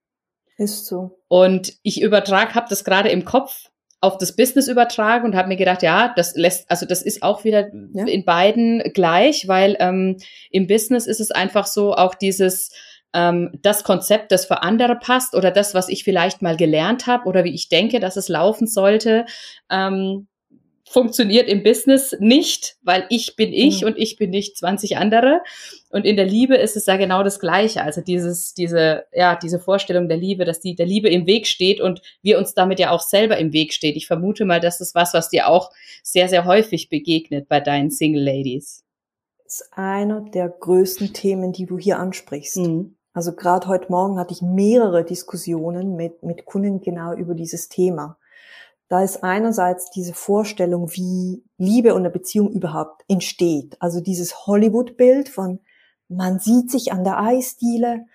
Ist 0.57 0.87
so. 0.87 1.19
Und 1.27 1.73
ich 1.83 2.01
übertrage, 2.01 2.55
habe 2.55 2.67
das 2.69 2.83
gerade 2.83 3.09
im 3.09 3.25
Kopf 3.25 3.69
auf 3.99 4.17
das 4.17 4.35
Business 4.35 4.67
übertragen 4.67 5.25
und 5.25 5.35
habe 5.35 5.47
mir 5.47 5.55
gedacht, 5.55 5.81
ja, 5.81 6.13
das 6.15 6.35
lässt, 6.35 6.69
also 6.69 6.85
das 6.85 7.01
ist 7.01 7.23
auch 7.23 7.43
wieder 7.43 7.69
ja. 7.93 8.05
in 8.05 8.25
beiden 8.25 8.79
gleich, 8.93 9.47
weil 9.47 9.75
ähm, 9.79 10.17
im 10.51 10.67
Business 10.67 11.07
ist 11.07 11.19
es 11.19 11.31
einfach 11.31 11.65
so, 11.65 11.93
auch 11.93 12.13
dieses 12.13 12.71
ähm, 13.17 13.49
das 13.63 13.83
Konzept, 13.83 14.31
das 14.31 14.45
für 14.45 14.61
andere 14.61 14.95
passt 14.95 15.33
oder 15.33 15.49
das, 15.49 15.73
was 15.73 15.89
ich 15.89 16.03
vielleicht 16.03 16.43
mal 16.43 16.55
gelernt 16.55 17.07
habe 17.07 17.25
oder 17.25 17.43
wie 17.43 17.53
ich 17.53 17.67
denke, 17.67 17.99
dass 17.99 18.15
es 18.15 18.29
laufen 18.29 18.67
sollte, 18.67 19.25
ähm, 19.71 20.27
funktioniert 20.87 21.49
im 21.49 21.63
Business 21.63 22.15
nicht, 22.19 22.77
weil 22.83 23.07
ich 23.09 23.35
bin 23.35 23.51
ich 23.51 23.81
mhm. 23.81 23.87
und 23.87 23.97
ich 23.97 24.17
bin 24.17 24.29
nicht 24.29 24.55
20 24.55 24.97
andere. 24.97 25.41
Und 25.89 26.05
in 26.05 26.15
der 26.15 26.25
Liebe 26.25 26.55
ist 26.55 26.77
es 26.77 26.85
ja 26.85 26.95
genau 26.95 27.23
das 27.23 27.39
Gleiche. 27.39 27.81
Also 27.81 28.01
dieses, 28.01 28.53
diese, 28.53 29.05
ja, 29.11 29.35
diese 29.35 29.59
Vorstellung 29.59 30.07
der 30.07 30.17
Liebe, 30.17 30.45
dass 30.45 30.59
die 30.59 30.75
der 30.75 30.85
Liebe 30.85 31.09
im 31.09 31.25
Weg 31.25 31.47
steht 31.47 31.81
und 31.81 32.01
wir 32.21 32.37
uns 32.37 32.53
damit 32.53 32.79
ja 32.79 32.91
auch 32.91 33.01
selber 33.01 33.37
im 33.37 33.51
Weg 33.51 33.73
steht. 33.73 33.95
Ich 33.95 34.05
vermute 34.05 34.45
mal, 34.45 34.59
das 34.59 34.79
ist 34.79 34.93
was, 34.93 35.15
was 35.15 35.29
dir 35.29 35.47
auch 35.47 35.71
sehr, 36.03 36.29
sehr 36.29 36.45
häufig 36.45 36.87
begegnet 36.87 37.49
bei 37.49 37.59
deinen 37.59 37.89
Single 37.89 38.23
Ladies. 38.23 38.85
Das 39.43 39.61
ist 39.61 39.69
einer 39.73 40.21
der 40.21 40.49
größten 40.49 41.13
Themen, 41.13 41.51
die 41.51 41.65
du 41.65 41.79
hier 41.79 41.99
ansprichst. 41.99 42.57
Mhm. 42.57 42.96
Also 43.17 43.33
gerade 43.33 43.67
heute 43.67 43.91
Morgen 43.91 44.19
hatte 44.19 44.33
ich 44.33 44.41
mehrere 44.41 45.03
Diskussionen 45.03 45.95
mit, 45.95 46.23
mit 46.23 46.45
Kunden 46.45 46.81
genau 46.81 47.13
über 47.13 47.33
dieses 47.33 47.67
Thema 47.67 48.17
da 48.89 49.03
ist 49.03 49.23
einerseits 49.23 49.89
diese 49.91 50.13
Vorstellung, 50.13 50.91
wie 50.91 51.43
Liebe 51.57 51.93
und 51.93 52.01
eine 52.01 52.09
Beziehung 52.09 52.51
überhaupt 52.51 53.03
entsteht. 53.07 53.75
Also 53.79 53.99
dieses 53.99 54.47
Hollywood-Bild 54.47 55.29
von, 55.29 55.59
man 56.07 56.39
sieht 56.39 56.71
sich 56.71 56.93
an 56.93 57.03
der 57.03 57.19
Eisdiele, 57.21 58.05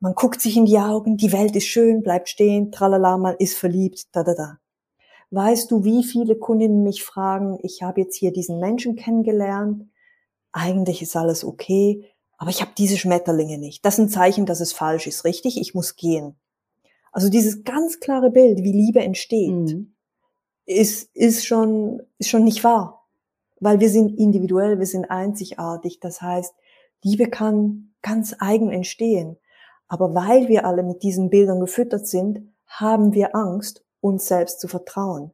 man 0.00 0.14
guckt 0.14 0.40
sich 0.40 0.56
in 0.56 0.66
die 0.66 0.78
Augen, 0.78 1.16
die 1.16 1.32
Welt 1.32 1.54
ist 1.54 1.66
schön, 1.66 2.02
bleibt 2.02 2.28
stehen, 2.28 2.72
tralala, 2.72 3.16
man 3.16 3.36
ist 3.38 3.56
verliebt, 3.56 4.08
da, 4.12 4.24
da, 4.24 4.34
da. 4.34 4.58
Weißt 5.30 5.70
du, 5.70 5.84
wie 5.84 6.04
viele 6.04 6.36
Kundinnen 6.36 6.82
mich 6.82 7.02
fragen, 7.02 7.58
ich 7.62 7.82
habe 7.82 8.00
jetzt 8.00 8.16
hier 8.16 8.32
diesen 8.32 8.58
Menschen 8.58 8.96
kennengelernt, 8.96 9.88
eigentlich 10.52 11.02
ist 11.02 11.16
alles 11.16 11.44
okay, 11.44 12.04
aber 12.36 12.50
ich 12.50 12.60
habe 12.60 12.72
diese 12.76 12.96
Schmetterlinge 12.98 13.58
nicht. 13.58 13.84
Das 13.84 13.94
ist 13.94 14.00
ein 14.00 14.08
Zeichen, 14.08 14.46
dass 14.46 14.60
es 14.60 14.72
falsch 14.72 15.06
ist, 15.06 15.24
richtig? 15.24 15.60
Ich 15.60 15.74
muss 15.74 15.96
gehen. 15.96 16.36
Also 17.12 17.30
dieses 17.30 17.64
ganz 17.64 18.00
klare 18.00 18.30
Bild, 18.30 18.62
wie 18.62 18.72
Liebe 18.72 19.00
entsteht. 19.00 19.50
Mhm 19.50 19.96
ist, 20.66 21.14
ist 21.14 21.46
schon, 21.46 22.02
ist 22.18 22.28
schon 22.28 22.44
nicht 22.44 22.62
wahr. 22.64 23.06
Weil 23.58 23.80
wir 23.80 23.88
sind 23.88 24.18
individuell, 24.18 24.78
wir 24.78 24.86
sind 24.86 25.10
einzigartig. 25.10 26.00
Das 26.00 26.20
heißt, 26.20 26.54
Liebe 27.02 27.30
kann 27.30 27.94
ganz 28.02 28.34
eigen 28.38 28.70
entstehen. 28.70 29.38
Aber 29.88 30.14
weil 30.14 30.48
wir 30.48 30.66
alle 30.66 30.82
mit 30.82 31.02
diesen 31.02 31.30
Bildern 31.30 31.60
gefüttert 31.60 32.06
sind, 32.06 32.52
haben 32.66 33.14
wir 33.14 33.34
Angst, 33.34 33.84
uns 34.00 34.26
selbst 34.26 34.60
zu 34.60 34.68
vertrauen. 34.68 35.32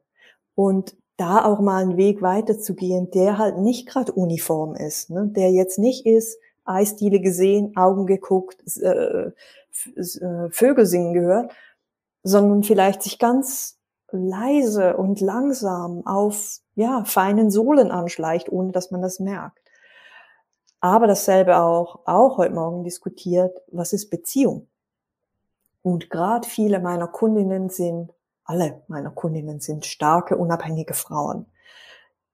Und 0.55 0.95
da 1.17 1.43
auch 1.43 1.59
mal 1.59 1.81
einen 1.81 1.97
Weg 1.97 2.21
weiterzugehen, 2.21 3.11
der 3.11 3.37
halt 3.37 3.57
nicht 3.57 3.87
gerade 3.87 4.13
uniform 4.13 4.75
ist, 4.75 5.09
ne? 5.09 5.27
der 5.27 5.51
jetzt 5.51 5.79
nicht 5.79 6.05
ist, 6.05 6.37
Eisdiele 6.65 7.19
gesehen, 7.19 7.75
Augen 7.75 8.05
geguckt, 8.05 8.63
äh, 8.77 9.31
äh, 9.95 10.49
Vögel 10.51 10.85
singen 10.85 11.13
gehört, 11.13 11.53
sondern 12.23 12.63
vielleicht 12.63 13.03
sich 13.03 13.19
ganz 13.19 13.79
leise 14.11 14.95
und 14.95 15.19
langsam 15.19 16.05
auf 16.05 16.59
ja, 16.75 17.03
feinen 17.03 17.51
Sohlen 17.51 17.91
anschleicht, 17.91 18.49
ohne 18.51 18.71
dass 18.71 18.91
man 18.91 19.01
das 19.01 19.19
merkt. 19.19 19.59
Aber 20.79 21.07
dasselbe 21.07 21.57
auch, 21.57 22.01
auch 22.05 22.37
heute 22.37 22.53
Morgen 22.53 22.83
diskutiert, 22.83 23.57
was 23.71 23.93
ist 23.93 24.09
Beziehung? 24.09 24.67
Und 25.81 26.09
gerade 26.09 26.47
viele 26.47 26.79
meiner 26.79 27.07
Kundinnen 27.07 27.69
sind, 27.69 28.11
alle 28.45 28.83
meiner 28.87 29.11
Kundinnen 29.11 29.59
sind 29.59 29.85
starke, 29.85 30.37
unabhängige 30.37 30.93
Frauen, 30.93 31.45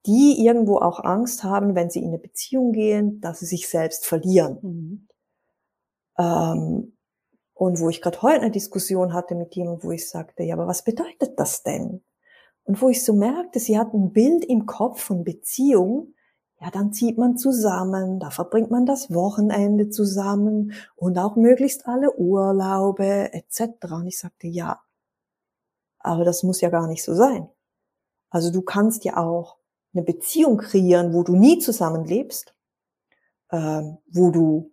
die 0.05 0.45
irgendwo 0.45 0.77
auch 0.77 1.03
Angst 1.03 1.43
haben, 1.43 1.75
wenn 1.75 1.89
sie 1.89 1.99
in 1.99 2.09
eine 2.09 2.19
Beziehung 2.19 2.71
gehen, 2.71 3.19
dass 3.21 3.39
sie 3.39 3.45
sich 3.45 3.67
selbst 3.67 4.05
verlieren. 4.05 4.59
Mhm. 4.61 5.07
Ähm, 6.17 6.97
und 7.53 7.79
wo 7.81 7.89
ich 7.89 8.01
gerade 8.01 8.21
heute 8.21 8.41
eine 8.41 8.51
Diskussion 8.51 9.13
hatte 9.13 9.35
mit 9.35 9.55
jemandem, 9.55 9.83
wo 9.83 9.91
ich 9.91 10.09
sagte, 10.09 10.43
ja, 10.43 10.55
aber 10.55 10.67
was 10.67 10.83
bedeutet 10.83 11.37
das 11.37 11.63
denn? 11.63 12.03
Und 12.63 12.81
wo 12.81 12.89
ich 12.89 13.03
so 13.03 13.13
merkte, 13.13 13.59
sie 13.59 13.77
hat 13.77 13.93
ein 13.93 14.13
Bild 14.13 14.45
im 14.45 14.65
Kopf 14.65 15.01
von 15.01 15.23
Beziehung, 15.23 16.13
ja, 16.61 16.71
dann 16.71 16.93
zieht 16.93 17.17
man 17.17 17.37
zusammen, 17.37 18.19
da 18.19 18.31
verbringt 18.31 18.69
man 18.69 18.85
das 18.85 19.13
Wochenende 19.13 19.89
zusammen 19.89 20.73
und 20.95 21.17
auch 21.17 21.35
möglichst 21.35 21.87
alle 21.87 22.15
Urlaube 22.17 23.33
etc. 23.33 23.91
Und 23.91 24.07
ich 24.07 24.19
sagte, 24.19 24.47
ja, 24.47 24.81
aber 25.99 26.25
das 26.25 26.43
muss 26.43 26.61
ja 26.61 26.69
gar 26.69 26.87
nicht 26.87 27.03
so 27.03 27.13
sein. 27.13 27.49
Also 28.29 28.51
du 28.51 28.61
kannst 28.61 29.03
ja 29.03 29.17
auch 29.17 29.58
eine 29.93 30.03
Beziehung 30.03 30.57
kreieren, 30.57 31.13
wo 31.13 31.23
du 31.23 31.35
nie 31.35 31.59
zusammenlebst, 31.59 32.53
äh, 33.49 33.81
wo 34.11 34.31
du 34.31 34.71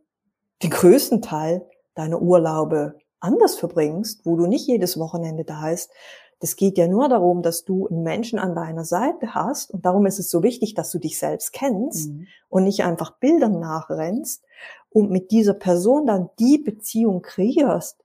den 0.63 0.71
größten 0.71 1.23
Teil 1.23 1.67
deine 1.95 2.19
Urlaube 2.19 2.99
anders 3.21 3.57
verbringst, 3.57 4.25
wo 4.25 4.37
du 4.37 4.47
nicht 4.47 4.67
jedes 4.67 4.99
Wochenende 4.99 5.45
da 5.45 5.69
bist. 5.71 5.91
Das 6.39 6.57
geht 6.57 6.77
ja 6.77 6.87
nur 6.87 7.09
darum, 7.09 7.43
dass 7.43 7.65
du 7.65 7.89
einen 7.89 8.03
Menschen 8.03 8.39
an 8.39 8.55
deiner 8.55 8.85
Seite 8.85 9.35
hast 9.35 9.71
und 9.71 9.87
darum 9.87 10.05
ist 10.05 10.19
es 10.19 10.31
so 10.31 10.43
wichtig, 10.43 10.75
dass 10.75 10.91
du 10.91 10.99
dich 10.99 11.19
selbst 11.19 11.53
kennst 11.53 12.11
mhm. 12.11 12.27
und 12.51 12.65
nicht 12.65 12.85
einfach 12.85 13.13
Bildern 13.19 13.59
nachrennst 13.59 14.45
und 14.91 15.11
mit 15.11 15.31
dieser 15.31 15.55
Person 15.55 16.07
dann 16.07 16.29
die 16.39 16.59
Beziehung 16.59 17.23
kreierst, 17.23 18.05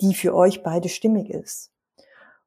die 0.00 0.14
für 0.14 0.34
euch 0.34 0.64
beide 0.64 0.88
stimmig 0.88 1.30
ist. 1.30 1.70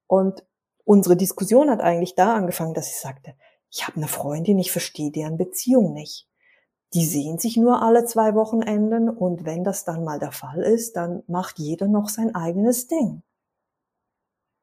Und 0.05 0.43
unsere 0.83 1.15
Diskussion 1.15 1.69
hat 1.69 1.79
eigentlich 1.79 2.15
da 2.15 2.35
angefangen, 2.35 2.73
dass 2.73 2.89
ich 2.89 2.99
sagte, 2.99 3.35
ich 3.75 3.87
habe 3.87 3.97
eine 3.97 4.07
Freundin, 4.07 4.57
ich 4.57 4.71
verstehe 4.71 5.11
deren 5.11 5.37
Beziehung 5.37 5.93
nicht 5.93 6.27
die 6.95 7.05
sehen 7.05 7.37
sich 7.37 7.57
nur 7.57 7.81
alle 7.81 8.05
zwei 8.05 8.35
Wochenenden 8.35 9.09
und 9.09 9.45
wenn 9.45 9.65
das 9.65 9.83
dann 9.83 10.05
mal 10.05 10.17
der 10.17 10.31
Fall 10.31 10.61
ist, 10.61 10.95
dann 10.95 11.23
macht 11.27 11.59
jeder 11.59 11.89
noch 11.89 12.07
sein 12.07 12.33
eigenes 12.33 12.87
Ding. 12.87 13.21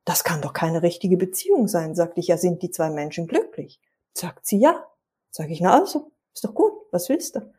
Das 0.06 0.24
kann 0.24 0.40
doch 0.40 0.54
keine 0.54 0.82
richtige 0.82 1.18
Beziehung 1.18 1.68
sein, 1.68 1.94
sagte 1.94 2.20
ich, 2.20 2.28
ja, 2.28 2.38
sind 2.38 2.62
die 2.62 2.70
zwei 2.70 2.88
Menschen 2.88 3.26
glücklich? 3.26 3.80
Sagt 4.14 4.46
sie 4.46 4.58
ja. 4.58 4.86
Sag 5.30 5.50
ich, 5.50 5.60
na 5.60 5.78
also, 5.78 6.10
ist 6.34 6.44
doch 6.44 6.54
gut, 6.54 6.72
was 6.90 7.10
willst 7.10 7.36
du? 7.36 7.52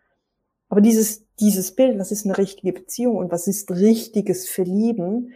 Aber 0.70 0.82
dieses, 0.82 1.24
dieses 1.40 1.76
Bild, 1.76 2.00
was 2.00 2.12
ist 2.12 2.26
eine 2.26 2.38
richtige 2.38 2.74
Beziehung 2.74 3.18
und 3.18 3.32
was 3.32 3.46
ist 3.46 3.70
richtiges 3.70 4.50
Verlieben, 4.50 5.34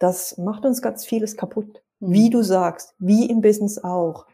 das 0.00 0.36
macht 0.36 0.64
uns 0.64 0.82
ganz 0.82 1.04
vieles 1.04 1.36
kaputt. 1.36 1.82
Wie 2.00 2.26
mhm. 2.26 2.32
du 2.32 2.42
sagst, 2.42 2.94
wie 2.98 3.26
im 3.30 3.40
Business 3.40 3.78
auch 3.78 4.26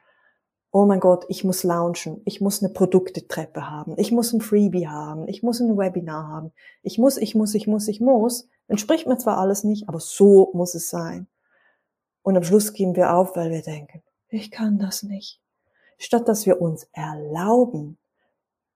oh 0.77 0.85
mein 0.85 1.01
Gott, 1.01 1.25
ich 1.31 1.43
muss 1.43 1.65
launchen, 1.65 2.21
ich 2.27 2.43
muss 2.43 2.63
eine 2.63 2.71
Produktetreppe 2.71 3.71
haben, 3.71 3.95
ich 3.97 4.13
muss 4.13 4.35
ein 4.35 4.43
Freebie 4.43 4.89
haben, 4.89 5.27
ich 5.27 5.43
muss 5.43 5.59
ein 5.59 5.79
Webinar 5.79 6.29
haben, 6.29 6.53
ich 6.83 6.99
muss, 6.99 7.17
ich 7.17 7.35
muss, 7.35 7.55
ich 7.55 7.67
muss, 7.67 7.89
ich 7.89 7.99
muss. 7.99 8.47
Entspricht 8.69 9.07
mir 9.07 9.17
zwar 9.17 9.39
alles 9.39 9.65
nicht, 9.65 9.89
aber 9.89 10.01
so 10.01 10.51
muss 10.53 10.75
es 10.75 10.91
sein. 10.91 11.29
Und 12.21 12.37
am 12.37 12.43
Schluss 12.43 12.75
geben 12.75 12.95
wir 12.95 13.15
auf, 13.15 13.37
weil 13.37 13.51
wir 13.53 13.63
denken, 13.63 14.03
ich 14.29 14.51
kann 14.51 14.79
das 14.79 15.03
nicht. 15.03 15.41
Statt 15.97 16.29
dass 16.29 16.45
wir 16.45 16.61
uns 16.61 16.87
erlauben, 16.93 17.97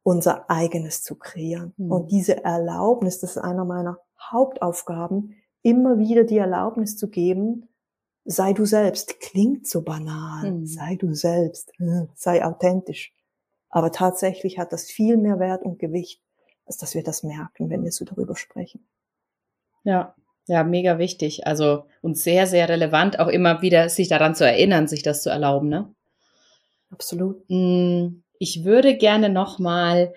unser 0.03 0.49
eigenes 0.49 1.03
zu 1.03 1.17
kreieren. 1.17 1.75
Mhm. 1.77 1.93
Und 1.93 2.13
diese 2.13 2.43
Erlaubnis, 2.43 3.21
das 3.21 3.33
ist 3.33 3.43
einer 3.43 3.67
meiner 3.67 3.99
Hauptaufgaben, 4.19 5.35
immer 5.61 5.99
wieder 5.99 6.25
die 6.25 6.39
Erlaubnis 6.39 6.97
zu 6.97 7.11
geben, 7.11 7.69
sei 8.25 8.53
du 8.53 8.65
selbst, 8.65 9.21
klingt 9.21 9.67
so 9.67 9.83
banal, 9.83 10.53
mhm. 10.53 10.67
sei 10.67 10.97
du 10.97 11.15
selbst, 11.15 11.73
hm, 11.77 12.09
sei 12.15 12.45
authentisch. 12.45 13.13
Aber 13.69 13.93
tatsächlich 13.93 14.59
hat 14.59 14.73
das 14.73 14.91
viel 14.91 15.17
mehr 15.17 15.39
Wert 15.39 15.63
und 15.63 15.79
Gewicht, 15.79 16.21
als 16.67 16.77
dass 16.77 16.95
wir 16.95 17.03
das 17.03 17.23
merken, 17.23 17.71
wenn 17.71 17.85
wir 17.85 17.93
so 17.93 18.05
darüber 18.05 18.37
sprechen. 18.37 18.85
Ja, 19.85 20.15
ja, 20.47 20.65
mega 20.65 20.99
wichtig. 20.99 21.47
Also 21.47 21.85
und 22.03 22.19
sehr, 22.19 22.47
sehr 22.47 22.69
relevant, 22.69 23.21
auch 23.21 23.29
immer 23.29 23.63
wieder 23.63 23.89
sich 23.89 24.09
daran 24.09 24.35
zu 24.35 24.45
erinnern, 24.45 24.89
sich 24.89 25.03
das 25.03 25.23
zu 25.23 25.31
erlauben, 25.31 25.69
ne? 25.69 25.95
Absolut. 26.91 27.45
Mm, 27.49 28.23
ich 28.39 28.65
würde 28.65 28.97
gerne 28.97 29.29
nochmal 29.29 30.13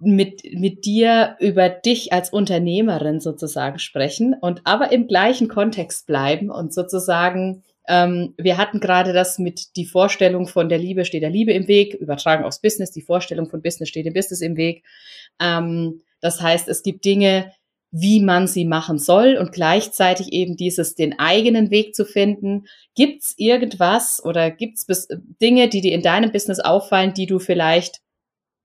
mit, 0.00 0.42
mit 0.52 0.84
dir 0.84 1.36
über 1.40 1.68
dich 1.68 2.12
als 2.12 2.30
Unternehmerin 2.30 3.20
sozusagen 3.20 3.78
sprechen 3.78 4.34
und 4.40 4.62
aber 4.64 4.92
im 4.92 5.06
gleichen 5.06 5.48
Kontext 5.48 6.06
bleiben 6.06 6.50
und 6.50 6.74
sozusagen, 6.74 7.62
ähm, 7.86 8.34
wir 8.36 8.56
hatten 8.56 8.80
gerade 8.80 9.12
das 9.12 9.38
mit 9.38 9.76
die 9.76 9.86
Vorstellung 9.86 10.48
von 10.48 10.68
der 10.68 10.78
Liebe 10.78 11.04
steht 11.04 11.22
der 11.22 11.30
Liebe 11.30 11.52
im 11.52 11.68
Weg, 11.68 11.94
übertragen 11.94 12.44
aufs 12.44 12.60
Business, 12.60 12.90
die 12.90 13.02
Vorstellung 13.02 13.48
von 13.48 13.62
Business 13.62 13.88
steht 13.88 14.06
dem 14.06 14.14
Business 14.14 14.40
im 14.40 14.56
Weg. 14.56 14.84
Ähm, 15.40 16.02
das 16.20 16.40
heißt, 16.40 16.68
es 16.68 16.82
gibt 16.82 17.04
Dinge, 17.04 17.52
wie 17.90 18.20
man 18.20 18.46
sie 18.46 18.64
machen 18.64 18.98
soll 18.98 19.36
und 19.36 19.52
gleichzeitig 19.52 20.32
eben 20.32 20.56
dieses 20.56 20.94
den 20.94 21.18
eigenen 21.18 21.70
Weg 21.70 21.94
zu 21.94 22.04
finden. 22.04 22.66
Gibt's 22.94 23.34
irgendwas 23.38 24.22
oder 24.22 24.50
gibt's 24.50 24.86
Dinge, 25.40 25.68
die 25.68 25.80
dir 25.80 25.92
in 25.92 26.02
deinem 26.02 26.30
Business 26.32 26.60
auffallen, 26.60 27.14
die 27.14 27.26
du 27.26 27.38
vielleicht 27.38 28.00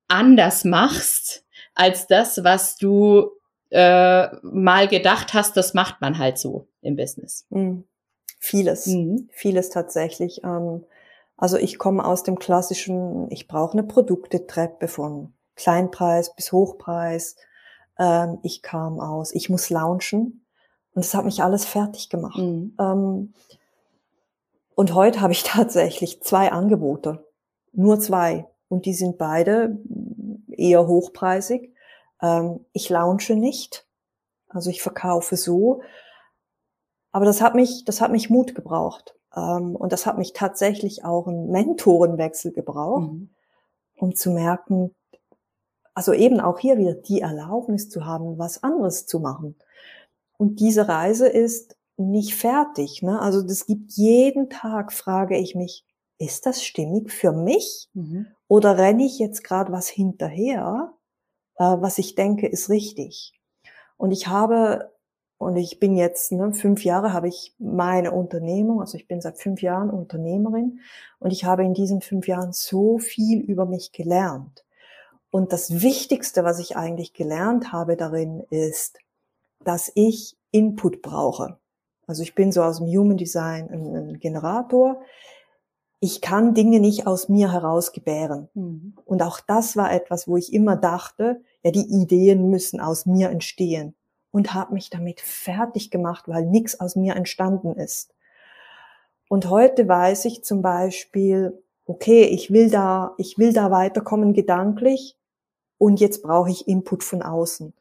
anders 0.07 0.63
machst 0.63 1.45
als 1.75 2.07
das, 2.07 2.43
was 2.43 2.77
du 2.77 3.31
äh, 3.71 4.27
mal 4.43 4.87
gedacht 4.87 5.33
hast, 5.33 5.57
das 5.57 5.73
macht 5.73 6.01
man 6.01 6.17
halt 6.17 6.37
so 6.37 6.67
im 6.81 6.95
Business? 6.95 7.45
Mhm. 7.49 7.85
Vieles, 8.39 8.87
mhm. 8.87 9.29
vieles 9.31 9.69
tatsächlich. 9.69 10.43
Ähm, 10.43 10.83
also 11.37 11.57
ich 11.57 11.79
komme 11.79 12.05
aus 12.05 12.23
dem 12.23 12.37
klassischen, 12.37 13.31
ich 13.31 13.47
brauche 13.47 13.73
eine 13.73 13.83
Produktetreppe 13.83 14.87
von 14.87 15.33
Kleinpreis 15.55 16.35
bis 16.35 16.51
Hochpreis 16.51 17.35
ähm, 17.99 18.39
ich 18.43 18.61
kam 18.61 18.99
aus, 18.99 19.33
ich 19.33 19.49
muss 19.49 19.69
launchen. 19.69 20.45
Und 20.93 21.03
das 21.03 21.13
hat 21.13 21.25
mich 21.25 21.41
alles 21.43 21.65
fertig 21.65 22.09
gemacht. 22.09 22.37
Mhm. 22.37 22.75
Ähm, 22.79 23.33
und 24.75 24.93
heute 24.93 25.21
habe 25.21 25.33
ich 25.33 25.43
tatsächlich 25.43 26.21
zwei 26.21 26.51
Angebote. 26.51 27.25
Nur 27.71 27.99
zwei. 27.99 28.47
Und 28.73 28.87
die 28.87 28.95
sind 28.95 29.19
beide 29.19 29.77
eher 30.49 30.87
hochpreisig. 30.87 31.75
Ähm, 32.23 32.65
ich 32.73 32.89
launche 32.89 33.35
nicht. 33.35 33.85
Also 34.49 34.71
ich 34.71 34.81
verkaufe 34.81 35.37
so. 35.37 35.83
Aber 37.11 37.25
das 37.25 37.39
hat 37.39 37.53
mich, 37.53 37.85
das 37.85 38.01
hat 38.01 38.11
mich 38.11 38.31
Mut 38.31 38.55
gebraucht. 38.55 39.15
Ähm, 39.35 39.75
und 39.75 39.93
das 39.93 40.07
hat 40.07 40.17
mich 40.17 40.33
tatsächlich 40.33 41.05
auch 41.05 41.27
einen 41.27 41.51
Mentorenwechsel 41.51 42.51
gebraucht, 42.51 43.11
mhm. 43.11 43.29
um 43.95 44.15
zu 44.15 44.31
merken, 44.31 44.95
also 45.93 46.11
eben 46.11 46.39
auch 46.39 46.57
hier 46.57 46.79
wieder 46.79 46.95
die 46.95 47.21
Erlaubnis 47.21 47.89
zu 47.89 48.07
haben, 48.07 48.39
was 48.39 48.63
anderes 48.63 49.05
zu 49.05 49.19
machen. 49.19 49.55
Und 50.37 50.59
diese 50.59 50.87
Reise 50.87 51.27
ist 51.27 51.77
nicht 51.97 52.33
fertig. 52.33 53.03
Ne? 53.03 53.21
Also 53.21 53.43
das 53.43 53.67
gibt 53.67 53.91
jeden 53.91 54.49
Tag, 54.49 54.91
frage 54.91 55.37
ich 55.37 55.53
mich, 55.53 55.85
ist 56.17 56.45
das 56.45 56.63
stimmig 56.63 57.11
für 57.11 57.31
mich? 57.31 57.89
Mhm. 57.93 58.27
Oder 58.47 58.77
renne 58.77 59.05
ich 59.05 59.19
jetzt 59.19 59.43
gerade 59.43 59.71
was 59.71 59.87
hinterher, 59.89 60.93
äh, 61.55 61.63
was 61.63 61.97
ich 61.97 62.15
denke, 62.15 62.47
ist 62.47 62.69
richtig? 62.69 63.33
Und 63.97 64.11
ich 64.11 64.27
habe, 64.27 64.91
und 65.37 65.55
ich 65.55 65.79
bin 65.79 65.95
jetzt, 65.95 66.31
ne, 66.31 66.53
fünf 66.53 66.83
Jahre 66.83 67.13
habe 67.13 67.27
ich 67.27 67.55
meine 67.57 68.11
Unternehmung, 68.11 68.81
also 68.81 68.97
ich 68.97 69.07
bin 69.07 69.21
seit 69.21 69.39
fünf 69.39 69.61
Jahren 69.61 69.89
Unternehmerin 69.89 70.79
und 71.19 71.31
ich 71.31 71.45
habe 71.45 71.63
in 71.63 71.73
diesen 71.73 72.01
fünf 72.01 72.27
Jahren 72.27 72.53
so 72.53 72.97
viel 72.97 73.39
über 73.41 73.65
mich 73.65 73.91
gelernt. 73.91 74.65
Und 75.31 75.51
das 75.51 75.81
Wichtigste, 75.81 76.43
was 76.43 76.59
ich 76.59 76.77
eigentlich 76.77 77.13
gelernt 77.13 77.71
habe 77.71 77.97
darin, 77.97 78.43
ist, 78.51 78.99
dass 79.63 79.91
ich 79.95 80.37
Input 80.51 81.01
brauche. 81.01 81.57
Also 82.05 82.21
ich 82.21 82.35
bin 82.35 82.51
so 82.51 82.61
aus 82.61 82.77
dem 82.77 82.87
Human 82.87 83.17
Design 83.17 83.69
ein, 83.69 83.95
ein 83.95 84.19
Generator. 84.19 85.01
Ich 86.05 86.19
kann 86.19 86.53
Dinge 86.53 86.81
nicht 86.81 87.07
aus 87.07 87.29
mir 87.29 87.53
heraus 87.53 87.93
gebären. 87.93 88.49
Mhm. 88.55 88.93
Und 89.05 89.23
auch 89.23 89.39
das 89.39 89.77
war 89.77 89.93
etwas, 89.93 90.27
wo 90.27 90.35
ich 90.35 90.51
immer 90.51 90.75
dachte, 90.75 91.39
ja, 91.63 91.71
die 91.71 91.87
Ideen 92.01 92.49
müssen 92.49 92.81
aus 92.81 93.05
mir 93.05 93.29
entstehen. 93.29 93.95
Und 94.29 94.53
habe 94.53 94.73
mich 94.73 94.89
damit 94.89 95.21
fertig 95.21 95.91
gemacht, 95.91 96.25
weil 96.27 96.45
nichts 96.45 96.77
aus 96.77 96.97
mir 96.97 97.15
entstanden 97.15 97.77
ist. 97.77 98.13
Und 99.29 99.49
heute 99.49 99.87
weiß 99.87 100.25
ich 100.25 100.43
zum 100.43 100.61
Beispiel, 100.61 101.63
okay, 101.85 102.23
ich 102.23 102.51
will 102.51 102.69
da, 102.69 103.13
ich 103.17 103.37
will 103.37 103.53
da 103.53 103.71
weiterkommen 103.71 104.33
gedanklich 104.33 105.17
und 105.77 106.01
jetzt 106.01 106.21
brauche 106.21 106.51
ich 106.51 106.67
Input 106.67 107.05
von 107.05 107.21
außen. 107.21 107.73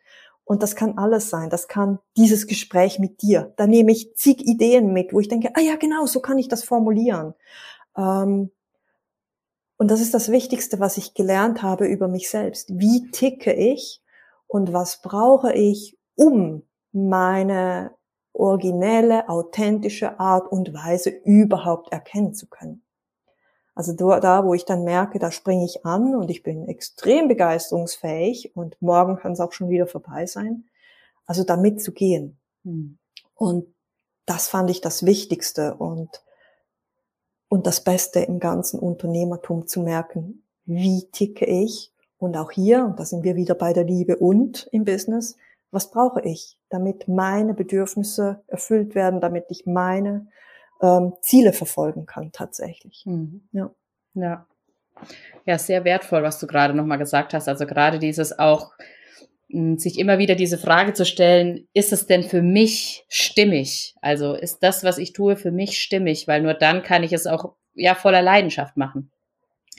Und 0.44 0.62
das 0.62 0.76
kann 0.76 0.96
alles 0.96 1.28
sein. 1.28 1.50
Das 1.50 1.66
kann 1.66 1.98
dieses 2.16 2.46
Gespräch 2.46 3.00
mit 3.00 3.20
dir. 3.22 3.52
Da 3.56 3.66
nehme 3.66 3.90
ich 3.90 4.14
zig 4.14 4.46
Ideen 4.46 4.92
mit, 4.92 5.12
wo 5.12 5.18
ich 5.18 5.28
denke, 5.28 5.50
ah 5.54 5.61
ja, 5.61 5.74
genau, 5.74 6.06
so 6.06 6.20
kann 6.20 6.38
ich 6.38 6.46
das 6.46 6.62
formulieren. 6.62 7.35
Ähm, 7.96 8.50
und 9.76 9.90
das 9.90 10.00
ist 10.00 10.14
das 10.14 10.31
Wichtigste, 10.31 10.81
was 10.81 10.96
ich 10.96 11.14
gelernt 11.14 11.62
habe 11.62 11.87
über 11.87 12.09
mich 12.09 12.31
selbst. 12.31 12.78
Wie 12.78 13.11
ticke 13.11 13.52
ich 13.52 14.00
und 14.46 14.72
was 14.72 15.02
brauche 15.02 15.52
ich, 15.52 15.98
um 16.14 16.62
meine 16.92 17.92
originelle, 18.33 19.28
authentische 19.28 20.18
Art 20.20 20.50
und 20.50 20.72
Weise 20.72 21.11
überhaupt 21.11 21.92
erkennen 21.92 22.35
zu 22.35 22.46
können. 22.46 22.83
Also 23.74 23.94
da, 23.94 24.44
wo 24.44 24.52
ich 24.52 24.64
dann 24.64 24.85
merke, 24.85 25.18
da 25.18 25.31
springe 25.31 25.64
ich 25.64 25.87
an 25.87 26.14
und 26.14 26.31
ich 26.31 26.42
bin 26.42 26.68
extrem 26.68 27.28
begeisterungsfähig 27.28 28.55
und 28.55 28.81
morgen 28.81 29.16
kann 29.16 29.33
es 29.33 29.40
auch 29.40 29.52
schon 29.52 29.70
wieder 29.70 29.87
vorbei 29.87 30.26
sein. 30.26 30.64
Also 31.26 31.42
da 31.42 31.57
mitzugehen. 31.57 32.38
Hm. 32.64 32.98
Und 33.35 33.74
das 34.26 34.48
fand 34.48 34.70
ich 34.70 34.83
das 34.83 35.07
Wichtigste 35.07 35.74
und, 35.74 36.22
und 37.53 37.67
das 37.67 37.85
Beste 37.85 38.21
im 38.21 38.41
ganzen 38.41 38.81
Unternehmertum 38.81 39.67
zu 39.67 39.83
merken, 39.83 40.43
wie 40.65 41.11
ticke 41.12 41.45
ich 41.45 41.93
und 42.17 42.35
auch 42.35 42.51
hier, 42.51 42.83
und 42.83 42.99
da 42.99 43.05
sind 43.05 43.25
wir 43.25 43.37
wieder 43.37 43.55
bei 43.55 43.75
der 43.75 43.85
Liebe 43.85 44.17
und 44.17 44.71
im 44.73 44.87
Business, 44.87 45.37
was 45.71 45.91
brauche 45.91 46.23
ich, 46.23 46.57
damit 46.71 47.09
meine 47.09 47.53
Bedürfnisse 47.53 48.43
erfüllt 48.47 48.95
werden, 48.95 49.21
damit 49.21 49.45
ich 49.51 49.67
meine 49.67 50.29
ähm, 50.81 51.12
Ziele 51.21 51.53
verfolgen 51.53 52.07
kann 52.07 52.33
tatsächlich. 52.33 53.03
Mhm. 53.05 53.43
Ja. 53.53 53.71
ja. 54.15 54.47
Ja, 55.45 55.59
sehr 55.59 55.85
wertvoll, 55.85 56.23
was 56.23 56.38
du 56.38 56.47
gerade 56.47 56.73
nochmal 56.73 56.97
gesagt 56.97 57.35
hast. 57.35 57.49
Also 57.49 57.67
gerade 57.67 57.99
dieses 57.99 58.38
auch, 58.38 58.73
sich 59.79 59.99
immer 59.99 60.19
wieder 60.19 60.35
diese 60.35 60.59
Frage 60.59 60.93
zu 60.93 61.05
stellen, 61.05 61.69
ist 61.75 61.93
es 61.93 62.07
denn 62.07 62.23
für 62.23 62.43
mich 62.43 63.05
stimmig? 63.09 63.95
Also 64.01 64.35
ist 64.35 64.62
das, 64.62 64.85
was 64.85 64.99
ich 64.99 65.12
tue, 65.12 65.37
für 65.37 65.51
mich 65.51 65.81
stimmig? 65.81 66.27
Weil 66.27 66.43
nur 66.43 66.55
dann 66.55 66.83
kann 66.83 67.03
ich 67.03 67.12
es 67.12 67.27
auch 67.27 67.55
ja 67.75 67.95
voller 67.95 68.23
Leidenschaft 68.23 68.77
machen. 68.77 69.11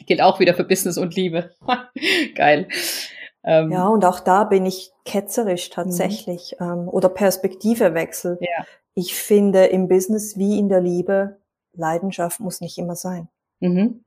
Gilt 0.06 0.22
auch 0.22 0.40
wieder 0.40 0.54
für 0.54 0.64
Business 0.64 0.98
und 0.98 1.16
Liebe. 1.16 1.52
Geil. 2.36 2.68
Ähm, 3.44 3.72
ja, 3.72 3.88
und 3.88 4.06
auch 4.06 4.20
da 4.20 4.44
bin 4.44 4.66
ich 4.66 4.92
ketzerisch 5.06 5.70
tatsächlich 5.70 6.56
mhm. 6.60 6.66
ähm, 6.66 6.90
oder 6.90 7.10
Perspektivewechsel. 7.10 8.38
Ja 8.40 8.66
ich 8.96 9.16
finde 9.16 9.66
im 9.66 9.88
Business 9.88 10.38
wie 10.38 10.60
in 10.60 10.70
der 10.70 10.82
Liebe, 10.82 11.40
Leidenschaft 11.74 12.40
muss 12.40 12.62
nicht 12.62 12.78
immer 12.78 12.96
sein. 12.96 13.28
Mhm. 13.60 14.04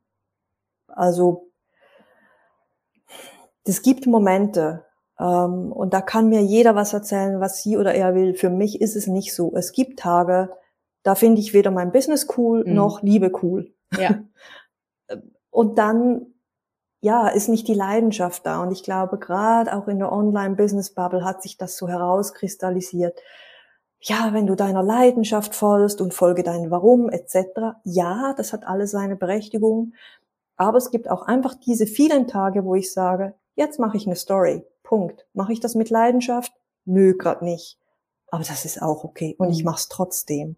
Also 0.86 1.48
es 3.64 3.82
gibt 3.82 4.06
Momente, 4.06 4.84
ähm, 5.18 5.72
und 5.72 5.94
da 5.94 6.00
kann 6.00 6.28
mir 6.28 6.42
jeder 6.42 6.74
was 6.74 6.92
erzählen, 6.92 7.40
was 7.40 7.62
sie 7.62 7.76
oder 7.76 7.94
er 7.94 8.14
will. 8.14 8.34
Für 8.34 8.50
mich 8.50 8.80
ist 8.80 8.96
es 8.96 9.06
nicht 9.06 9.34
so. 9.34 9.52
Es 9.54 9.72
gibt 9.72 9.98
Tage, 9.98 10.50
da 11.02 11.14
finde 11.14 11.40
ich 11.40 11.54
weder 11.54 11.70
mein 11.70 11.92
Business 11.92 12.26
cool 12.36 12.64
mhm. 12.66 12.74
noch 12.74 13.02
Liebe 13.02 13.32
cool. 13.42 13.72
Ja. 13.96 14.18
und 15.50 15.78
dann, 15.78 16.26
ja, 17.00 17.28
ist 17.28 17.48
nicht 17.48 17.68
die 17.68 17.74
Leidenschaft 17.74 18.44
da. 18.46 18.62
Und 18.62 18.72
ich 18.72 18.82
glaube, 18.82 19.18
gerade 19.18 19.76
auch 19.76 19.88
in 19.88 19.98
der 19.98 20.12
Online-Business-Bubble 20.12 21.24
hat 21.24 21.42
sich 21.42 21.56
das 21.56 21.76
so 21.76 21.88
herauskristallisiert 21.88 23.20
ja, 24.00 24.32
wenn 24.32 24.46
du 24.46 24.54
deiner 24.54 24.82
Leidenschaft 24.82 25.54
folgst 25.54 26.00
und 26.00 26.14
folge 26.14 26.42
deinem 26.42 26.70
Warum 26.70 27.08
etc. 27.08 27.76
Ja, 27.84 28.34
das 28.36 28.52
hat 28.52 28.66
alles 28.66 28.90
seine 28.92 29.16
Berechtigung. 29.16 29.94
Aber 30.56 30.78
es 30.78 30.90
gibt 30.90 31.10
auch 31.10 31.22
einfach 31.22 31.54
diese 31.54 31.86
vielen 31.86 32.26
Tage, 32.28 32.64
wo 32.64 32.74
ich 32.74 32.92
sage, 32.92 33.34
jetzt 33.56 33.78
mache 33.78 33.96
ich 33.96 34.06
eine 34.06 34.16
Story. 34.16 34.64
Punkt. 34.86 35.26
Mache 35.34 35.52
ich 35.52 35.60
das 35.60 35.74
mit 35.74 35.90
Leidenschaft? 35.90 36.52
Nö, 36.84 37.16
grad 37.16 37.42
nicht. 37.42 37.78
Aber 38.28 38.44
das 38.44 38.64
ist 38.64 38.80
auch 38.80 39.02
okay. 39.04 39.34
Und 39.36 39.50
ich 39.50 39.58
mhm. 39.58 39.66
mache 39.66 39.80
es 39.80 39.88
trotzdem. 39.88 40.56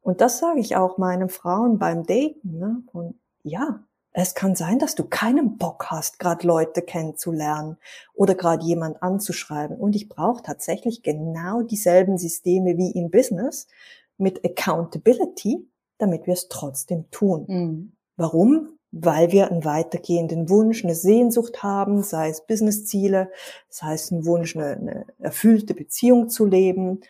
Und 0.00 0.22
das 0.22 0.38
sage 0.38 0.60
ich 0.60 0.76
auch 0.76 0.96
meinen 0.96 1.28
Frauen 1.28 1.78
beim 1.78 2.04
Daten. 2.04 2.58
Ne? 2.58 2.82
Und 2.92 3.20
ja, 3.42 3.84
es 4.12 4.34
kann 4.34 4.56
sein, 4.56 4.78
dass 4.78 4.94
du 4.94 5.04
keinen 5.04 5.58
Bock 5.58 5.90
hast, 5.90 6.18
gerade 6.18 6.46
Leute 6.46 6.80
kennenzulernen 6.80 7.76
oder 8.14 8.34
gerade 8.34 8.64
jemand 8.64 9.02
anzuschreiben. 9.02 9.76
Und 9.76 9.94
ich 9.94 10.08
brauche 10.08 10.42
tatsächlich 10.42 11.02
genau 11.02 11.60
dieselben 11.60 12.16
Systeme 12.16 12.78
wie 12.78 12.92
im 12.92 13.10
Business 13.10 13.68
mit 14.16 14.44
Accountability, 14.44 15.68
damit 15.98 16.26
wir 16.26 16.32
es 16.32 16.48
trotzdem 16.48 17.10
tun. 17.10 17.44
Mhm. 17.46 17.92
Warum? 18.16 18.77
Weil 18.90 19.32
wir 19.32 19.50
einen 19.50 19.64
weitergehenden 19.64 20.48
Wunsch, 20.48 20.84
eine 20.84 20.94
Sehnsucht 20.94 21.62
haben, 21.62 22.02
sei 22.02 22.30
es 22.30 22.46
Businessziele, 22.46 23.30
sei 23.68 23.94
es 23.94 24.10
ein 24.10 24.24
Wunsch, 24.24 24.56
eine, 24.56 24.76
eine 24.76 25.06
erfüllte 25.18 25.74
Beziehung 25.74 26.28
zu 26.28 26.46
leben, 26.46 27.00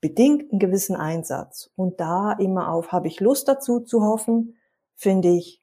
bedingt 0.00 0.50
einen 0.50 0.58
gewissen 0.58 0.96
Einsatz. 0.96 1.70
Und 1.76 2.00
da 2.00 2.32
immer 2.32 2.72
auf, 2.72 2.92
habe 2.92 3.08
ich 3.08 3.20
Lust 3.20 3.48
dazu 3.48 3.80
zu 3.80 4.02
hoffen, 4.02 4.56
finde 4.96 5.28
ich, 5.28 5.62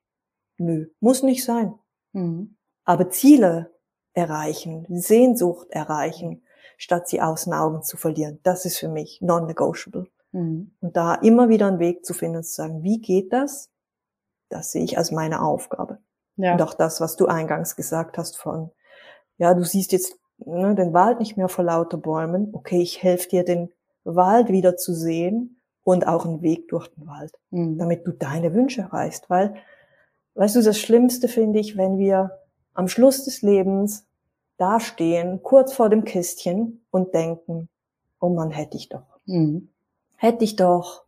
nö, 0.58 0.88
muss 1.00 1.24
nicht 1.24 1.43
sein. 1.43 1.74
Mhm. 2.13 2.56
Aber 2.84 3.10
Ziele 3.10 3.72
erreichen, 4.13 4.86
Sehnsucht 4.89 5.67
erreichen, 5.72 6.43
statt 6.78 7.08
sie 7.08 7.22
aus 7.22 7.46
den 7.46 7.54
Augen 7.54 7.84
zu 7.84 7.98
verlieren, 7.98 8.39
das 8.43 8.65
ist 8.65 8.78
für 8.78 8.89
mich 8.89 9.20
non-negotiable. 9.22 10.08
Mhm. 10.32 10.72
Und 10.82 10.96
da 10.96 11.15
immer 11.15 11.50
wieder 11.50 11.67
einen 11.67 11.80
Weg 11.80 12.06
zu 12.06 12.13
finden 12.13 12.38
und 12.38 12.43
zu 12.43 12.54
sagen, 12.54 12.84
wie 12.84 13.00
geht 13.00 13.34
das? 13.34 13.72
Das 14.50 14.72
sehe 14.72 14.84
ich 14.84 14.98
als 14.98 15.12
meine 15.12 15.42
Aufgabe. 15.42 16.00
Ja. 16.36 16.54
Und 16.54 16.62
auch 16.62 16.74
das, 16.74 17.02
was 17.02 17.16
du 17.16 17.26
eingangs 17.26 17.76
gesagt 17.76 18.18
hast 18.18 18.38
von, 18.38 18.72
ja, 19.38 19.54
du 19.54 19.64
siehst 19.64 19.92
jetzt 19.92 20.18
ne, 20.38 20.76
den 20.76 20.94
Wald 20.94 21.20
nicht 21.20 21.38
mehr 21.38 21.50
vor 21.50 21.66
lauter 21.66 21.98
Bäumen. 21.98 22.50
Okay, 22.54 22.82
ich 22.82 23.04
helfe 23.04 23.30
dir, 23.30 23.44
den 23.44 23.72
Wald 24.04 24.50
wieder 24.50 24.78
zu 24.78 24.94
sehen 24.94 25.62
und 25.84 26.08
auch 26.08 26.26
einen 26.26 26.42
Weg 26.42 26.68
durch 26.70 26.88
den 26.90 27.08
Wald, 27.08 27.34
mhm. 27.50 27.78
damit 27.78 28.06
du 28.06 28.12
deine 28.12 28.54
Wünsche 28.54 28.82
erreichst. 28.82 29.30
Weil, 29.30 29.56
weißt 30.36 30.56
du, 30.56 30.62
das 30.62 30.80
Schlimmste 30.80 31.28
finde 31.28 31.60
ich, 31.60 31.78
wenn 31.78 31.98
wir 31.98 32.40
am 32.74 32.88
Schluss 32.88 33.26
des 33.26 33.42
Lebens 33.42 34.06
dastehen, 34.58 35.42
kurz 35.44 35.74
vor 35.74 35.90
dem 35.90 36.04
Kistchen 36.04 36.86
und 36.92 37.14
denken, 37.14 37.70
oh 38.20 38.30
Mann, 38.30 38.52
hätte 38.52 38.78
ich 38.78 38.90
doch. 38.90 39.20
Mhm. 39.26 39.70
Hätte 40.16 40.44
ich 40.44 40.56
doch 40.56 41.04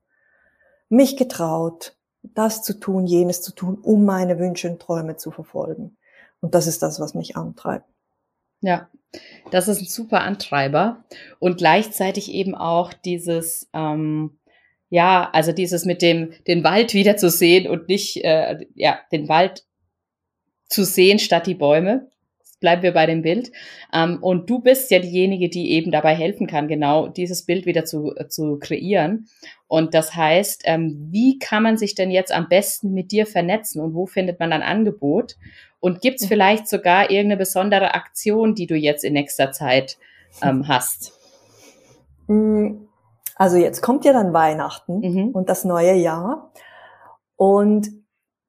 mich 0.87 1.17
getraut, 1.17 1.95
das 2.35 2.63
zu 2.63 2.79
tun, 2.79 3.05
jenes 3.07 3.41
zu 3.41 3.53
tun, 3.53 3.77
um 3.81 4.05
meine 4.05 4.39
Wünsche 4.39 4.69
und 4.69 4.81
Träume 4.81 5.17
zu 5.17 5.31
verfolgen. 5.31 5.97
Und 6.41 6.55
das 6.55 6.67
ist 6.67 6.81
das, 6.81 6.99
was 6.99 7.13
mich 7.13 7.35
antreibt. 7.35 7.85
Ja, 8.61 8.89
das 9.51 9.67
ist 9.67 9.81
ein 9.81 9.87
super 9.87 10.21
Antreiber 10.21 11.03
und 11.39 11.57
gleichzeitig 11.57 12.31
eben 12.31 12.55
auch 12.55 12.93
dieses, 12.93 13.69
ähm, 13.73 14.37
ja, 14.89 15.29
also 15.31 15.51
dieses 15.51 15.85
mit 15.85 16.01
dem 16.01 16.33
den 16.47 16.63
Wald 16.63 16.93
wiederzusehen 16.93 17.69
und 17.69 17.87
nicht, 17.87 18.23
äh, 18.23 18.65
ja, 18.75 18.99
den 19.11 19.29
Wald 19.29 19.65
zu 20.67 20.83
sehen 20.83 21.19
statt 21.19 21.47
die 21.47 21.55
Bäume 21.55 22.09
bleiben 22.59 22.83
wir 22.83 22.93
bei 22.93 23.05
dem 23.05 23.21
Bild. 23.21 23.51
Ähm, 23.93 24.19
und 24.21 24.49
du 24.49 24.59
bist 24.59 24.91
ja 24.91 24.99
diejenige, 24.99 25.49
die 25.49 25.71
eben 25.71 25.91
dabei 25.91 26.15
helfen 26.15 26.47
kann, 26.47 26.67
genau 26.67 27.07
dieses 27.07 27.45
Bild 27.45 27.65
wieder 27.65 27.85
zu, 27.85 28.13
zu 28.27 28.57
kreieren. 28.59 29.27
Und 29.67 29.93
das 29.93 30.15
heißt, 30.15 30.63
ähm, 30.65 31.07
wie 31.11 31.39
kann 31.39 31.63
man 31.63 31.77
sich 31.77 31.95
denn 31.95 32.11
jetzt 32.11 32.33
am 32.33 32.49
besten 32.49 32.93
mit 32.93 33.11
dir 33.11 33.25
vernetzen 33.25 33.81
und 33.81 33.93
wo 33.93 34.05
findet 34.05 34.39
man 34.39 34.51
ein 34.53 34.63
Angebot? 34.63 35.37
Und 35.79 36.01
gibt 36.01 36.19
es 36.19 36.25
mhm. 36.25 36.29
vielleicht 36.29 36.67
sogar 36.67 37.09
irgendeine 37.09 37.37
besondere 37.37 37.93
Aktion, 37.93 38.55
die 38.55 38.67
du 38.67 38.75
jetzt 38.75 39.03
in 39.03 39.13
nächster 39.13 39.51
Zeit 39.51 39.97
ähm, 40.41 40.67
hast? 40.67 41.13
Mm, 42.27 42.87
also 43.35 43.57
jetzt 43.57 43.81
kommt 43.81 44.03
ja 44.03 44.11
dann 44.11 44.33
Weihnachten 44.33 44.99
mhm. 44.99 45.29
und 45.29 45.47
das 45.49 45.63
neue 45.63 45.93
Jahr. 45.93 46.51
Und 47.37 47.87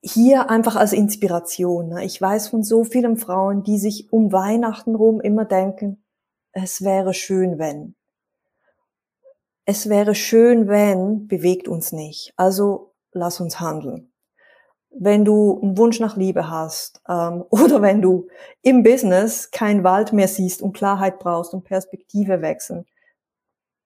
hier 0.02 0.50
einfach 0.50 0.76
als 0.76 0.92
Inspiration. 0.92 1.88
Ne? 1.88 2.04
Ich 2.04 2.20
weiß 2.20 2.48
von 2.48 2.62
so 2.62 2.84
vielen 2.84 3.16
Frauen, 3.16 3.62
die 3.62 3.78
sich 3.78 4.12
um 4.12 4.32
Weihnachten 4.32 4.94
rum 4.94 5.20
immer 5.20 5.44
denken, 5.44 6.02
es 6.52 6.82
wäre 6.82 7.14
schön, 7.14 7.58
wenn. 7.58 7.94
Es 9.64 9.88
wäre 9.88 10.14
schön, 10.14 10.68
wenn, 10.68 11.28
bewegt 11.28 11.68
uns 11.68 11.92
nicht. 11.92 12.32
Also 12.36 12.94
lass 13.12 13.40
uns 13.40 13.60
handeln. 13.60 14.12
Wenn 14.90 15.24
du 15.24 15.60
einen 15.62 15.78
Wunsch 15.78 16.00
nach 16.00 16.16
Liebe 16.16 16.50
hast 16.50 17.00
ähm, 17.08 17.44
oder 17.50 17.82
wenn 17.82 18.02
du 18.02 18.28
im 18.62 18.82
Business 18.82 19.50
kein 19.50 19.84
Wald 19.84 20.12
mehr 20.12 20.28
siehst 20.28 20.62
und 20.62 20.72
Klarheit 20.72 21.18
brauchst 21.18 21.54
und 21.54 21.64
Perspektive 21.64 22.42
wechseln, 22.42 22.86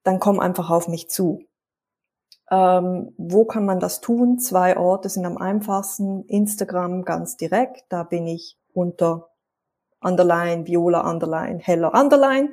dann 0.05 0.21
komm 0.21 0.41
einfach 0.41 0.71
auf 0.71 0.89
mich 0.89 1.11
zu. 1.11 1.45
Ähm, 2.51 3.13
wo 3.17 3.45
kann 3.45 3.65
man 3.65 3.81
das 3.81 4.01
tun? 4.01 4.39
Zwei 4.39 4.77
Orte 4.77 5.09
sind 5.09 5.25
am 5.25 5.39
einfachsten. 5.39 6.25
Instagram 6.27 7.05
ganz 7.05 7.37
direkt. 7.37 7.85
Da 7.89 8.03
bin 8.03 8.27
ich 8.27 8.59
unter 8.73 9.29
Underline, 10.05 10.67
Viola 10.67 11.11
Underline, 11.11 11.59
Heller 11.59 11.95
Underline. 11.95 12.51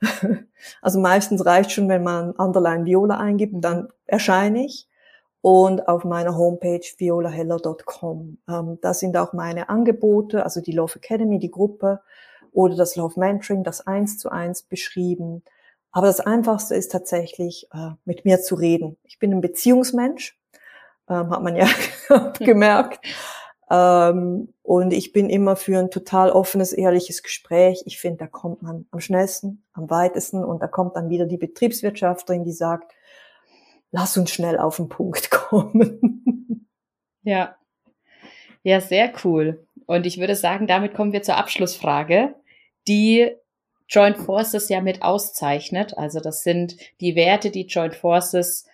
also 0.82 1.00
meistens 1.00 1.44
reicht 1.44 1.72
schon, 1.72 1.88
wenn 1.88 2.04
man 2.04 2.30
Underline 2.32 2.84
Viola 2.84 3.18
eingibt, 3.18 3.54
dann 3.64 3.88
erscheine 4.06 4.64
ich. 4.64 4.88
Und 5.40 5.88
auf 5.88 6.04
meiner 6.04 6.36
Homepage 6.36 6.86
violaheller.com. 6.98 8.38
Ähm, 8.48 8.78
da 8.80 8.94
sind 8.94 9.16
auch 9.16 9.32
meine 9.32 9.68
Angebote, 9.68 10.44
also 10.44 10.60
die 10.60 10.70
Love 10.70 10.96
Academy, 10.96 11.40
die 11.40 11.50
Gruppe 11.50 12.00
oder 12.52 12.76
das 12.76 12.94
Love 12.94 13.18
Mentoring, 13.18 13.64
das 13.64 13.84
eins 13.84 14.18
zu 14.18 14.30
eins 14.30 14.62
beschrieben. 14.62 15.42
Aber 15.92 16.06
das 16.06 16.20
Einfachste 16.20 16.74
ist 16.74 16.90
tatsächlich, 16.90 17.68
äh, 17.72 17.90
mit 18.04 18.24
mir 18.24 18.40
zu 18.40 18.54
reden. 18.54 18.96
Ich 19.04 19.18
bin 19.18 19.32
ein 19.32 19.42
Beziehungsmensch, 19.42 20.38
ähm, 21.08 21.30
hat 21.30 21.42
man 21.42 21.54
ja 21.54 21.68
gemerkt. 22.38 23.04
Ähm, 23.70 24.52
und 24.62 24.92
ich 24.92 25.12
bin 25.12 25.30
immer 25.30 25.54
für 25.54 25.78
ein 25.78 25.90
total 25.90 26.30
offenes, 26.30 26.72
ehrliches 26.72 27.22
Gespräch. 27.22 27.82
Ich 27.86 27.98
finde, 27.98 28.18
da 28.18 28.26
kommt 28.26 28.62
man 28.62 28.86
am 28.90 29.00
schnellsten, 29.00 29.64
am 29.74 29.90
weitesten 29.90 30.44
und 30.44 30.62
da 30.62 30.66
kommt 30.66 30.96
dann 30.96 31.10
wieder 31.10 31.26
die 31.26 31.38
Betriebswirtschafterin, 31.38 32.44
die 32.44 32.52
sagt, 32.52 32.92
lass 33.90 34.16
uns 34.16 34.30
schnell 34.30 34.58
auf 34.58 34.76
den 34.76 34.88
Punkt 34.88 35.30
kommen. 35.50 36.68
Ja. 37.22 37.56
Ja, 38.62 38.80
sehr 38.80 39.12
cool. 39.24 39.66
Und 39.86 40.06
ich 40.06 40.18
würde 40.18 40.36
sagen, 40.36 40.66
damit 40.66 40.94
kommen 40.94 41.12
wir 41.12 41.22
zur 41.22 41.36
Abschlussfrage, 41.36 42.34
die 42.86 43.30
Joint 43.92 44.16
Forces 44.16 44.70
ja 44.70 44.80
mit 44.80 45.02
auszeichnet. 45.02 45.98
Also 45.98 46.18
das 46.18 46.42
sind 46.42 46.76
die 47.00 47.14
Werte, 47.14 47.50
die 47.50 47.66
Joint 47.66 47.94
Forces 47.94 48.66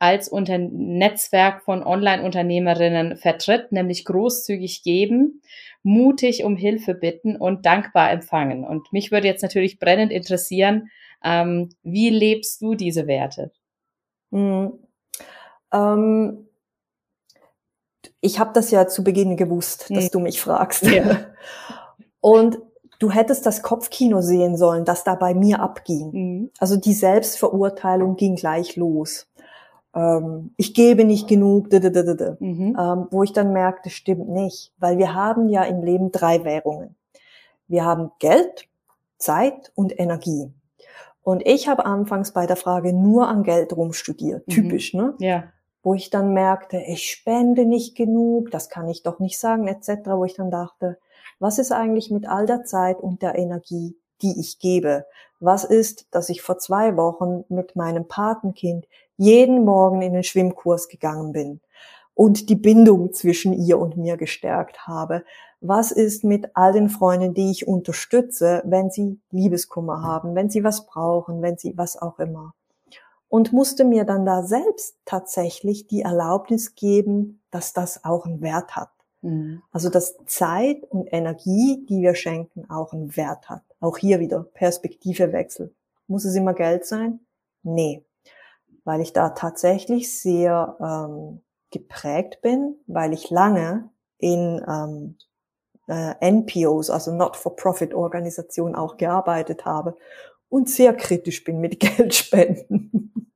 als 0.00 0.28
Unter 0.28 0.58
Netzwerk 0.58 1.62
von 1.62 1.84
Online-Unternehmerinnen 1.84 3.16
vertritt, 3.16 3.70
nämlich 3.70 4.04
großzügig 4.04 4.82
geben, 4.82 5.40
mutig 5.84 6.42
um 6.42 6.56
Hilfe 6.56 6.94
bitten 6.94 7.36
und 7.36 7.64
dankbar 7.64 8.10
empfangen. 8.10 8.64
Und 8.64 8.92
mich 8.92 9.12
würde 9.12 9.28
jetzt 9.28 9.42
natürlich 9.42 9.78
brennend 9.78 10.10
interessieren, 10.10 10.90
ähm, 11.22 11.70
wie 11.84 12.10
lebst 12.10 12.60
du 12.60 12.74
diese 12.74 13.06
Werte? 13.06 13.52
Hm. 14.32 14.72
Ähm, 15.72 16.48
ich 18.20 18.40
habe 18.40 18.50
das 18.52 18.72
ja 18.72 18.88
zu 18.88 19.04
Beginn 19.04 19.36
gewusst, 19.36 19.86
dass 19.90 20.10
du 20.10 20.18
mich 20.18 20.40
fragst. 20.40 20.82
Ja. 20.82 21.32
Und 22.20 22.58
du 22.98 23.10
hättest 23.10 23.46
das 23.46 23.62
Kopfkino 23.62 24.20
sehen 24.20 24.56
sollen, 24.56 24.84
das 24.84 25.04
da 25.04 25.14
bei 25.14 25.34
mir 25.34 25.60
abging. 25.60 26.10
Mhm. 26.12 26.50
Also 26.58 26.76
die 26.76 26.94
Selbstverurteilung 26.94 28.16
ging 28.16 28.36
gleich 28.36 28.76
los. 28.76 29.26
Ähm, 29.94 30.52
ich 30.56 30.74
gebe 30.74 31.04
nicht 31.04 31.28
genug, 31.28 31.70
mhm. 31.70 32.76
ähm, 32.78 33.06
wo 33.10 33.22
ich 33.22 33.32
dann 33.32 33.52
merkte, 33.52 33.90
stimmt 33.90 34.28
nicht, 34.28 34.72
weil 34.78 34.98
wir 34.98 35.14
haben 35.14 35.48
ja 35.48 35.62
im 35.64 35.82
Leben 35.82 36.10
drei 36.12 36.44
Währungen. 36.44 36.96
Wir 37.68 37.84
haben 37.84 38.10
Geld, 38.18 38.68
Zeit 39.18 39.72
und 39.74 39.98
Energie. 39.98 40.52
Und 41.22 41.46
ich 41.46 41.68
habe 41.68 41.86
anfangs 41.86 42.32
bei 42.32 42.46
der 42.46 42.56
Frage 42.56 42.92
nur 42.92 43.28
an 43.28 43.42
Geld 43.44 43.74
rumstudiert, 43.74 44.46
mhm. 44.46 44.52
typisch, 44.52 44.92
ne? 44.92 45.14
Ja. 45.18 45.44
Wo 45.82 45.94
ich 45.94 46.10
dann 46.10 46.32
merkte, 46.32 46.78
ich 46.78 47.10
spende 47.10 47.66
nicht 47.66 47.94
genug, 47.94 48.50
das 48.50 48.68
kann 48.68 48.88
ich 48.88 49.02
doch 49.02 49.20
nicht 49.20 49.38
sagen, 49.38 49.66
etc., 49.66 50.06
wo 50.06 50.24
ich 50.24 50.34
dann 50.34 50.50
dachte, 50.50 50.98
was 51.38 51.58
ist 51.58 51.72
eigentlich 51.72 52.10
mit 52.10 52.28
all 52.28 52.46
der 52.46 52.64
Zeit 52.64 53.00
und 53.00 53.22
der 53.22 53.36
Energie, 53.36 53.96
die 54.22 54.38
ich 54.38 54.58
gebe? 54.58 55.06
Was 55.40 55.64
ist, 55.64 56.06
dass 56.10 56.28
ich 56.28 56.42
vor 56.42 56.58
zwei 56.58 56.96
Wochen 56.96 57.44
mit 57.48 57.76
meinem 57.76 58.08
Patenkind 58.08 58.86
jeden 59.16 59.64
Morgen 59.64 60.02
in 60.02 60.14
den 60.14 60.24
Schwimmkurs 60.24 60.88
gegangen 60.88 61.32
bin 61.32 61.60
und 62.14 62.48
die 62.48 62.56
Bindung 62.56 63.12
zwischen 63.12 63.52
ihr 63.52 63.78
und 63.78 63.96
mir 63.96 64.16
gestärkt 64.16 64.86
habe? 64.86 65.24
Was 65.60 65.92
ist 65.92 66.24
mit 66.24 66.50
all 66.54 66.72
den 66.72 66.88
Freunden, 66.88 67.34
die 67.34 67.50
ich 67.50 67.66
unterstütze, 67.66 68.62
wenn 68.64 68.90
sie 68.90 69.18
Liebeskummer 69.30 70.02
haben, 70.02 70.34
wenn 70.34 70.50
sie 70.50 70.62
was 70.62 70.86
brauchen, 70.86 71.42
wenn 71.42 71.58
sie 71.58 71.76
was 71.76 72.00
auch 72.00 72.18
immer? 72.18 72.54
Und 73.28 73.52
musste 73.52 73.84
mir 73.84 74.04
dann 74.04 74.24
da 74.24 74.44
selbst 74.44 74.96
tatsächlich 75.04 75.86
die 75.86 76.02
Erlaubnis 76.02 76.74
geben, 76.74 77.42
dass 77.50 77.72
das 77.72 78.04
auch 78.04 78.26
einen 78.26 78.42
Wert 78.42 78.76
hat. 78.76 78.93
Mhm. 79.24 79.62
Also 79.72 79.88
dass 79.88 80.16
Zeit 80.26 80.84
und 80.90 81.08
Energie, 81.10 81.84
die 81.88 82.02
wir 82.02 82.14
schenken, 82.14 82.68
auch 82.70 82.92
einen 82.92 83.16
Wert 83.16 83.48
hat. 83.48 83.62
Auch 83.80 83.96
hier 83.96 84.20
wieder 84.20 84.42
Perspektivewechsel. 84.42 85.74
Muss 86.06 86.26
es 86.26 86.34
immer 86.34 86.52
Geld 86.52 86.84
sein? 86.84 87.20
Nee, 87.62 88.04
weil 88.84 89.00
ich 89.00 89.14
da 89.14 89.30
tatsächlich 89.30 90.14
sehr 90.14 90.76
ähm, 90.78 91.40
geprägt 91.70 92.42
bin, 92.42 92.76
weil 92.86 93.14
ich 93.14 93.30
lange 93.30 93.88
in 94.18 94.62
ähm, 94.68 95.16
äh, 95.88 96.30
NPOs, 96.30 96.90
also 96.90 97.14
Not-for-Profit-Organisationen 97.14 98.74
auch 98.74 98.98
gearbeitet 98.98 99.64
habe 99.64 99.96
und 100.50 100.68
sehr 100.68 100.92
kritisch 100.94 101.44
bin 101.44 101.60
mit 101.60 101.80
Geldspenden. 101.96 103.32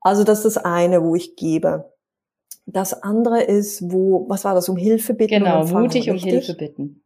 also 0.00 0.24
das 0.24 0.46
ist 0.46 0.56
das 0.56 0.64
eine, 0.64 1.04
wo 1.04 1.14
ich 1.14 1.36
gebe. 1.36 1.92
Das 2.66 3.02
andere 3.02 3.42
ist, 3.42 3.92
wo, 3.92 4.28
was 4.28 4.44
war 4.44 4.54
das, 4.54 4.68
um 4.68 4.76
Hilfe 4.76 5.14
bitten? 5.14 5.44
Genau, 5.44 5.64
mutig 5.66 6.10
um 6.10 6.16
Hilfe 6.16 6.54
bitten. 6.54 7.02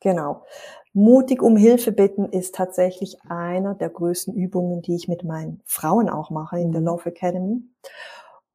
Genau. 0.00 0.44
Mutig 0.92 1.42
um 1.42 1.56
Hilfe 1.56 1.92
bitten 1.92 2.26
ist 2.26 2.54
tatsächlich 2.54 3.18
einer 3.28 3.74
der 3.74 3.90
größten 3.90 4.34
Übungen, 4.34 4.82
die 4.82 4.96
ich 4.96 5.08
mit 5.08 5.24
meinen 5.24 5.60
Frauen 5.64 6.08
auch 6.08 6.30
mache 6.30 6.58
in 6.58 6.72
der 6.72 6.80
mhm. 6.80 6.86
Love 6.86 7.10
Academy. 7.10 7.62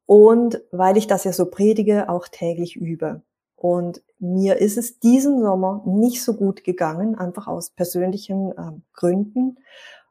Und 0.06 0.60
weil 0.72 0.96
ich 0.96 1.06
das 1.06 1.24
ja 1.24 1.32
so 1.32 1.46
predige, 1.46 2.08
auch 2.08 2.28
täglich 2.28 2.76
übe. 2.76 3.22
Und 3.54 4.02
mir 4.18 4.56
ist 4.56 4.76
es 4.76 4.98
diesen 4.98 5.40
Sommer 5.40 5.82
nicht 5.86 6.22
so 6.22 6.34
gut 6.34 6.64
gegangen, 6.64 7.14
einfach 7.16 7.46
aus 7.46 7.70
persönlichen 7.70 8.50
äh, 8.50 8.72
Gründen. 8.92 9.58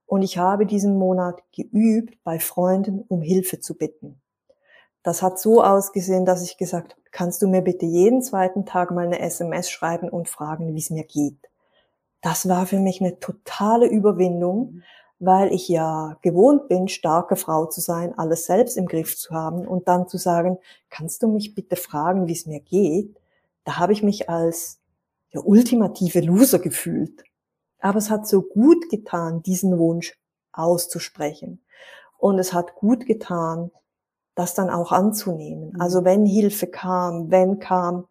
Und 0.06 0.22
ich 0.22 0.38
habe 0.38 0.66
diesen 0.66 0.98
Monat 0.98 1.44
geübt, 1.52 2.18
bei 2.24 2.40
Freunden 2.40 3.04
um 3.08 3.22
Hilfe 3.22 3.60
zu 3.60 3.78
bitten. 3.78 4.22
Das 5.04 5.24
hat 5.24 5.40
so 5.40 5.64
ausgesehen, 5.64 6.26
dass 6.26 6.44
ich 6.44 6.58
gesagt 6.58 6.92
habe, 6.92 7.02
kannst 7.12 7.42
du 7.42 7.48
mir 7.48 7.62
bitte 7.62 7.86
jeden 7.86 8.22
zweiten 8.22 8.66
Tag 8.66 8.92
mal 8.92 9.06
eine 9.06 9.20
SMS 9.20 9.70
schreiben 9.70 10.10
und 10.10 10.30
fragen, 10.30 10.74
wie 10.76 10.80
es 10.80 10.90
mir 10.90 11.04
geht. 11.04 11.50
Das 12.22 12.48
war 12.48 12.68
für 12.68 12.80
mich 12.80 13.02
eine 13.02 13.20
totale 13.20 13.88
Überwindung, 13.88 14.74
mhm. 14.74 14.84
weil 15.20 15.52
ich 15.52 15.68
ja 15.68 16.18
gewohnt 16.22 16.68
bin, 16.68 16.88
starke 16.88 17.36
Frau 17.36 17.66
zu 17.66 17.82
sein, 17.82 18.18
alles 18.18 18.46
selbst 18.46 18.78
im 18.78 18.86
Griff 18.86 19.18
zu 19.18 19.34
haben 19.34 19.68
und 19.68 19.88
dann 19.88 20.08
zu 20.08 20.18
sagen, 20.18 20.60
kannst 20.90 21.24
du 21.24 21.28
mich 21.28 21.56
bitte 21.56 21.76
fragen, 21.76 22.28
wie 22.28 22.34
es 22.34 22.46
mir 22.46 22.60
geht? 22.60 23.20
Da 23.64 23.78
habe 23.78 23.94
ich 23.94 24.04
mich 24.04 24.30
als 24.30 24.80
der 25.34 25.46
ultimative 25.46 26.22
Loser 26.22 26.60
gefühlt. 26.60 27.24
Aber 27.80 27.98
es 27.98 28.12
hat 28.12 28.28
so 28.28 28.44
gut 28.44 28.90
getan, 28.90 29.42
diesen 29.42 29.78
Wunsch 29.80 30.20
auszusprechen. 30.52 31.64
Und 32.20 32.38
es 32.38 32.54
hat 32.54 32.76
gut 32.76 33.08
getan, 33.08 33.72
das 34.36 34.54
dann 34.54 34.70
auch 34.70 34.92
anzunehmen. 34.92 35.72
Mhm. 35.74 35.82
Also 35.82 36.04
wenn 36.06 36.26
Hilfe 36.26 36.68
kam, 36.68 37.32
wenn 37.32 37.60
kam, 37.60 38.08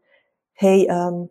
hey, 0.52 0.86
ähm, 0.90 1.30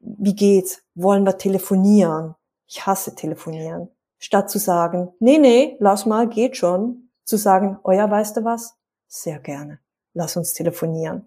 wie 0.00 0.34
geht's? 0.34 0.82
Wollen 0.94 1.24
wir 1.24 1.38
telefonieren? 1.38 2.34
Ich 2.66 2.86
hasse 2.86 3.14
telefonieren. 3.14 3.88
Statt 4.18 4.50
zu 4.50 4.58
sagen, 4.58 5.12
nee, 5.18 5.38
nee, 5.38 5.76
lass 5.78 6.06
mal, 6.06 6.28
geht 6.28 6.56
schon, 6.56 7.08
zu 7.24 7.36
sagen, 7.36 7.78
oh 7.84 7.90
ja, 7.92 8.10
weißt 8.10 8.36
du 8.36 8.44
was? 8.44 8.76
Sehr 9.08 9.38
gerne. 9.38 9.78
Lass 10.14 10.36
uns 10.36 10.54
telefonieren. 10.54 11.26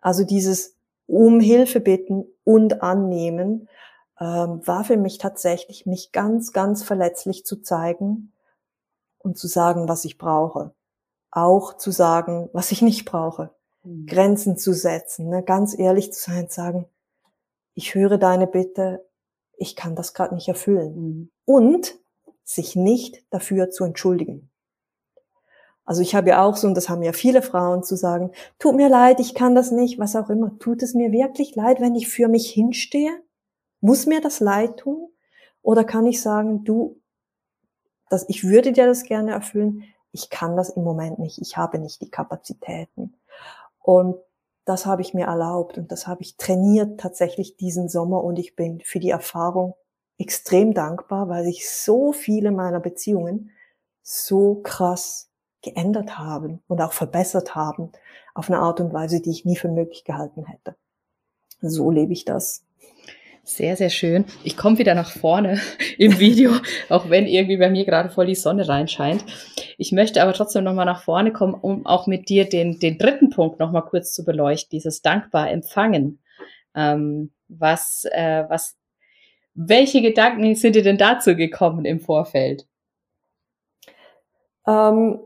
Also 0.00 0.24
dieses 0.24 0.76
um 1.06 1.40
Hilfe 1.40 1.80
bitten 1.80 2.24
und 2.44 2.82
annehmen, 2.82 3.68
ähm, 4.20 4.64
war 4.66 4.84
für 4.84 4.96
mich 4.96 5.18
tatsächlich, 5.18 5.86
mich 5.86 6.12
ganz, 6.12 6.52
ganz 6.52 6.82
verletzlich 6.82 7.44
zu 7.44 7.62
zeigen 7.62 8.32
und 9.18 9.36
zu 9.36 9.48
sagen, 9.48 9.88
was 9.88 10.04
ich 10.04 10.18
brauche. 10.18 10.72
Auch 11.30 11.76
zu 11.76 11.90
sagen, 11.90 12.48
was 12.52 12.72
ich 12.72 12.82
nicht 12.82 13.04
brauche. 13.04 13.50
Mhm. 13.84 14.06
Grenzen 14.06 14.56
zu 14.56 14.72
setzen, 14.72 15.28
ne? 15.28 15.42
ganz 15.42 15.78
ehrlich 15.78 16.12
zu 16.12 16.30
sein, 16.30 16.48
zu 16.48 16.56
sagen, 16.56 16.86
ich 17.74 17.94
höre 17.94 18.18
deine 18.18 18.46
Bitte, 18.46 19.06
ich 19.56 19.76
kann 19.76 19.94
das 19.94 20.14
gerade 20.14 20.34
nicht 20.34 20.48
erfüllen. 20.48 20.94
Mhm. 20.94 21.30
Und 21.44 21.94
sich 22.44 22.74
nicht 22.74 23.24
dafür 23.30 23.70
zu 23.70 23.84
entschuldigen. 23.84 24.50
Also 25.84 26.02
ich 26.02 26.14
habe 26.14 26.30
ja 26.30 26.44
auch 26.44 26.56
so, 26.56 26.66
und 26.68 26.76
das 26.76 26.88
haben 26.88 27.02
ja 27.02 27.12
viele 27.12 27.42
Frauen, 27.42 27.82
zu 27.82 27.96
sagen, 27.96 28.32
tut 28.58 28.76
mir 28.76 28.88
leid, 28.88 29.18
ich 29.18 29.34
kann 29.34 29.54
das 29.54 29.70
nicht, 29.70 29.98
was 29.98 30.14
auch 30.14 30.30
immer. 30.30 30.56
Tut 30.58 30.82
es 30.82 30.94
mir 30.94 31.10
wirklich 31.10 31.54
leid, 31.56 31.80
wenn 31.80 31.94
ich 31.94 32.08
für 32.08 32.28
mich 32.28 32.50
hinstehe? 32.50 33.10
Muss 33.80 34.06
mir 34.06 34.20
das 34.20 34.40
leid 34.40 34.78
tun? 34.78 35.08
Oder 35.62 35.84
kann 35.84 36.06
ich 36.06 36.22
sagen, 36.22 36.64
du, 36.64 37.00
dass 38.08 38.24
ich 38.28 38.44
würde 38.44 38.72
dir 38.72 38.86
das 38.86 39.04
gerne 39.04 39.32
erfüllen, 39.32 39.84
ich 40.12 40.30
kann 40.30 40.56
das 40.56 40.70
im 40.70 40.84
Moment 40.84 41.18
nicht, 41.18 41.38
ich 41.38 41.56
habe 41.56 41.78
nicht 41.78 42.00
die 42.00 42.10
Kapazitäten. 42.10 43.14
Und 43.80 44.16
das 44.64 44.86
habe 44.86 45.02
ich 45.02 45.14
mir 45.14 45.26
erlaubt 45.26 45.78
und 45.78 45.90
das 45.90 46.06
habe 46.06 46.22
ich 46.22 46.36
trainiert 46.36 47.00
tatsächlich 47.00 47.56
diesen 47.56 47.88
Sommer 47.88 48.22
und 48.22 48.38
ich 48.38 48.56
bin 48.56 48.80
für 48.80 49.00
die 49.00 49.10
Erfahrung 49.10 49.74
extrem 50.18 50.74
dankbar, 50.74 51.28
weil 51.28 51.44
sich 51.44 51.68
so 51.68 52.12
viele 52.12 52.52
meiner 52.52 52.80
Beziehungen 52.80 53.50
so 54.02 54.56
krass 54.62 55.30
geändert 55.62 56.18
haben 56.18 56.62
und 56.68 56.80
auch 56.80 56.92
verbessert 56.92 57.54
haben 57.54 57.92
auf 58.34 58.48
eine 58.48 58.60
Art 58.60 58.80
und 58.80 58.92
Weise, 58.92 59.20
die 59.20 59.30
ich 59.30 59.44
nie 59.44 59.56
für 59.56 59.68
möglich 59.68 60.04
gehalten 60.04 60.44
hätte. 60.44 60.76
So 61.60 61.90
lebe 61.90 62.12
ich 62.12 62.24
das. 62.24 62.64
Sehr, 63.50 63.76
sehr 63.76 63.90
schön. 63.90 64.26
Ich 64.44 64.56
komme 64.56 64.78
wieder 64.78 64.94
nach 64.94 65.10
vorne 65.10 65.60
im 65.98 66.20
Video, 66.20 66.52
auch 66.88 67.10
wenn 67.10 67.26
irgendwie 67.26 67.56
bei 67.56 67.68
mir 67.68 67.84
gerade 67.84 68.08
voll 68.08 68.26
die 68.26 68.36
Sonne 68.36 68.68
reinscheint. 68.68 69.24
Ich 69.76 69.90
möchte 69.90 70.22
aber 70.22 70.32
trotzdem 70.32 70.62
nochmal 70.62 70.86
nach 70.86 71.02
vorne 71.02 71.32
kommen, 71.32 71.54
um 71.54 71.84
auch 71.84 72.06
mit 72.06 72.28
dir 72.28 72.48
den, 72.48 72.78
den 72.78 72.96
dritten 72.96 73.30
Punkt 73.30 73.58
nochmal 73.58 73.82
kurz 73.82 74.14
zu 74.14 74.24
beleuchten, 74.24 74.70
dieses 74.70 75.02
dankbar 75.02 75.50
empfangen. 75.50 76.20
Ähm, 76.76 77.32
was, 77.48 78.04
äh, 78.12 78.44
was, 78.48 78.76
welche 79.54 80.00
Gedanken 80.00 80.54
sind 80.54 80.76
dir 80.76 80.84
denn 80.84 80.96
dazu 80.96 81.34
gekommen 81.34 81.84
im 81.84 81.98
Vorfeld? 81.98 82.68
Ähm, 84.64 85.18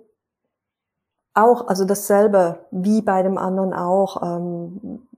auch, 1.35 1.69
also 1.69 1.85
dasselbe 1.85 2.65
wie 2.71 3.03
bei 3.03 3.23
dem 3.23 3.37
anderen 3.37 3.75
auch. 3.75 4.23
Ähm, 4.23 5.09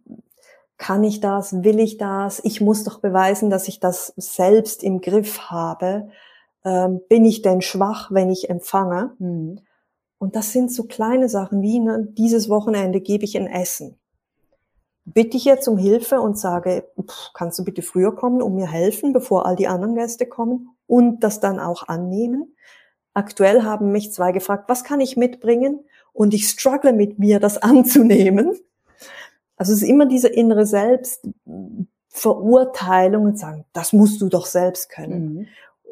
kann 0.78 1.04
ich 1.04 1.20
das? 1.20 1.64
Will 1.64 1.80
ich 1.80 1.96
das? 1.96 2.40
Ich 2.44 2.60
muss 2.60 2.84
doch 2.84 3.00
beweisen, 3.00 3.50
dass 3.50 3.68
ich 3.68 3.80
das 3.80 4.12
selbst 4.16 4.82
im 4.82 5.00
Griff 5.00 5.50
habe. 5.50 6.08
Ähm, 6.64 7.00
bin 7.08 7.24
ich 7.24 7.42
denn 7.42 7.62
schwach, 7.62 8.10
wenn 8.10 8.30
ich 8.30 8.50
empfange? 8.50 9.14
Mhm. 9.18 9.60
Und 10.18 10.36
das 10.36 10.52
sind 10.52 10.72
so 10.72 10.84
kleine 10.84 11.28
Sachen 11.28 11.62
wie, 11.62 11.78
ne, 11.78 12.08
dieses 12.12 12.48
Wochenende 12.48 13.00
gebe 13.00 13.24
ich 13.24 13.36
ein 13.36 13.46
Essen. 13.46 13.98
Bitte 15.04 15.36
ich 15.36 15.44
jetzt 15.44 15.68
um 15.68 15.78
Hilfe 15.78 16.20
und 16.20 16.38
sage, 16.38 16.88
pff, 17.00 17.30
kannst 17.32 17.58
du 17.58 17.64
bitte 17.64 17.82
früher 17.82 18.14
kommen, 18.14 18.42
um 18.42 18.54
mir 18.54 18.66
helfen, 18.66 19.12
bevor 19.12 19.46
all 19.46 19.54
die 19.54 19.68
anderen 19.68 19.94
Gäste 19.94 20.26
kommen 20.26 20.70
und 20.86 21.20
das 21.20 21.40
dann 21.40 21.60
auch 21.60 21.86
annehmen? 21.88 22.56
Aktuell 23.14 23.62
haben 23.62 23.92
mich 23.92 24.12
zwei 24.12 24.32
gefragt, 24.32 24.68
was 24.68 24.84
kann 24.84 25.00
ich 25.00 25.16
mitbringen? 25.16 25.84
Und 26.12 26.34
ich 26.34 26.48
struggle 26.48 26.92
mit 26.92 27.18
mir, 27.18 27.40
das 27.40 27.58
anzunehmen 27.58 28.58
also 29.56 29.72
es 29.72 29.82
ist 29.82 29.88
immer 29.88 30.06
diese 30.06 30.28
innere 30.28 30.66
Selbstverurteilung 30.66 33.24
und 33.24 33.36
sagen, 33.38 33.64
das 33.72 33.92
musst 33.92 34.20
du 34.20 34.28
doch 34.28 34.46
selbst 34.46 34.90
können. 34.90 35.34
Mhm. 35.34 35.46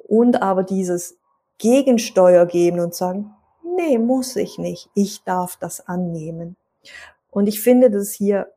Und 0.07 0.43
aber 0.43 0.63
dieses 0.63 1.17
Gegensteuer 1.59 2.47
geben 2.47 2.79
und 2.81 2.95
sagen, 2.95 3.35
nee, 3.77 3.99
muss 3.99 4.37
ich 4.37 4.59
nicht. 4.59 4.91
Ich 4.95 5.25
darf 5.25 5.57
das 5.57 5.87
annehmen. 5.87 6.57
Und 7.31 7.47
ich 7.47 7.63
finde 7.63 7.91
das 7.91 8.13
hier 8.13 8.53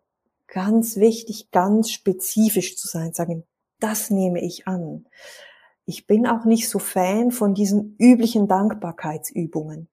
ganz 0.47 0.97
wichtig, 0.97 1.51
ganz 1.51 1.91
spezifisch 1.91 2.77
zu 2.77 2.87
sein, 2.87 3.13
sagen, 3.13 3.43
das 3.79 4.09
nehme 4.09 4.41
ich 4.41 4.67
an. 4.67 5.05
Ich 5.85 6.07
bin 6.07 6.25
auch 6.27 6.45
nicht 6.45 6.69
so 6.69 6.79
Fan 6.79 7.31
von 7.31 7.53
diesen 7.53 7.95
üblichen 7.97 8.47
Dankbarkeitsübungen 8.47 9.87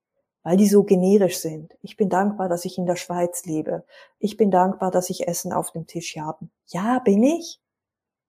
weil 0.45 0.57
die 0.57 0.69
so 0.69 0.85
generisch 0.85 1.39
sind. 1.39 1.75
Ich 1.83 1.97
bin 1.97 2.09
dankbar, 2.09 2.49
dass 2.49 2.65
ich 2.65 2.79
in 2.79 2.87
der 2.87 2.97
Schweiz 2.97 3.45
lebe. 3.47 3.85
Ich 4.19 4.37
bin 4.37 4.51
dankbar, 4.51 4.93
dass 4.93 5.11
ich 5.11 5.27
Essen 5.27 5.53
auf 5.53 5.73
dem 5.73 5.87
Tisch 5.87 6.17
habe. 6.17 6.49
Ja, 6.69 7.01
bin 7.01 7.23
ich. 7.25 7.61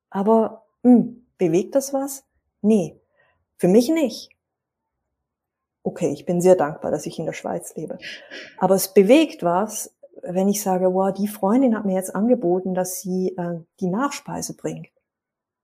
Aber 0.09 0.65
mh, 0.81 0.91
hm, 0.95 1.27
bewegt 1.37 1.75
das 1.75 1.93
was? 1.93 2.23
Nee, 2.61 2.99
für 3.57 3.67
mich 3.67 3.89
nicht. 3.89 4.31
Okay, 5.83 6.11
ich 6.11 6.25
bin 6.25 6.41
sehr 6.41 6.55
dankbar, 6.55 6.89
dass 6.89 7.05
ich 7.05 7.19
in 7.19 7.25
der 7.25 7.33
Schweiz 7.33 7.75
lebe. 7.75 7.99
Aber 8.57 8.75
es 8.75 8.93
bewegt 8.93 9.43
was, 9.43 9.93
wenn 10.23 10.47
ich 10.47 10.63
sage, 10.63 10.93
wow, 10.93 11.13
die 11.13 11.27
Freundin 11.27 11.75
hat 11.75 11.85
mir 11.85 11.95
jetzt 11.95 12.15
angeboten, 12.15 12.73
dass 12.73 13.01
sie 13.01 13.35
äh, 13.37 13.59
die 13.81 13.89
Nachspeise 13.89 14.55
bringt. 14.55 14.87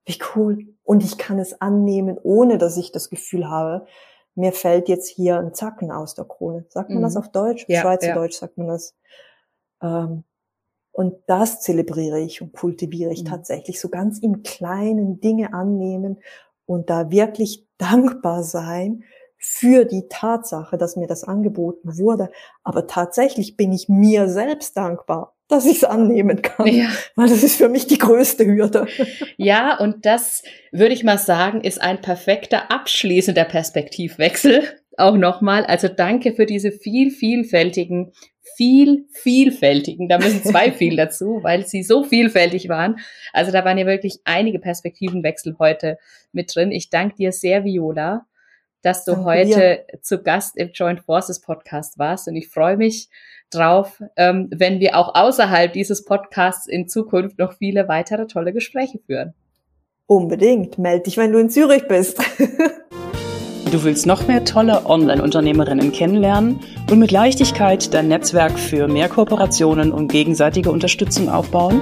Wie 0.06 0.20
cool. 0.36 0.76
Und 0.84 1.04
ich 1.04 1.18
kann 1.18 1.40
es 1.40 1.62
annehmen, 1.62 2.20
ohne 2.22 2.58
dass 2.58 2.78
ich 2.78 2.92
das 2.92 3.10
Gefühl 3.10 3.50
habe, 3.50 3.88
mir 4.36 4.52
fällt 4.52 4.90
jetzt 4.90 5.10
hier 5.10 5.40
ein 5.40 5.54
Zacken 5.54 5.92
aus 5.92 6.16
der 6.16 6.26
Krone. 6.26 6.66
Sagt 6.70 6.90
man 6.90 7.00
mhm. 7.00 7.04
das 7.04 7.18
auf 7.18 7.32
Deutsch? 7.32 7.66
Ja, 7.68 7.82
Schweizerdeutsch 7.82 8.36
ja. 8.36 8.40
sagt 8.40 8.58
man 8.58 8.68
das. 8.68 8.96
Ähm, 9.82 10.24
und 10.94 11.16
das 11.28 11.62
zelebriere 11.62 12.20
ich 12.20 12.42
und 12.42 12.54
kultiviere 12.54 13.12
ich 13.14 13.24
mhm. 13.24 13.28
tatsächlich 13.28 13.80
so 13.80 13.90
ganz 13.90 14.20
im 14.20 14.44
kleinen 14.44 15.22
Dinge 15.22 15.54
annehmen 15.54 16.20
und 16.66 16.90
da 16.90 17.12
wirklich 17.12 17.66
dankbar 17.78 18.44
sein 18.44 19.04
für 19.38 19.86
die 19.86 20.08
Tatsache, 20.08 20.78
dass 20.78 20.96
mir 20.96 21.08
das 21.08 21.24
angeboten 21.24 21.98
wurde. 21.98 22.30
Aber 22.64 22.88
tatsächlich 22.88 23.58
bin 23.58 23.72
ich 23.72 23.90
mir 23.90 24.30
selbst 24.30 24.78
dankbar, 24.78 25.36
dass 25.52 25.66
ich 25.66 25.78
es 25.78 25.84
annehmen 25.84 26.42
kann. 26.42 26.68
Ja. 26.68 26.90
Weil 27.16 27.28
das 27.28 27.44
ist 27.44 27.58
für 27.58 27.70
mich 27.70 27.86
die 27.88 27.98
größte 27.98 28.46
Hürde. 28.46 28.88
Ja, 29.38 29.78
und 29.78 30.06
das 30.06 30.44
würde 30.72 30.94
ich 30.94 31.04
mal 31.04 31.18
sagen, 31.18 31.62
ist 31.62 31.82
ein 31.82 32.00
perfekter 32.00 32.72
abschließender 32.72 33.44
Perspektivwechsel. 33.44 34.64
Auch 34.98 35.18
nochmal. 35.18 35.66
Also 35.66 35.88
danke 35.88 36.34
für 36.34 36.46
diese 36.46 36.72
viel, 36.72 37.10
vielfältigen, 37.10 38.14
viel, 38.56 39.08
vielfältigen, 39.12 40.10
da 40.10 40.20
müssen 40.20 40.44
zwei 40.44 40.72
viel 40.72 40.96
dazu, 40.96 41.40
weil 41.42 41.66
sie 41.66 41.84
so 41.84 42.04
vielfältig 42.04 42.70
waren. 42.70 43.00
Also 43.34 43.52
da 43.52 43.66
waren 43.66 43.78
ja 43.78 43.86
wirklich 43.86 44.20
einige 44.26 44.60
Perspektivenwechsel 44.60 45.56
heute 45.58 45.98
mit 46.32 46.54
drin. 46.54 46.72
Ich 46.72 46.90
danke 46.90 47.16
dir 47.16 47.32
sehr, 47.32 47.64
Viola, 47.64 48.28
dass 48.82 49.06
du 49.06 49.14
Danke 49.14 49.26
heute 49.26 49.86
dir. 49.92 50.02
zu 50.02 50.22
Gast 50.22 50.58
im 50.58 50.72
Joint 50.74 51.02
Forces 51.02 51.42
Podcast 51.42 51.98
warst. 51.98 52.28
Und 52.28 52.36
ich 52.36 52.50
freue 52.50 52.78
mich, 52.78 53.10
drauf, 53.52 54.02
ähm, 54.16 54.50
wenn 54.52 54.80
wir 54.80 54.98
auch 54.98 55.16
außerhalb 55.16 55.74
dieses 55.74 56.06
Podcasts 56.06 56.68
in 56.68 56.88
Zukunft 56.88 57.38
noch 57.38 57.54
viele 57.54 57.88
weitere 57.88 58.28
tolle 58.28 58.54
Gespräche 58.54 59.00
führen. 59.06 59.34
Unbedingt. 60.08 60.78
Meld 60.78 61.06
dich, 61.06 61.18
wenn 61.18 61.32
du 61.32 61.40
in 61.40 61.50
Zürich 61.50 61.88
bist. 61.88 62.20
Du 63.72 63.86
willst 63.86 64.06
noch 64.06 64.28
mehr 64.28 64.44
tolle 64.44 64.86
Online-Unternehmerinnen 64.86 65.94
kennenlernen 65.94 66.60
und 66.90 67.00
mit 67.00 67.12
Leichtigkeit 67.12 67.94
dein 67.94 68.10
Netzwerk 68.10 68.60
für 68.60 68.90
mehr 68.90 69.08
Kooperationen 69.08 69.94
und 69.94 70.12
gegenseitige 70.12 70.72
Unterstützung 70.72 71.30
aufbauen? 71.30 71.80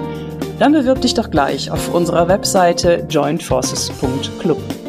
Dann 0.60 0.74
bewirb 0.74 1.02
dich 1.02 1.16
doch 1.16 1.32
gleich 1.32 1.72
auf 1.72 1.92
unserer 1.92 2.28
Webseite 2.28 3.08
jointforces.club. 3.10 4.89